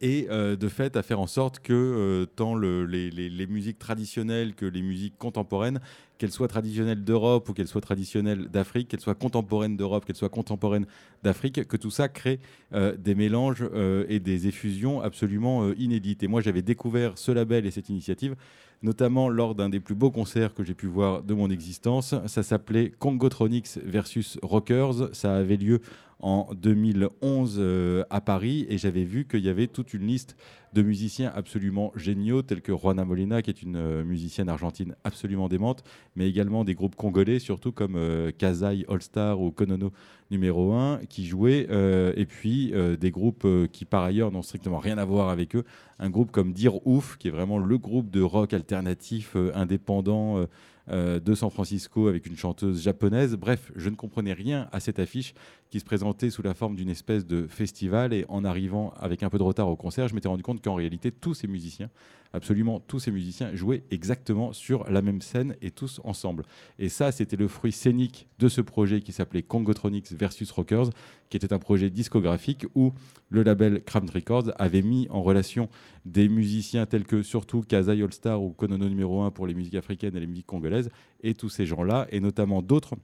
et 0.00 0.26
euh, 0.30 0.56
de 0.56 0.68
fait 0.68 0.96
à 0.96 1.02
faire 1.02 1.20
en 1.20 1.26
sorte 1.26 1.60
que 1.60 1.72
euh, 1.72 2.26
tant 2.26 2.54
le- 2.54 2.86
les, 2.86 3.46
musiques 3.46 3.78
traditionnelles 3.78 4.54
que 4.54 4.64
les 4.64 4.82
musiques 4.82 5.18
contemporaines, 5.18 5.80
qu'elles 6.16 6.32
soient 6.32 6.48
traditionnelles 6.48 7.04
d'Europe 7.04 7.48
ou 7.48 7.52
qu'elles 7.52 7.68
soient 7.68 7.80
traditionnelles 7.80 8.48
d'Afrique, 8.48 8.88
qu'elles 8.88 9.00
soient 9.00 9.14
contemporaines 9.14 9.76
d'Europe, 9.76 10.04
qu'elles 10.06 10.16
soient 10.16 10.28
contemporaines 10.30 10.86
d'Afrique, 11.22 11.66
que 11.68 11.76
tout 11.76 11.90
ça 11.90 12.08
crée 12.08 12.40
euh, 12.72 12.96
des 12.96 13.14
mélanges 13.14 13.64
et 14.08 14.20
des 14.20 14.46
effusions 14.46 15.02
absolument 15.02 15.70
inédites. 15.72 16.22
Et 16.22 16.28
moi 16.28 16.40
j'avais 16.40 16.62
découvert 16.62 17.18
ce 17.18 17.32
label 17.32 17.66
et 17.66 17.70
cette 17.70 17.88
initiative 17.88 18.36
notamment 18.82 19.30
lors 19.30 19.54
d'un 19.54 19.70
des 19.70 19.80
plus 19.80 19.94
beaux 19.94 20.10
concerts 20.10 20.52
que 20.52 20.62
j'ai 20.62 20.74
pu 20.74 20.86
voir 20.86 21.22
de 21.22 21.32
mon 21.32 21.50
existence. 21.50 22.14
Ça 22.26 22.42
s'appelait 22.42 22.92
Congotronics 22.98 23.78
versus 23.82 24.38
Rockers. 24.42 25.14
Ça 25.14 25.36
avait 25.36 25.56
lieu 25.56 25.80
en 26.24 26.48
2011 26.54 27.56
euh, 27.58 28.02
à 28.08 28.22
Paris 28.22 28.64
et 28.70 28.78
j'avais 28.78 29.04
vu 29.04 29.26
qu'il 29.26 29.44
y 29.44 29.50
avait 29.50 29.66
toute 29.66 29.92
une 29.92 30.06
liste 30.06 30.36
de 30.74 30.82
musiciens 30.82 31.32
absolument 31.34 31.92
géniaux 31.94 32.42
tels 32.42 32.60
que 32.60 32.72
Juana 32.76 33.04
Molina 33.04 33.42
qui 33.42 33.50
est 33.50 33.62
une 33.62 33.76
euh, 33.76 34.04
musicienne 34.04 34.48
argentine 34.48 34.96
absolument 35.04 35.48
démente 35.48 35.84
mais 36.16 36.28
également 36.28 36.64
des 36.64 36.74
groupes 36.74 36.96
congolais 36.96 37.38
surtout 37.38 37.72
comme 37.72 37.94
euh, 37.96 38.32
Kazai 38.36 38.84
All 38.88 39.00
Star 39.00 39.40
ou 39.40 39.52
Konono 39.52 39.92
numéro 40.30 40.72
1 40.72 41.00
qui 41.08 41.26
jouaient 41.26 41.68
euh, 41.70 42.12
et 42.16 42.26
puis 42.26 42.72
des 42.98 43.10
groupes 43.10 43.46
qui 43.70 43.84
par 43.84 44.02
ailleurs 44.02 44.32
n'ont 44.32 44.42
strictement 44.42 44.78
rien 44.78 44.98
à 44.98 45.04
voir 45.04 45.28
avec 45.28 45.54
eux 45.54 45.64
un 45.98 46.10
groupe 46.10 46.32
comme 46.32 46.52
Dire 46.52 46.84
Ouf 46.86 47.16
qui 47.18 47.28
est 47.28 47.30
vraiment 47.30 47.58
le 47.58 47.78
groupe 47.78 48.10
de 48.10 48.22
rock 48.22 48.52
alternatif 48.52 49.36
indépendant 49.54 50.46
de 50.88 51.34
San 51.34 51.50
Francisco 51.50 52.08
avec 52.08 52.26
une 52.26 52.36
chanteuse 52.36 52.82
japonaise. 52.82 53.36
Bref, 53.36 53.70
je 53.76 53.88
ne 53.88 53.94
comprenais 53.94 54.32
rien 54.32 54.68
à 54.72 54.80
cette 54.80 54.98
affiche 54.98 55.34
qui 55.74 55.80
se 55.80 55.84
présentait 55.84 56.30
sous 56.30 56.42
la 56.42 56.54
forme 56.54 56.76
d'une 56.76 56.88
espèce 56.88 57.26
de 57.26 57.48
festival. 57.48 58.12
Et 58.12 58.24
en 58.28 58.44
arrivant 58.44 58.94
avec 58.96 59.24
un 59.24 59.28
peu 59.28 59.38
de 59.38 59.42
retard 59.42 59.68
au 59.68 59.74
concert, 59.74 60.06
je 60.06 60.14
m'étais 60.14 60.28
rendu 60.28 60.44
compte 60.44 60.62
qu'en 60.62 60.76
réalité, 60.76 61.10
tous 61.10 61.34
ces 61.34 61.48
musiciens, 61.48 61.90
absolument 62.32 62.78
tous 62.78 63.00
ces 63.00 63.10
musiciens, 63.10 63.52
jouaient 63.56 63.82
exactement 63.90 64.52
sur 64.52 64.88
la 64.88 65.02
même 65.02 65.20
scène 65.20 65.56
et 65.62 65.72
tous 65.72 66.00
ensemble. 66.04 66.44
Et 66.78 66.88
ça, 66.88 67.10
c'était 67.10 67.34
le 67.34 67.48
fruit 67.48 67.72
scénique 67.72 68.28
de 68.38 68.46
ce 68.46 68.60
projet 68.60 69.00
qui 69.00 69.10
s'appelait 69.10 69.42
Congotronics 69.42 70.12
versus 70.12 70.48
Rockers, 70.52 70.90
qui 71.28 71.38
était 71.38 71.52
un 71.52 71.58
projet 71.58 71.90
discographique 71.90 72.66
où 72.76 72.92
le 73.28 73.42
label 73.42 73.82
Crammed 73.82 74.10
Records 74.10 74.52
avait 74.60 74.82
mis 74.82 75.08
en 75.10 75.24
relation 75.24 75.68
des 76.04 76.28
musiciens 76.28 76.86
tels 76.86 77.04
que 77.04 77.24
surtout 77.24 77.62
Kazai 77.62 78.00
All 78.00 78.12
Star 78.12 78.40
ou 78.40 78.50
Konono 78.52 78.88
numéro 78.88 79.22
1 79.22 79.32
pour 79.32 79.48
les 79.48 79.54
musiques 79.54 79.74
africaines 79.74 80.14
et 80.14 80.20
les 80.20 80.28
musiques 80.28 80.46
congolaises, 80.46 80.88
et 81.24 81.34
tous 81.34 81.48
ces 81.48 81.66
gens-là, 81.66 82.06
et 82.12 82.20
notamment 82.20 82.62
d'autres. 82.62 82.94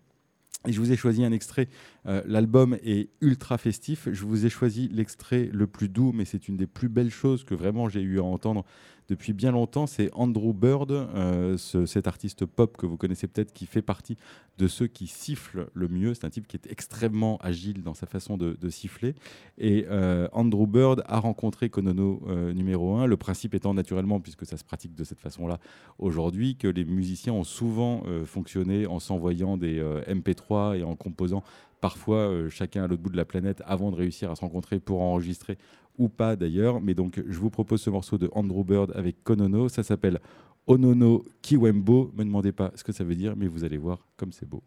Et 0.69 0.73
je 0.73 0.81
vous 0.81 0.93
ai 0.93 0.97
choisi 0.97 1.25
un 1.25 1.33
extrait. 1.33 1.69
Euh, 2.07 2.23
L'album 2.27 2.77
est 2.85 3.09
ultra 3.23 3.57
festif. 3.57 4.09
Je 4.13 4.25
vous 4.25 4.45
ai 4.45 4.51
choisi 4.51 4.89
l'extrait 4.93 5.49
le 5.53 5.67
plus 5.67 5.89
doux, 5.89 6.13
mais 6.13 6.27
c'est 6.27 6.49
une 6.49 6.57
des 6.57 6.67
plus 6.67 6.89
belles 6.89 7.11
choses 7.11 7.45
que 7.45 7.55
vraiment 7.55 7.89
j'ai 7.89 8.03
eu 8.03 8.21
à 8.21 8.25
entendre 8.25 8.65
depuis 9.11 9.33
bien 9.33 9.51
longtemps. 9.51 9.87
C'est 9.89 10.09
Andrew 10.15 10.55
Bird, 10.55 10.93
euh, 10.93 11.59
ce- 11.59 11.85
cet 11.85 12.07
artiste 12.07 12.47
pop 12.47 12.77
que 12.77 12.87
vous 12.87 12.97
connaissez 12.97 13.27
peut-être, 13.27 13.53
qui 13.53 13.67
fait 13.67 13.83
partie 13.83 14.17
de 14.57 14.69
ceux 14.69 14.87
qui 14.87 15.09
sifflent 15.09 15.69
le 15.75 15.89
mieux. 15.89 16.15
C'est 16.15 16.25
un 16.25 16.31
type 16.31 16.47
qui 16.47 16.57
est 16.57 16.71
extrêmement 16.71 17.37
agile 17.39 17.83
dans 17.83 17.95
sa 17.95 18.07
façon 18.07 18.39
de, 18.39 18.57
siffler. 18.71 19.17
Et 19.59 19.85
euh, 19.91 20.29
Andrew 20.33 20.67
Bird 20.67 21.03
a 21.07 21.19
rencontré 21.19 21.71
Konono 21.71 22.23
euh, 22.29 22.53
numéro 22.53 22.95
1. 22.97 23.07
Le 23.07 23.17
principe 23.17 23.55
étant 23.55 23.75
naturellement, 23.75 24.21
puisque 24.21 24.47
ça 24.47 24.57
se 24.57 24.63
pratique 24.63 24.95
de 24.95 25.03
cette 25.03 25.19
façon-là 25.19 25.59
aujourd'hui, 25.99 26.55
que 26.55 26.69
les 26.69 26.85
musiciens 26.85 27.33
ont 27.33 27.43
souvent 27.43 28.05
fonctionné 28.27 28.87
en 28.87 29.01
s'envoyant 29.01 29.57
des 29.57 29.81
euh, 29.81 30.03
MP3 30.07 30.79
et 30.79 30.85
en 30.85 30.95
composant 30.95 31.43
parfois 31.81 32.49
chacun 32.49 32.85
à 32.85 32.87
l'autre 32.87 33.03
bout 33.03 33.11
de 33.11 33.17
la 33.17 33.25
planète 33.25 33.63
avant 33.67 33.91
de 33.91 33.97
réussir 33.97 34.31
à 34.31 34.37
se 34.37 34.43
rencontrer 34.43 34.79
pour 34.79 35.01
enregistrer 35.01 35.57
ou 36.01 36.09
pas 36.09 36.35
d'ailleurs. 36.35 36.81
Mais 36.81 36.95
donc 36.95 37.23
je 37.25 37.39
vous 37.39 37.51
propose 37.51 37.83
ce 37.83 37.91
morceau 37.91 38.19
de 38.19 38.29
Andrew 38.33 38.65
Bird 38.65 38.91
avec 38.97 39.23
Konono. 39.23 39.69
Ça 39.69 39.85
s'appelle 39.85 40.19
Onono 40.67 41.23
Kiwembo. 41.43 42.11
Me 42.17 42.25
demandez 42.25 42.53
pas 42.53 42.73
ce 42.75 42.83
que 42.83 42.93
ça 42.93 43.05
veut 43.05 43.15
dire, 43.15 43.37
mais 43.37 43.47
vous 43.47 43.63
allez 43.63 43.77
voir 43.77 44.05
comme 44.17 44.33
c'est 44.33 44.49
beau. 44.49 44.63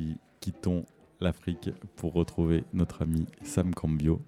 Qui 0.00 0.16
quittons 0.40 0.86
l'Afrique 1.20 1.70
pour 1.96 2.14
retrouver 2.14 2.64
notre 2.72 3.02
ami 3.02 3.26
Sam 3.42 3.74
Cambio. 3.74 4.20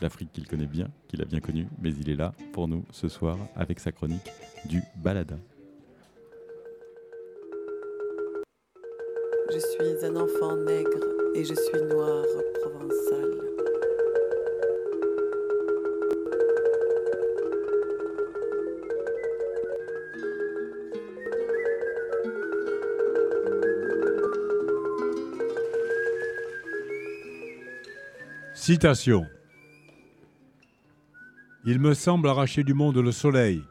L'Afrique 0.00 0.30
qu'il 0.32 0.46
connaît 0.46 0.66
bien, 0.66 0.88
qu'il 1.08 1.20
a 1.22 1.24
bien 1.24 1.40
connu, 1.40 1.66
mais 1.82 1.92
il 1.92 2.08
est 2.08 2.14
là 2.14 2.32
pour 2.52 2.68
nous 2.68 2.84
ce 2.92 3.08
soir 3.08 3.36
avec 3.56 3.80
sa 3.80 3.90
chronique 3.90 4.30
du 4.66 4.80
Balada. 4.96 5.36
Je 9.50 9.58
suis 9.58 10.06
un 10.06 10.14
enfant 10.14 10.56
nègre 10.56 11.04
et 11.34 11.44
je 11.44 11.54
suis 11.54 11.82
noir 11.92 12.24
provençal. 12.62 13.37
Citation. 28.68 29.26
Il 31.64 31.78
me 31.78 31.94
semble 31.94 32.28
arracher 32.28 32.64
du 32.64 32.74
monde 32.74 32.98
le 32.98 33.12
soleil, 33.12 33.62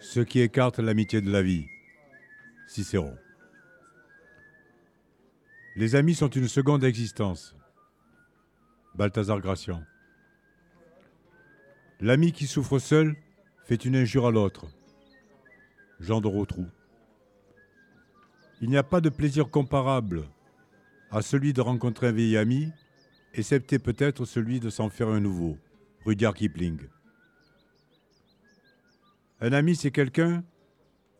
ce 0.00 0.18
qui 0.18 0.40
écarte 0.40 0.80
l'amitié 0.80 1.20
de 1.20 1.30
la 1.30 1.42
vie. 1.42 1.64
Cicéron. 2.66 3.16
Les 5.76 5.94
amis 5.94 6.16
sont 6.16 6.28
une 6.28 6.48
seconde 6.48 6.82
existence. 6.82 7.54
Balthazar 8.96 9.40
Gracian. 9.40 9.80
L'ami 12.00 12.32
qui 12.32 12.48
souffre 12.48 12.80
seul 12.80 13.14
fait 13.64 13.84
une 13.84 13.94
injure 13.94 14.26
à 14.26 14.32
l'autre. 14.32 14.66
Jean 16.00 16.20
de 16.20 16.26
Rotrou. 16.26 16.66
Il 18.60 18.70
n'y 18.70 18.76
a 18.76 18.82
pas 18.82 19.00
de 19.00 19.08
plaisir 19.08 19.50
comparable 19.50 20.24
à 21.12 21.22
celui 21.22 21.52
de 21.52 21.60
rencontrer 21.60 22.08
un 22.08 22.12
vieil 22.12 22.36
ami, 22.36 22.72
excepté 23.34 23.78
peut-être 23.78 24.24
celui 24.24 24.60
de 24.60 24.70
s'en 24.70 24.90
faire 24.90 25.08
un 25.08 25.20
nouveau. 25.20 25.56
Rudyard 26.04 26.34
Kipling. 26.34 26.78
Un 29.40 29.52
ami, 29.52 29.76
c'est 29.76 29.90
quelqu'un 29.90 30.44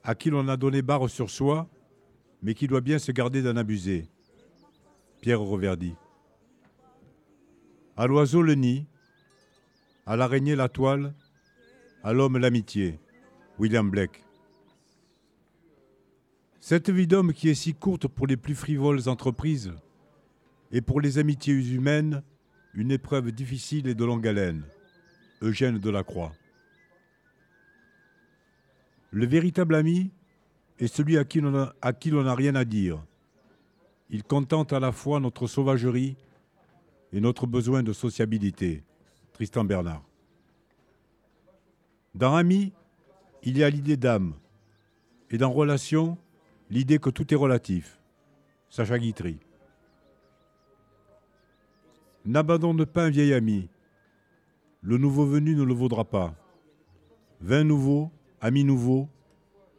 à 0.03 0.15
qui 0.15 0.31
l'on 0.31 0.49
a 0.49 0.57
donné 0.57 0.83
barre 0.83 1.09
sur 1.11 1.31
soi, 1.31 1.69
mais 2.43 2.55
qui 2.55 2.67
doit 2.67 2.81
bien 2.81 2.99
se 2.99 3.13
garder 3.13 3.43
d'en 3.43 3.57
abuser. 3.57 4.09
Pierre 5.21 5.41
Reverdy. 5.41 5.95
À 7.97 8.07
l'oiseau 8.07 8.41
le 8.41 8.55
nid, 8.55 8.87
à 10.07 10.17
l'araignée 10.17 10.57
la 10.57 10.69
toile, 10.69 11.15
à 12.03 12.13
l'homme 12.13 12.39
l'amitié. 12.39 12.99
William 13.59 13.91
Blake. 13.91 14.25
Cette 16.61 16.89
vie 16.89 17.07
d'homme 17.07 17.35
qui 17.35 17.51
est 17.51 17.55
si 17.55 17.75
courte 17.75 18.09
pour 18.09 18.27
les 18.27 18.39
plus 18.39 18.55
frivoles 18.55 19.07
entreprises 19.07 19.75
et 20.73 20.81
pour 20.81 21.01
les 21.01 21.19
amitiés 21.19 21.55
humaines, 21.55 22.23
une 22.75 22.91
épreuve 22.91 23.33
difficile 23.33 23.89
et 23.89 23.95
de 23.95 24.05
longue 24.05 24.27
haleine. 24.27 24.63
Eugène 25.43 25.79
Delacroix. 25.79 26.33
Le 29.11 29.27
véritable 29.27 29.75
ami 29.75 30.11
est 30.79 30.87
celui 30.87 31.19
à 31.19 31.25
qui 31.25 31.41
l'on 31.41 32.23
n'a 32.23 32.35
rien 32.35 32.55
à 32.55 32.65
dire. 32.65 33.03
Il 34.11 34.23
contente 34.23 34.73
à 34.73 34.81
la 34.81 34.93
fois 34.93 35.19
notre 35.19 35.47
sauvagerie 35.47 36.17
et 37.13 37.21
notre 37.21 37.47
besoin 37.47 37.83
de 37.83 37.93
sociabilité. 37.93 38.85
Tristan 39.33 39.65
Bernard. 39.65 40.05
Dans 42.15 42.35
ami, 42.35 42.73
il 43.43 43.57
y 43.57 43.65
a 43.65 43.71
l'idée 43.71 43.97
d'âme. 43.97 44.35
Et 45.31 45.39
dans 45.39 45.51
relation, 45.51 46.19
l'idée 46.69 46.99
que 46.99 47.11
tout 47.11 47.33
est 47.33 47.37
relatif. 47.37 48.01
Sacha 48.69 48.99
Guitry. 48.99 49.39
N'abandonne 52.25 52.85
pas 52.85 53.05
un 53.05 53.11
vieil 53.11 53.33
ami. 53.33 53.69
Le 54.83 54.99
nouveau 54.99 55.25
venu 55.25 55.55
ne 55.55 55.63
le 55.63 55.75
vaudra 55.75 56.05
pas. 56.05 56.35
Vin 57.41 57.65
nouveau, 57.65 58.11
ami 58.41 58.65
nouveau, 58.65 59.09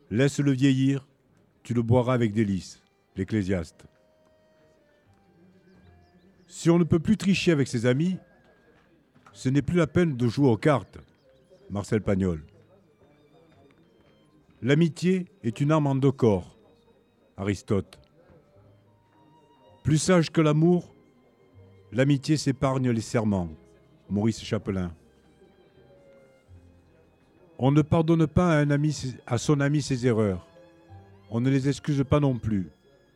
laisse-le 0.10 0.52
vieillir, 0.52 1.08
tu 1.64 1.74
le 1.74 1.82
boiras 1.82 2.14
avec 2.14 2.34
délice. 2.34 2.82
L'Ecclésiaste. 3.16 3.86
Si 6.48 6.70
on 6.70 6.80
ne 6.80 6.84
peut 6.84 7.00
plus 7.00 7.18
tricher 7.18 7.52
avec 7.52 7.68
ses 7.68 7.86
amis, 7.86 8.18
ce 9.34 9.50
n'est 9.50 9.62
plus 9.62 9.78
la 9.78 9.88
peine 9.88 10.18
de 10.18 10.28
jouer 10.28 10.50
aux 10.50 10.58
cartes. 10.58 10.98
Marcel 11.70 12.02
Pagnol. 12.02 12.44
L'amitié 14.62 15.26
est 15.44 15.62
une 15.62 15.72
arme 15.72 15.88
en 15.88 15.96
deux 15.96 16.12
corps. 16.12 16.58
Aristote. 17.38 18.00
Plus 19.84 19.98
sage 19.98 20.32
que 20.32 20.42
l'amour, 20.42 20.91
l'amitié 21.92 22.38
s'épargne 22.38 22.90
les 22.90 23.02
serments. 23.02 23.50
Maurice 24.10 24.44
Chapelain. 24.44 24.92
On 27.58 27.72
ne 27.72 27.82
pardonne 27.82 28.28
pas 28.28 28.64
à, 29.28 29.38
son 29.38 29.60
ami 29.60 29.82
ses 29.82 30.08
erreurs. 30.08 30.48
On 31.30 31.40
ne 31.40 31.50
les 31.50 31.70
excuse 31.70 32.04
pas 32.10 32.20
non 32.20 32.38
plus. 32.38 32.70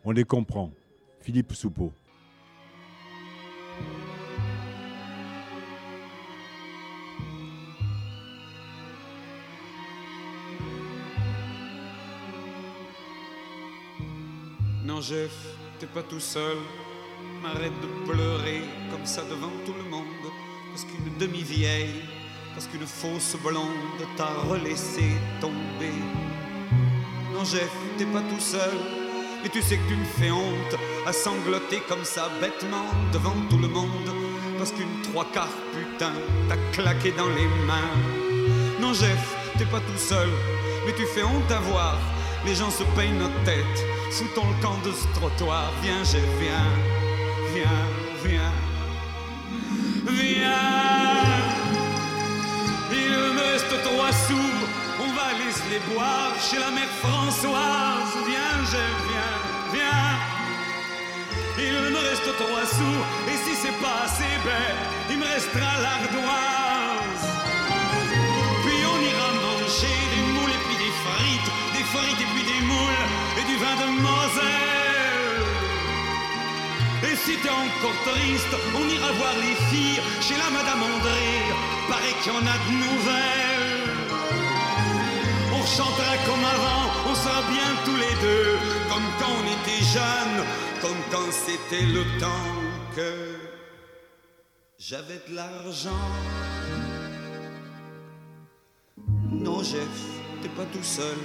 On 0.03 0.11
les 0.11 0.23
comprend. 0.23 0.71
Philippe 1.19 1.53
Soupeau. 1.53 1.91
Non, 14.85 15.01
Jeff, 15.01 15.57
t'es 15.79 15.87
pas 15.87 16.03
tout 16.03 16.19
seul. 16.19 16.57
M'arrête 17.45 17.79
de 17.79 18.11
pleurer 18.11 18.61
comme 18.89 19.05
ça 19.05 19.21
devant 19.29 19.51
tout 19.65 19.73
le 19.77 19.89
monde. 19.89 20.31
Parce 20.71 20.83
qu'une 20.83 21.15
demi-vieille, 21.19 22.01
parce 22.53 22.65
qu'une 22.65 22.87
fausse 22.87 23.37
blonde 23.43 24.01
t'a 24.17 24.29
relaissé 24.49 25.03
tomber. 25.39 25.93
Non, 27.33 27.43
Jeff, 27.43 27.69
t'es 27.97 28.05
pas 28.05 28.21
tout 28.21 28.39
seul. 28.39 28.73
Mais 29.43 29.49
tu 29.49 29.61
sais 29.61 29.77
que 29.77 29.87
tu 29.87 29.95
me 29.95 30.05
fais 30.05 30.31
honte 30.31 30.75
à 31.05 31.13
sangloter 31.13 31.81
comme 31.87 32.03
ça 32.03 32.29
bêtement 32.41 32.87
devant 33.13 33.35
tout 33.47 33.59
le 33.59 33.67
monde. 33.67 34.09
Parce 34.57 34.71
qu'une 34.71 35.01
trois 35.03 35.25
quarts 35.25 35.59
putain 35.71 36.13
t'a 36.49 36.57
claqué 36.71 37.11
dans 37.11 37.29
les 37.29 37.47
mains. 37.67 37.93
Non, 38.81 38.93
Jeff, 38.93 39.35
t'es 39.57 39.65
pas 39.65 39.81
tout 39.81 39.99
seul, 39.99 40.29
mais 40.85 40.93
tu 40.93 41.05
fais 41.05 41.23
honte 41.23 41.51
à 41.51 41.59
voir. 41.59 41.99
Les 42.43 42.55
gens 42.55 42.71
se 42.71 42.83
payent 42.95 43.11
notre 43.11 43.43
tête 43.43 43.85
sous 44.11 44.27
ton 44.33 44.47
camp 44.61 44.77
de 44.83 44.91
ce 44.91 45.07
trottoir. 45.19 45.71
Viens, 45.83 46.03
Jeff, 46.03 46.25
viens, 46.39 46.94
boire 55.93 56.33
chez 56.39 56.59
la 56.59 56.71
mère 56.71 56.91
Françoise. 57.03 58.11
Viens, 58.27 58.57
Jeff, 58.71 58.95
viens, 59.09 59.37
viens. 59.73 60.11
Il 61.57 61.93
me 61.93 61.97
reste 61.97 62.29
trois 62.37 62.65
sous, 62.65 62.99
et 63.31 63.37
si 63.43 63.55
c'est 63.55 63.77
pas 63.81 64.03
assez 64.05 64.33
bête, 64.43 64.79
il 65.09 65.17
me 65.17 65.25
restera 65.25 65.71
l'ardoise. 65.85 67.25
Puis 68.63 68.81
on 68.93 68.99
ira 69.11 69.29
manger 69.47 69.97
des 70.13 70.23
moules 70.33 70.55
et 70.57 70.63
puis 70.65 70.77
des 70.85 70.93
frites, 71.05 71.51
des 71.75 71.85
frites 71.93 72.21
et 72.21 72.29
puis 72.33 72.45
des 72.53 72.61
moules 72.65 73.05
et 73.39 73.43
du 73.49 73.55
vin 73.57 73.75
de 73.81 74.01
Moselle. 74.01 74.84
Et 77.07 77.15
si 77.15 77.37
t'es 77.37 77.49
encore 77.49 77.97
triste, 78.03 78.55
on 78.75 78.89
ira 78.89 79.11
voir 79.13 79.35
les 79.45 79.55
filles 79.69 80.01
chez 80.21 80.37
la 80.37 80.49
Madame 80.49 80.81
André. 80.81 81.27
Paraît 81.87 82.15
qu'il 82.21 82.33
y 82.33 82.35
en 82.35 82.47
a 82.55 82.57
de 82.65 82.73
nouvelles. 82.85 83.65
On 85.53 85.63
chantera 85.65 86.15
comme 86.25 86.45
avant, 86.55 86.83
on 87.09 87.15
sera 87.15 87.41
bien 87.55 87.69
tous 87.85 87.95
les 88.05 88.15
deux, 88.27 88.51
comme 88.89 89.07
quand 89.19 89.33
on 89.39 89.45
était 89.57 89.83
jeunes, 89.97 90.41
comme 90.81 91.01
quand 91.11 91.31
c'était 91.31 91.85
le 91.85 92.03
temps 92.19 92.53
que 92.95 93.11
j'avais 94.77 95.21
de 95.27 95.35
l'argent. 95.35 96.05
Non, 99.31 99.63
Jeff, 99.63 99.95
t'es 100.41 100.49
pas 100.49 100.65
tout 100.65 100.83
seul. 100.83 101.17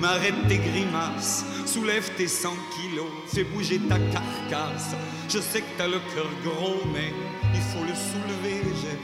Mais 0.00 0.06
arrête 0.06 0.48
tes 0.48 0.58
grimaces, 0.58 1.44
soulève 1.66 2.08
tes 2.16 2.28
100 2.28 2.50
kilos, 2.76 3.06
fais 3.26 3.44
bouger 3.44 3.78
ta 3.80 3.98
carcasse. 3.98 4.94
Je 5.28 5.38
sais 5.38 5.60
que 5.60 5.66
t'as 5.76 5.86
le 5.86 6.00
cœur 6.14 6.28
gros, 6.44 6.82
mais 6.92 7.12
il 7.54 7.60
faut 7.60 7.84
le 7.84 7.94
soulever, 7.94 8.62
Jeff. 8.80 8.98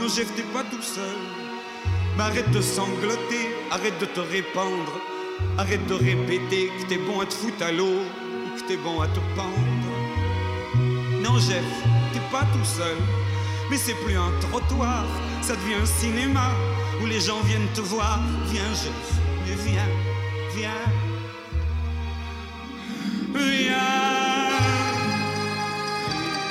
Non, 0.00 0.08
Jeff, 0.08 0.34
t'es 0.36 0.42
pas 0.54 0.62
tout 0.70 0.82
seul. 0.82 1.16
Mais 2.16 2.22
arrête 2.22 2.50
de 2.50 2.60
sangloter, 2.60 3.50
arrête 3.70 3.98
de 4.00 4.06
te 4.06 4.20
répandre, 4.20 5.00
arrête 5.58 5.84
de 5.86 5.94
répéter 5.94 6.70
que 6.78 6.86
t'es 6.86 6.98
bon 6.98 7.20
à 7.20 7.26
te 7.26 7.34
foutre 7.34 7.62
à 7.62 7.72
l'eau 7.72 8.00
ou 8.00 8.56
que 8.56 8.66
t'es 8.66 8.76
bon 8.76 9.00
à 9.00 9.08
te 9.08 9.20
pendre. 9.34 9.86
Non, 11.22 11.38
Jeff, 11.38 11.64
t'es 12.12 12.20
pas 12.30 12.44
tout 12.52 12.64
seul. 12.64 12.96
Mais 13.68 13.76
c'est 13.76 13.94
plus 14.04 14.16
un 14.16 14.30
trottoir, 14.40 15.04
ça 15.42 15.56
devient 15.56 15.82
un 15.82 15.86
cinéma 15.86 16.52
où 17.02 17.06
les 17.06 17.20
gens 17.20 17.40
viennent 17.40 17.68
te 17.74 17.80
voir. 17.80 18.20
Viens, 18.46 18.72
Jeff, 18.74 19.20
viens, 19.54 19.88
viens. 20.54 20.70
viens. 23.34 23.76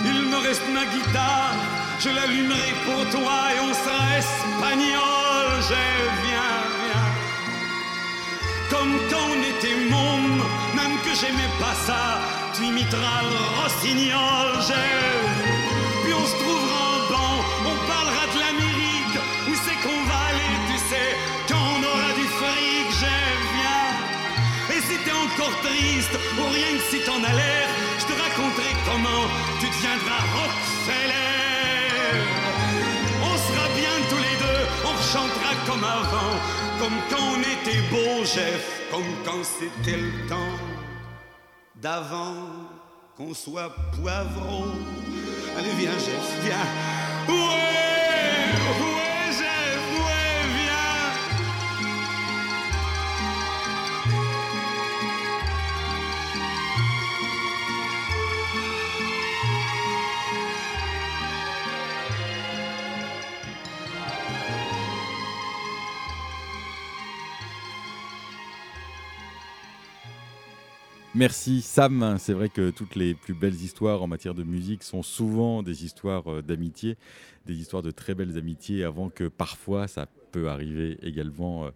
Il 0.05 0.29
me 0.29 0.37
reste 0.47 0.67
ma 0.73 0.85
guitare, 0.85 1.55
je 1.99 2.09
l'allumerai 2.09 2.73
pour 2.85 3.01
toi 3.09 3.37
et 3.55 3.59
on 3.59 3.73
sera 3.73 4.17
espagnol. 4.17 5.45
Je 5.69 5.83
viens, 6.25 6.55
viens. 6.83 7.09
Comme 8.69 8.93
quand 9.09 9.27
on 9.33 9.39
était 9.51 9.77
môme, 9.89 10.43
même 10.75 10.97
que 11.03 11.13
j'aimais 11.19 11.53
pas 11.59 11.75
ça, 11.87 12.19
tu 12.53 12.65
imiteras 12.65 13.21
le 13.31 13.61
rossignol. 13.61 14.47
Je 14.67 15.25
puis 16.03 16.13
on 16.13 16.25
se 16.25 16.35
trouvera 16.35 16.79
en 16.95 16.99
banc, 17.11 17.35
on 17.71 17.75
parlera 17.87 18.23
de 18.33 18.39
l'Amérique, 18.39 18.74
encore 25.36 25.55
triste, 25.61 26.17
ou 26.39 26.43
rien 26.53 26.77
que 26.77 26.83
si 26.89 26.99
t'en 27.03 27.21
as 27.23 27.33
l'air, 27.33 27.67
je 27.99 28.05
te 28.05 28.13
raconterai 28.13 28.71
comment 28.86 29.25
tu 29.59 29.67
deviendras 29.67 30.21
Rockefeller. 30.36 31.36
On 33.21 33.36
sera 33.47 33.67
bien 33.75 33.95
tous 34.09 34.21
les 34.27 34.38
deux, 34.45 34.63
on 34.86 34.95
chantera 35.13 35.51
comme 35.67 35.83
avant, 35.83 36.36
comme 36.79 36.97
quand 37.09 37.25
on 37.36 37.39
était 37.41 37.81
beau, 37.91 38.23
Jeff, 38.23 38.81
comme 38.91 39.11
quand 39.25 39.43
c'était 39.43 39.97
le 39.97 40.27
temps 40.27 40.57
d'avant 41.75 42.36
qu'on 43.17 43.33
soit 43.33 43.75
poivron. 43.99 44.71
Allez, 45.57 45.73
viens, 45.77 45.91
Jeff, 45.91 46.27
viens. 46.43 46.67
Ouais, 47.27 48.04
Merci 71.16 71.61
Sam. 71.61 72.18
C'est 72.20 72.34
vrai 72.34 72.49
que 72.49 72.72
toutes 72.72 72.95
les 72.95 73.13
plus 73.13 73.34
belles 73.34 73.55
histoires 73.55 74.03
en 74.03 74.07
matière 74.07 74.34
de 74.34 74.43
musique 74.43 74.84
sont 74.84 75.01
souvent 75.01 75.63
des 75.63 75.86
histoires 75.86 76.30
euh, 76.30 76.41
d'amitié, 76.41 76.97
des 77.45 77.53
histoires 77.53 77.82
de 77.82 77.91
très 77.91 78.13
belles 78.13 78.38
amitiés 78.38 78.84
avant 78.84 79.09
que 79.09 79.30
parfois 79.30 79.88
ça 79.88 80.07
peut 80.32 80.49
arriver 80.49 80.97
également. 81.01 81.66
euh, 81.66 81.70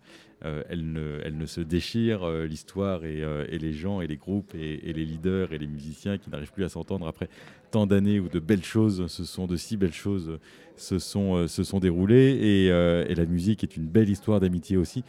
euh, 0.46 0.64
elles, 0.70 1.38
ne, 1.38 1.46
se 1.46 1.60
déchirent, 1.60 2.24
euh, 2.24 2.46
l'histoire 2.46 3.04
et, 3.04 3.60
les 3.60 3.74
gens 3.74 4.00
et 4.00 4.08
les 4.08 4.16
groupes 4.16 4.56
et, 4.56 4.94
les 4.94 5.06
leaders 5.06 5.52
et 5.52 5.58
les 5.58 5.68
musiciens 5.68 6.18
qui 6.18 6.30
n'arrivent 6.30 6.54
plus 6.54 6.64
à 6.64 6.70
s'entendre 6.70 7.08
après 7.08 7.28
tant 7.72 7.86
d'années 7.86 8.20
où 8.22 8.30
de 8.30 8.40
belles 8.40 8.64
choses, 8.64 9.08
ce 9.08 9.26
sont 9.26 9.48
de 9.48 9.58
si 9.58 9.76
belles 9.76 9.94
choses, 9.94 10.40
se 10.78 10.98
sont, 10.98 11.80
déroulées. 11.82 12.70
Et 13.10 13.16
la 13.16 13.26
musique 13.26 13.64
est 13.64 13.76
une 13.76 13.86
belle 13.86 14.10
histoire 14.10 14.40
d'amitié 14.40 14.78
aussi 14.78 15.04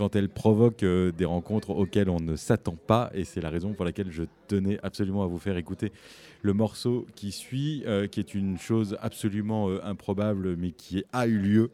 quand 0.00 0.16
elle 0.16 0.30
provoque 0.30 0.82
euh, 0.82 1.12
des 1.12 1.26
rencontres 1.26 1.68
auxquelles 1.68 2.08
on 2.08 2.20
ne 2.20 2.34
s'attend 2.34 2.74
pas. 2.74 3.10
Et 3.12 3.24
c'est 3.24 3.42
la 3.42 3.50
raison 3.50 3.74
pour 3.74 3.84
laquelle 3.84 4.10
je 4.10 4.22
tenais 4.48 4.78
absolument 4.82 5.22
à 5.22 5.26
vous 5.26 5.38
faire 5.38 5.58
écouter 5.58 5.92
le 6.40 6.54
morceau 6.54 7.06
qui 7.14 7.32
suit, 7.32 7.82
euh, 7.86 8.06
qui 8.06 8.18
est 8.18 8.34
une 8.34 8.56
chose 8.56 8.96
absolument 9.02 9.68
euh, 9.68 9.78
improbable, 9.84 10.56
mais 10.56 10.70
qui 10.70 11.04
a 11.12 11.26
eu 11.26 11.36
lieu. 11.36 11.70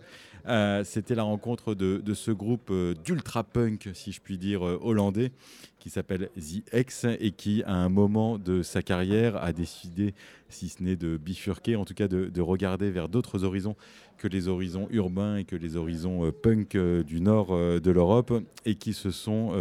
C'était 0.84 1.16
la 1.16 1.24
rencontre 1.24 1.74
de, 1.74 2.14
ce 2.14 2.30
groupe 2.32 2.68
euh, 2.70 2.94
d'ultra 2.94 3.42
punk, 3.42 3.90
si 3.94 4.12
je 4.12 4.20
puis 4.20 4.38
dire, 4.38 4.62
hollandais, 4.62 5.32
qui 5.78 5.90
s'appelle 5.90 6.30
The 6.36 6.62
X 6.72 7.06
et 7.20 7.30
qui, 7.30 7.62
à 7.64 7.74
un 7.74 7.88
moment 7.88 8.38
de 8.38 8.62
sa 8.62 8.82
carrière, 8.82 9.36
a 9.36 9.52
décidé, 9.52 10.14
si 10.48 10.68
ce 10.68 10.82
n'est 10.82 10.96
de 10.96 11.16
bifurquer, 11.16 11.74
en 11.76 11.84
tout 11.84 11.94
cas 11.94 12.08
de 12.08 12.40
regarder 12.40 12.90
vers 12.90 13.08
d'autres 13.08 13.44
horizons 13.44 13.76
que 14.18 14.28
les 14.28 14.48
horizons 14.48 14.88
urbains 14.90 15.36
et 15.36 15.44
que 15.44 15.56
les 15.56 15.76
horizons 15.76 16.26
euh, 16.26 16.32
punk 16.32 16.74
euh, 16.74 17.02
du 17.02 17.20
nord 17.20 17.48
euh, 17.50 17.80
de 17.80 17.90
l'Europe 17.90 18.32
et 18.64 18.74
qui 18.74 18.92
se 18.92 19.10
sont 19.10 19.52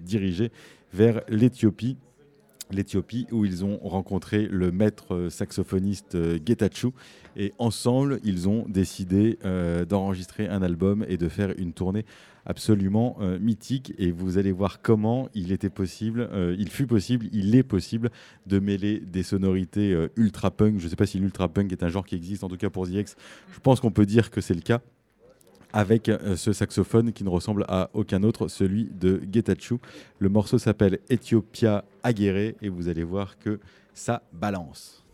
dirigés 0.00 0.50
vers 0.92 1.22
l'Éthiopie. 1.28 1.96
L'Éthiopie 2.70 3.26
où 3.30 3.44
ils 3.44 3.64
ont 3.64 3.78
rencontré 3.78 4.46
le 4.46 4.72
maître 4.72 5.14
euh, 5.14 5.30
saxophoniste 5.30 6.16
euh, 6.16 6.38
Getachew. 6.44 6.92
Et 7.36 7.52
ensemble 7.58 8.18
ils 8.24 8.48
ont 8.48 8.64
décidé 8.68 9.38
euh, 9.44 9.84
d'enregistrer 9.84 10.48
un 10.48 10.62
album 10.62 11.04
et 11.08 11.16
de 11.16 11.28
faire 11.28 11.54
une 11.58 11.72
tournée 11.72 12.04
absolument 12.44 13.18
mythique. 13.40 13.92
Et 13.98 14.12
vous 14.12 14.38
allez 14.38 14.52
voir 14.52 14.80
comment 14.80 15.28
il 15.34 15.50
était 15.50 15.68
possible, 15.68 16.30
il 16.56 16.70
fut 16.70 16.86
possible, 16.86 17.26
il 17.32 17.56
est 17.56 17.64
possible 17.64 18.08
de 18.46 18.60
mêler 18.60 19.00
des 19.00 19.24
sonorités 19.24 20.06
ultra 20.14 20.52
punk. 20.52 20.78
Je 20.78 20.84
ne 20.84 20.88
sais 20.88 20.94
pas 20.94 21.06
si 21.06 21.18
l'ultra 21.18 21.48
punk 21.48 21.72
est 21.72 21.82
un 21.82 21.88
genre 21.88 22.06
qui 22.06 22.14
existe, 22.14 22.44
en 22.44 22.48
tout 22.48 22.56
cas 22.56 22.70
pour 22.70 22.86
The 22.86 22.92
X, 22.92 23.16
je 23.52 23.58
pense 23.58 23.80
qu'on 23.80 23.90
peut 23.90 24.06
dire 24.06 24.30
que 24.30 24.40
c'est 24.40 24.54
le 24.54 24.60
cas 24.60 24.80
avec 25.76 26.08
euh, 26.08 26.36
ce 26.36 26.54
saxophone 26.54 27.12
qui 27.12 27.22
ne 27.22 27.28
ressemble 27.28 27.66
à 27.68 27.90
aucun 27.92 28.22
autre, 28.22 28.48
celui 28.48 28.84
de 28.90 29.20
Getachew. 29.30 29.78
Le 30.18 30.30
morceau 30.30 30.56
s'appelle 30.56 31.00
Ethiopia 31.10 31.84
Aguerre 32.02 32.54
et 32.62 32.70
vous 32.70 32.88
allez 32.88 33.04
voir 33.04 33.38
que 33.38 33.60
ça 33.92 34.22
balance. 34.32 35.04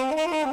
Oh, 0.00 0.44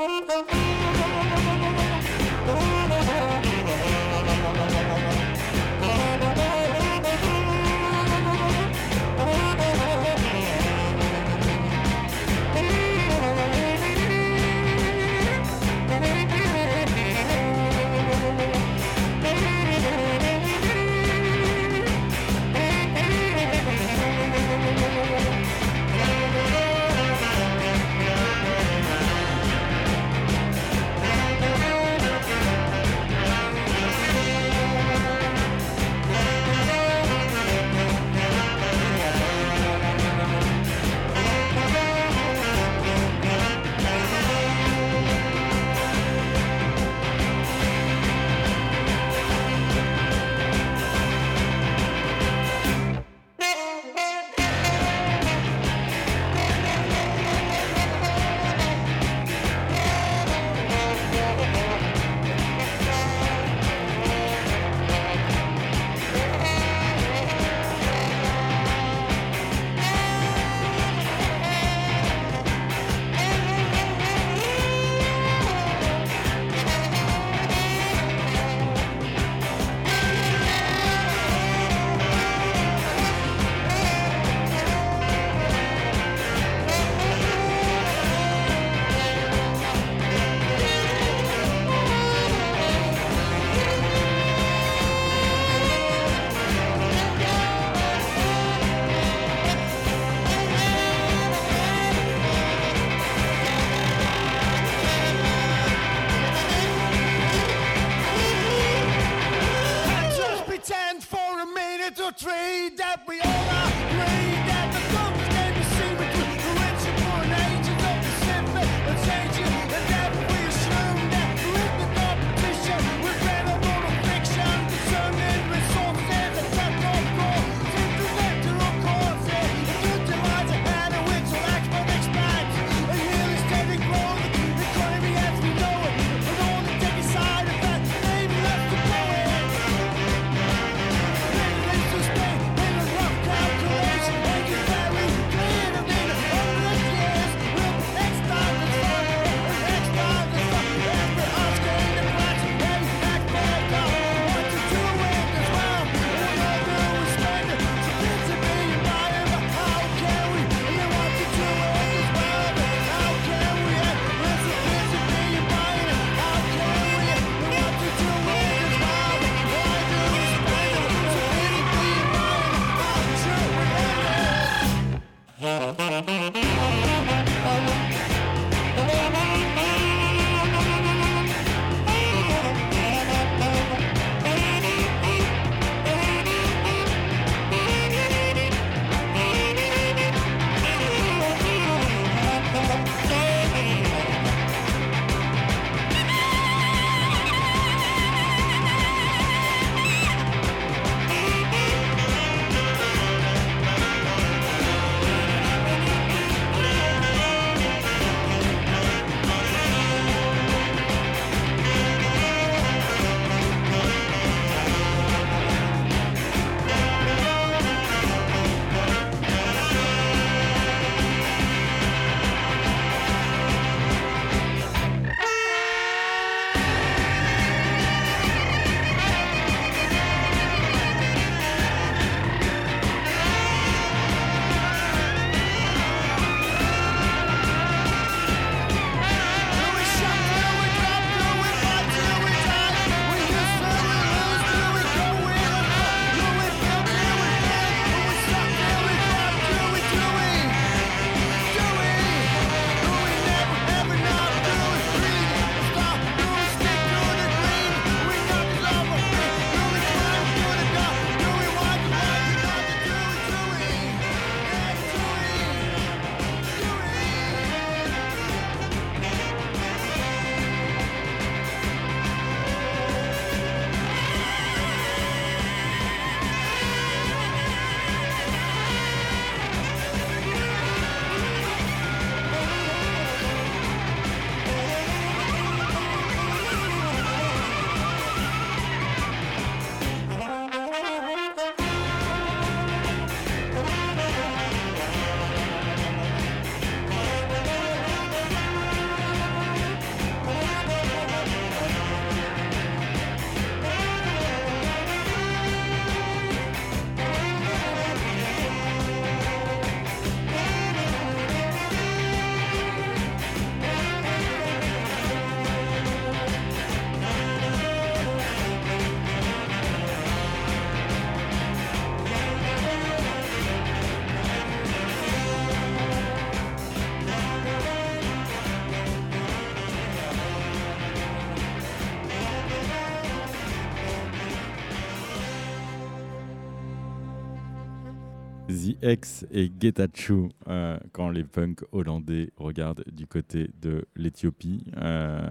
X 338.81 339.25
et 339.31 339.51
Getachew 339.59 340.29
euh, 340.47 340.77
quand 340.91 341.09
les 341.09 341.23
punks 341.23 341.63
hollandais 341.71 342.31
regardent 342.37 342.83
du 342.91 343.07
côté 343.07 343.49
de 343.61 343.85
l'Éthiopie. 343.95 344.65
Euh, 344.77 345.21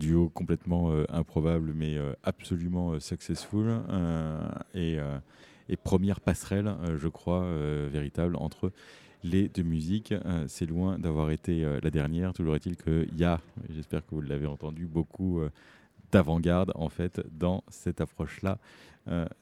duo 0.00 0.28
complètement 0.30 0.90
euh, 0.90 1.04
improbable 1.10 1.72
mais 1.74 1.96
euh, 1.96 2.12
absolument 2.22 2.92
euh, 2.92 3.00
successful. 3.00 3.70
et, 4.74 4.98
première 5.84 6.20
passerelle, 6.20 6.74
je 6.96 7.06
crois, 7.08 7.46
véritable 7.88 8.34
entre 8.36 8.72
les 9.22 9.48
deux 9.48 9.62
musiques. 9.62 10.12
C'est 10.48 10.66
loin 10.66 10.98
d'avoir 10.98 11.30
été 11.30 11.64
la 11.80 11.90
dernière. 11.90 12.32
Toujours 12.32 12.56
est-il 12.56 12.76
qu'il 12.76 13.16
y 13.16 13.24
a, 13.24 13.40
j'espère 13.68 14.04
que 14.04 14.14
vous 14.16 14.20
l'avez 14.20 14.46
entendu, 14.46 14.86
beaucoup 14.86 15.40
d'avant-garde 16.10 16.72
en 16.74 16.88
fait 16.88 17.20
dans 17.30 17.62
cette 17.68 18.00
approche-là 18.00 18.58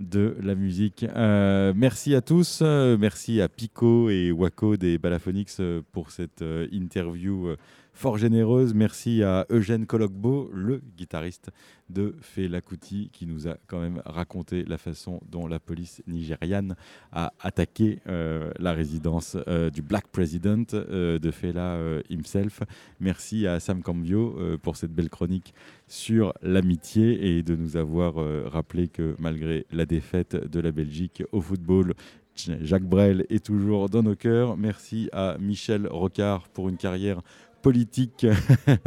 de 0.00 0.36
la 0.42 0.54
musique. 0.54 1.04
Euh, 1.16 1.72
merci 1.76 2.14
à 2.14 2.20
tous, 2.20 2.60
euh, 2.62 2.96
merci 2.98 3.40
à 3.40 3.48
Pico 3.48 4.08
et 4.10 4.32
Waco 4.32 4.76
des 4.76 4.98
Balaphonics 4.98 5.50
euh, 5.60 5.82
pour 5.92 6.10
cette 6.10 6.42
euh, 6.42 6.66
interview 6.72 7.48
euh, 7.48 7.56
fort 7.98 8.16
généreuse. 8.16 8.74
Merci 8.74 9.24
à 9.24 9.44
Eugène 9.50 9.84
Cologbo, 9.84 10.48
le 10.54 10.80
guitariste 10.96 11.50
de 11.90 12.14
Fela 12.20 12.60
Kuti, 12.60 13.10
qui 13.12 13.26
nous 13.26 13.48
a 13.48 13.56
quand 13.66 13.80
même 13.80 14.00
raconté 14.06 14.64
la 14.64 14.78
façon 14.78 15.20
dont 15.28 15.48
la 15.48 15.58
police 15.58 16.00
nigériane 16.06 16.76
a 17.10 17.32
attaqué 17.40 17.98
euh, 18.06 18.52
la 18.60 18.72
résidence 18.72 19.36
euh, 19.48 19.68
du 19.70 19.82
Black 19.82 20.06
President 20.12 20.66
euh, 20.74 21.18
de 21.18 21.30
Fela 21.32 21.76
himself. 22.08 22.62
Merci 23.00 23.48
à 23.48 23.58
Sam 23.58 23.82
Cambio 23.82 24.38
pour 24.62 24.76
cette 24.76 24.92
belle 24.92 25.10
chronique 25.10 25.52
sur 25.88 26.32
l'amitié 26.40 27.36
et 27.36 27.42
de 27.42 27.56
nous 27.56 27.76
avoir 27.76 28.14
rappelé 28.48 28.86
que 28.86 29.16
malgré 29.18 29.66
la 29.72 29.86
défaite 29.86 30.36
de 30.36 30.60
la 30.60 30.70
Belgique 30.70 31.24
au 31.32 31.40
football, 31.40 31.94
Jacques 32.60 32.84
Brel 32.84 33.26
est 33.30 33.44
toujours 33.44 33.88
dans 33.88 34.02
nos 34.02 34.14
cœurs. 34.14 34.56
Merci 34.56 35.08
à 35.12 35.36
Michel 35.40 35.88
Rocard 35.88 36.48
pour 36.48 36.68
une 36.68 36.76
carrière 36.76 37.20
politique 37.62 38.26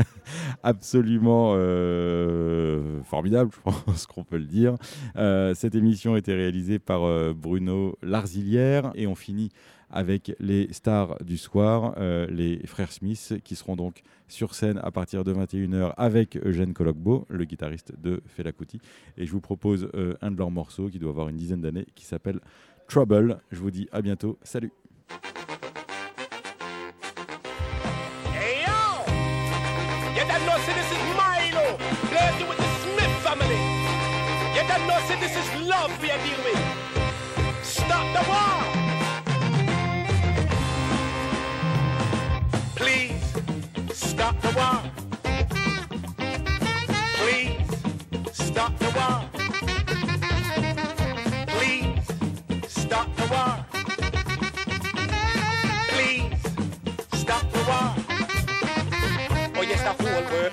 absolument 0.64 1.54
euh, 1.56 3.02
formidable, 3.04 3.52
je 3.54 3.72
pense 3.72 4.06
qu'on 4.08 4.24
peut 4.24 4.38
le 4.38 4.46
dire. 4.46 4.76
Euh, 5.16 5.54
cette 5.54 5.76
émission 5.76 6.16
a 6.16 6.18
été 6.18 6.34
réalisée 6.34 6.80
par 6.80 7.04
euh, 7.04 7.34
Bruno 7.36 7.98
Larzilière 8.02 8.92
et 8.96 9.08
on 9.08 9.16
finit 9.16 9.50
avec 9.90 10.34
les 10.40 10.72
stars 10.72 11.22
du 11.22 11.38
soir, 11.38 11.96
les 12.00 12.66
frères 12.66 12.94
Smith, 12.94 13.34
qui 13.44 13.58
seront 13.58 13.76
donc 13.76 14.04
sur 14.30 14.56
scène 14.56 14.80
à 14.82 14.90
partir 14.90 15.26
de 15.26 15.34
21h 15.34 15.94
avec 15.98 16.38
Eugène 16.38 16.74
Cologbo, 16.74 17.26
le 17.28 17.44
guitariste 17.44 17.92
de 18.00 18.22
Fela 18.26 18.54
Kuti. 18.54 18.80
Et 19.18 19.26
je 19.26 19.32
vous 19.34 19.42
propose 19.42 19.90
un 20.22 20.32
de 20.32 20.38
leurs 20.38 20.50
morceaux 20.50 20.88
qui 20.88 20.98
doit 20.98 21.10
avoir 21.10 21.28
une 21.28 21.36
dizaine 21.36 21.60
d'années, 21.60 21.88
qui 21.94 22.06
s'appelle 22.06 22.40
Trouble. 22.88 23.40
Je 23.52 23.60
vous 23.60 23.70
dis 23.70 23.90
à 23.92 24.02
bientôt. 24.02 24.40
Salut 24.44 24.72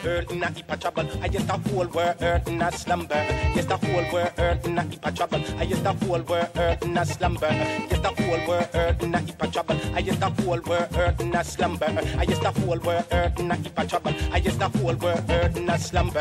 world 0.05 0.31
in 0.31 0.43
a 0.43 0.51
heap 0.51 0.71
of 0.71 0.81
trouble. 0.81 1.09
I 1.23 1.27
yes, 1.27 1.45
the 1.45 1.53
whole 1.53 1.87
world 1.87 2.49
in 2.49 2.63
a 2.63 2.73
slumber. 2.73 3.15
Yes, 3.55 3.67
the 3.67 3.77
whole 3.77 4.13
world 4.13 4.67
in 4.67 4.79
a 4.79 4.83
heap 4.83 5.07
of 5.07 5.15
trouble. 5.15 5.43
I 5.59 5.63
yes, 5.65 5.81
the 5.81 5.93
whole 5.93 6.23
world 6.23 6.83
in 6.83 6.97
a 6.97 7.07
slumber. 7.07 7.49
Yes, 7.51 8.01
the 8.01 8.09
whole 8.09 8.49
world 8.49 9.03
in 9.03 9.15
a 9.15 9.21
heap 9.21 9.43
of 9.43 9.53
trouble. 9.53 9.77
I 9.95 9.99
yes, 10.01 10.17
the 10.19 10.31
whole 10.31 10.61
world 10.61 11.21
in 11.21 11.35
a 11.35 11.45
slumber. 11.45 11.87
I 11.87 12.23
yes, 12.29 12.39
the 12.39 12.51
whole 12.51 12.79
world 12.79 13.39
in 13.39 13.51
a 13.51 13.57
heap 13.57 13.79
of 13.79 13.89
trouble. 13.89 14.15
I 14.33 14.39
yes, 14.39 14.57
the 14.57 14.69
whole 14.69 14.95
world 14.95 15.57
in 15.57 15.69
a 15.69 15.79
slumber. 15.79 16.21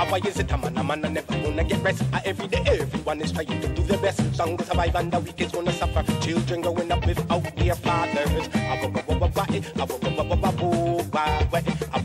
Ah, 0.00 0.06
why 0.08 0.18
is 0.18 0.38
it 0.38 0.50
a 0.50 0.56
man, 0.56 0.76
a 0.78 0.84
man, 0.84 1.04
I 1.04 1.08
never 1.08 1.32
gonna 1.32 1.64
get 1.64 1.82
rest? 1.82 2.02
Ah, 2.12 2.22
every 2.24 2.46
day, 2.46 2.62
everyone 2.66 3.20
is 3.20 3.32
trying 3.32 3.60
to 3.60 3.68
do 3.68 3.82
their 3.82 3.98
best. 3.98 4.20
Some 4.34 4.56
will 4.56 4.64
survive 4.64 4.94
and 4.94 5.10
the 5.12 5.18
weak 5.20 5.40
is 5.40 5.52
gonna 5.52 5.72
suffer. 5.72 6.04
Children 6.20 6.60
growing 6.60 6.92
up 6.92 7.04
without 7.04 7.56
their 7.56 7.74
fathers. 7.74 8.48
Ah, 8.54 8.78
wah, 8.80 8.88
wah, 8.88 9.02
wah, 9.08 9.18
wah, 9.18 9.30
wah, 9.34 9.46
eh. 9.54 9.60
Ah, 9.76 9.86
wah, 9.88 9.98
wah, 10.02 10.10
wah, 10.16 10.24
wah, 10.24 10.36
wah, 10.42 10.52
boo, 10.52 11.02
wah, 11.12 11.42
wah, 11.52 11.58
eh. 11.58 11.74
Ah, 11.92 11.98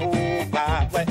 whole 0.00 0.44
highway. 0.52 1.04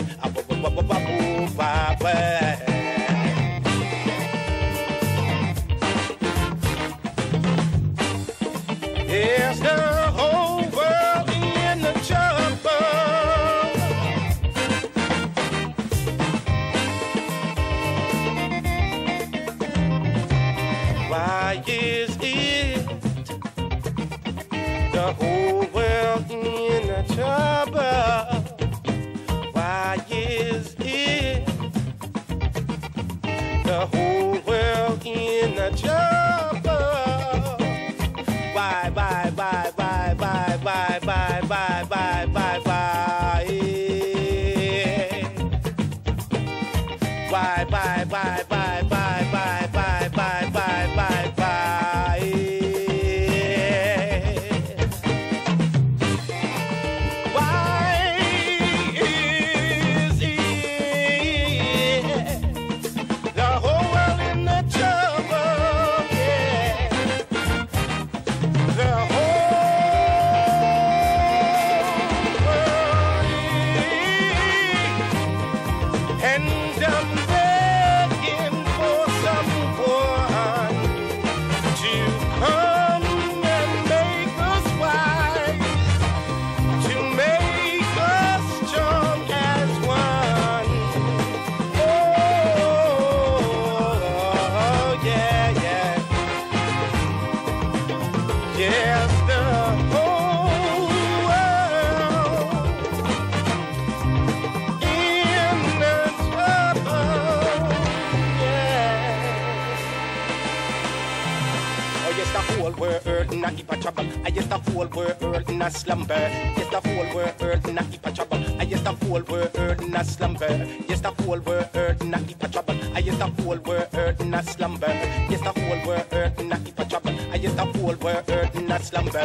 Whole 117.03 117.15
world 117.15 117.67
in 117.67 117.77
a 117.77 117.83
heap 117.83 118.05
of 118.05 118.13
trouble. 118.13 118.43
I 118.59 118.63
yes, 118.63 118.81
the 118.81 118.91
whole 118.91 119.21
world 119.21 119.81
in 119.81 119.95
a 119.95 120.03
slumber. 120.03 120.47
Yes, 120.87 121.01
the 121.01 121.11
whole 121.11 121.39
world 121.39 122.01
in 122.01 122.13
a 122.13 122.17
heap 122.19 122.43
of 122.43 122.51
trouble. 122.51 122.75
I 122.93 122.99
yes, 122.99 123.17
the 123.17 123.25
whole 123.25 123.57
world 123.57 124.21
in 124.21 124.33
a 124.33 124.43
slumber. 124.43 124.87
Yes, 125.29 125.41
the 125.41 125.51
whole 125.51 125.87
world 125.87 126.39
in 126.39 126.51
a 126.51 126.57
heap 126.57 126.79
of 126.79 126.89
trouble. 126.89 127.15
I 127.31 127.35
yes, 127.35 127.53
the 127.53 127.65
whole 127.65 127.95
world 127.95 128.55
in 128.55 128.71
a 128.71 128.79
slumber. 128.79 129.21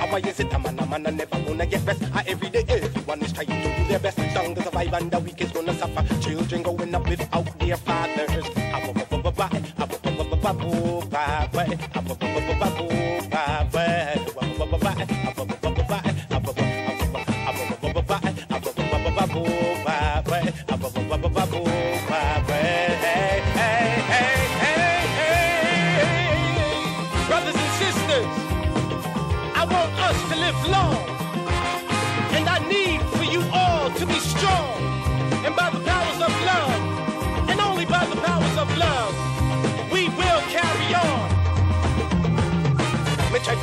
Ah, 0.00 0.06
why 0.10 0.18
is 0.18 0.40
it 0.40 0.52
a 0.52 0.58
man, 0.58 0.78
a 0.78 0.86
man, 0.86 1.06
I 1.06 1.10
never 1.10 1.38
gonna 1.44 1.66
get 1.66 1.86
rest? 1.86 2.02
Ah, 2.12 2.24
every 2.26 2.50
day, 2.50 2.64
everyone 2.68 3.22
is 3.22 3.32
trying 3.32 3.46
to 3.46 3.76
do 3.76 3.84
their 3.88 3.98
best. 3.98 4.18
Strong 4.30 4.54
to 4.56 4.62
survive 4.62 4.92
and 4.94 5.10
the 5.10 5.18
weak 5.20 5.40
is 5.40 5.52
gonna 5.52 5.74
suffer. 5.74 6.02
Children 6.20 6.62
growing 6.62 6.94
up 6.94 7.08
without 7.08 7.58
their 7.58 7.76
fathers. 7.76 8.46
Ah, 8.56 8.80
wah, 8.84 8.92
wah, 8.96 9.06
wah, 9.10 9.20
wah, 9.24 9.32
wah, 9.36 9.48
ah, 9.52 9.86
wah, 9.90 9.98
wah, 10.04 10.12
wah, 10.18 10.24
wah, 10.30 10.38
wah, 10.42 10.52
boo, 10.52 11.02
wah, 11.12 11.48
wah, 11.54 11.66
ah, 11.94 12.29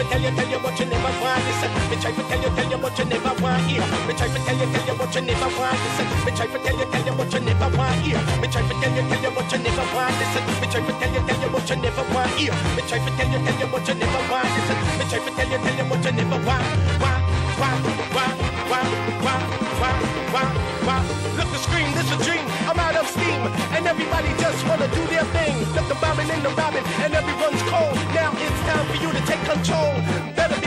tell 0.09 0.21
you, 0.21 0.31
tell 0.31 0.49
you 0.49 0.59
what 0.59 0.79
you 0.79 0.85
never 0.85 1.11
want 1.21 1.39
to 1.39 1.47
listen. 1.47 1.69
Me 1.89 1.95
try 1.99 2.11
to 2.11 2.23
tell 2.23 2.41
you, 2.41 2.49
tell 2.55 2.69
you 2.71 2.77
what 2.77 2.97
you 2.97 3.05
never 3.05 3.33
want 3.41 3.61
hear. 3.67 3.83
Me 4.07 4.13
try 4.15 4.27
to 4.27 4.39
tell 4.39 4.57
you, 4.57 4.67
tell 4.71 4.85
you 4.87 4.95
what 4.99 5.15
you 5.15 5.21
never 5.21 5.49
want 5.59 5.75
to 5.75 5.83
listen. 5.83 6.05
Me 6.25 6.31
try 6.31 6.47
to 6.47 6.59
tell 6.59 6.77
you, 6.79 6.85
tell 6.91 7.05
you 7.05 7.13
what 7.13 7.33
you 7.33 7.39
never 7.39 7.69
want 7.77 7.95
hear. 8.01 8.19
Me 8.41 8.47
try 8.47 8.61
to 8.63 8.73
tell 8.81 8.93
you, 8.95 9.03
tell 9.07 9.21
you 9.23 9.31
what 9.35 9.51
you 9.51 9.59
never 9.59 9.85
want 9.95 10.11
to 10.11 10.19
listen. 10.19 10.43
Me 10.61 10.67
try 10.71 10.81
to 10.81 10.93
tell 10.99 11.13
you, 11.13 11.21
tell 11.27 11.41
you 11.41 11.49
what 11.53 11.69
you 11.69 11.75
never 11.75 12.03
want 12.13 12.31
hear. 12.39 12.53
Me 12.75 12.81
try 12.87 12.99
to 12.99 13.11
tell 13.17 13.29
you, 13.31 13.39
tell 13.45 13.59
you 13.59 13.67
what 13.67 13.87
you 13.87 13.95
never 13.95 14.21
want 14.31 14.47
to 14.47 14.53
listen. 14.55 14.77
Me 14.97 15.03
try 15.11 15.19
to 15.19 15.31
tell 15.35 15.49
you, 15.51 15.57
tell 15.57 15.75
you 15.77 15.85
what 15.91 16.01
you 16.05 16.11
never 16.11 16.39
want. 16.47 16.65
Want, 17.01 17.23
want, 17.59 17.81
want, 18.15 18.56
want, 18.69 18.89
want, 19.23 19.43
want, 19.81 19.99
want, 20.33 20.51
want. 20.85 21.05
Look 21.37 21.49
the 21.51 21.59
scream, 21.59 21.89
this 21.93 22.11
a 22.11 22.17
dream. 22.23 22.45
I'm 22.67 22.79
out 22.79 22.95
of 22.95 23.07
steam, 23.07 23.41
and 23.75 23.87
everybody 23.87 24.29
just 24.39 24.65
wanna 24.67 24.87
do 24.93 25.03
their 25.07 25.25
thing. 25.35 25.55
Look 25.75 25.87
the 25.87 25.95
bombing 25.95 26.29
and 26.29 26.43
the 26.43 26.49
robbing, 26.49 26.83
and 27.03 27.13
everyone's 27.13 27.61
cold. 27.71 27.95
Now 28.13 28.31
it's 28.35 28.59
time 28.69 28.85
for 28.87 28.97
you 29.03 29.11
to 29.11 29.21
take 29.25 29.43
control. 29.45 29.91
Better 30.35 30.59
be 30.61 30.66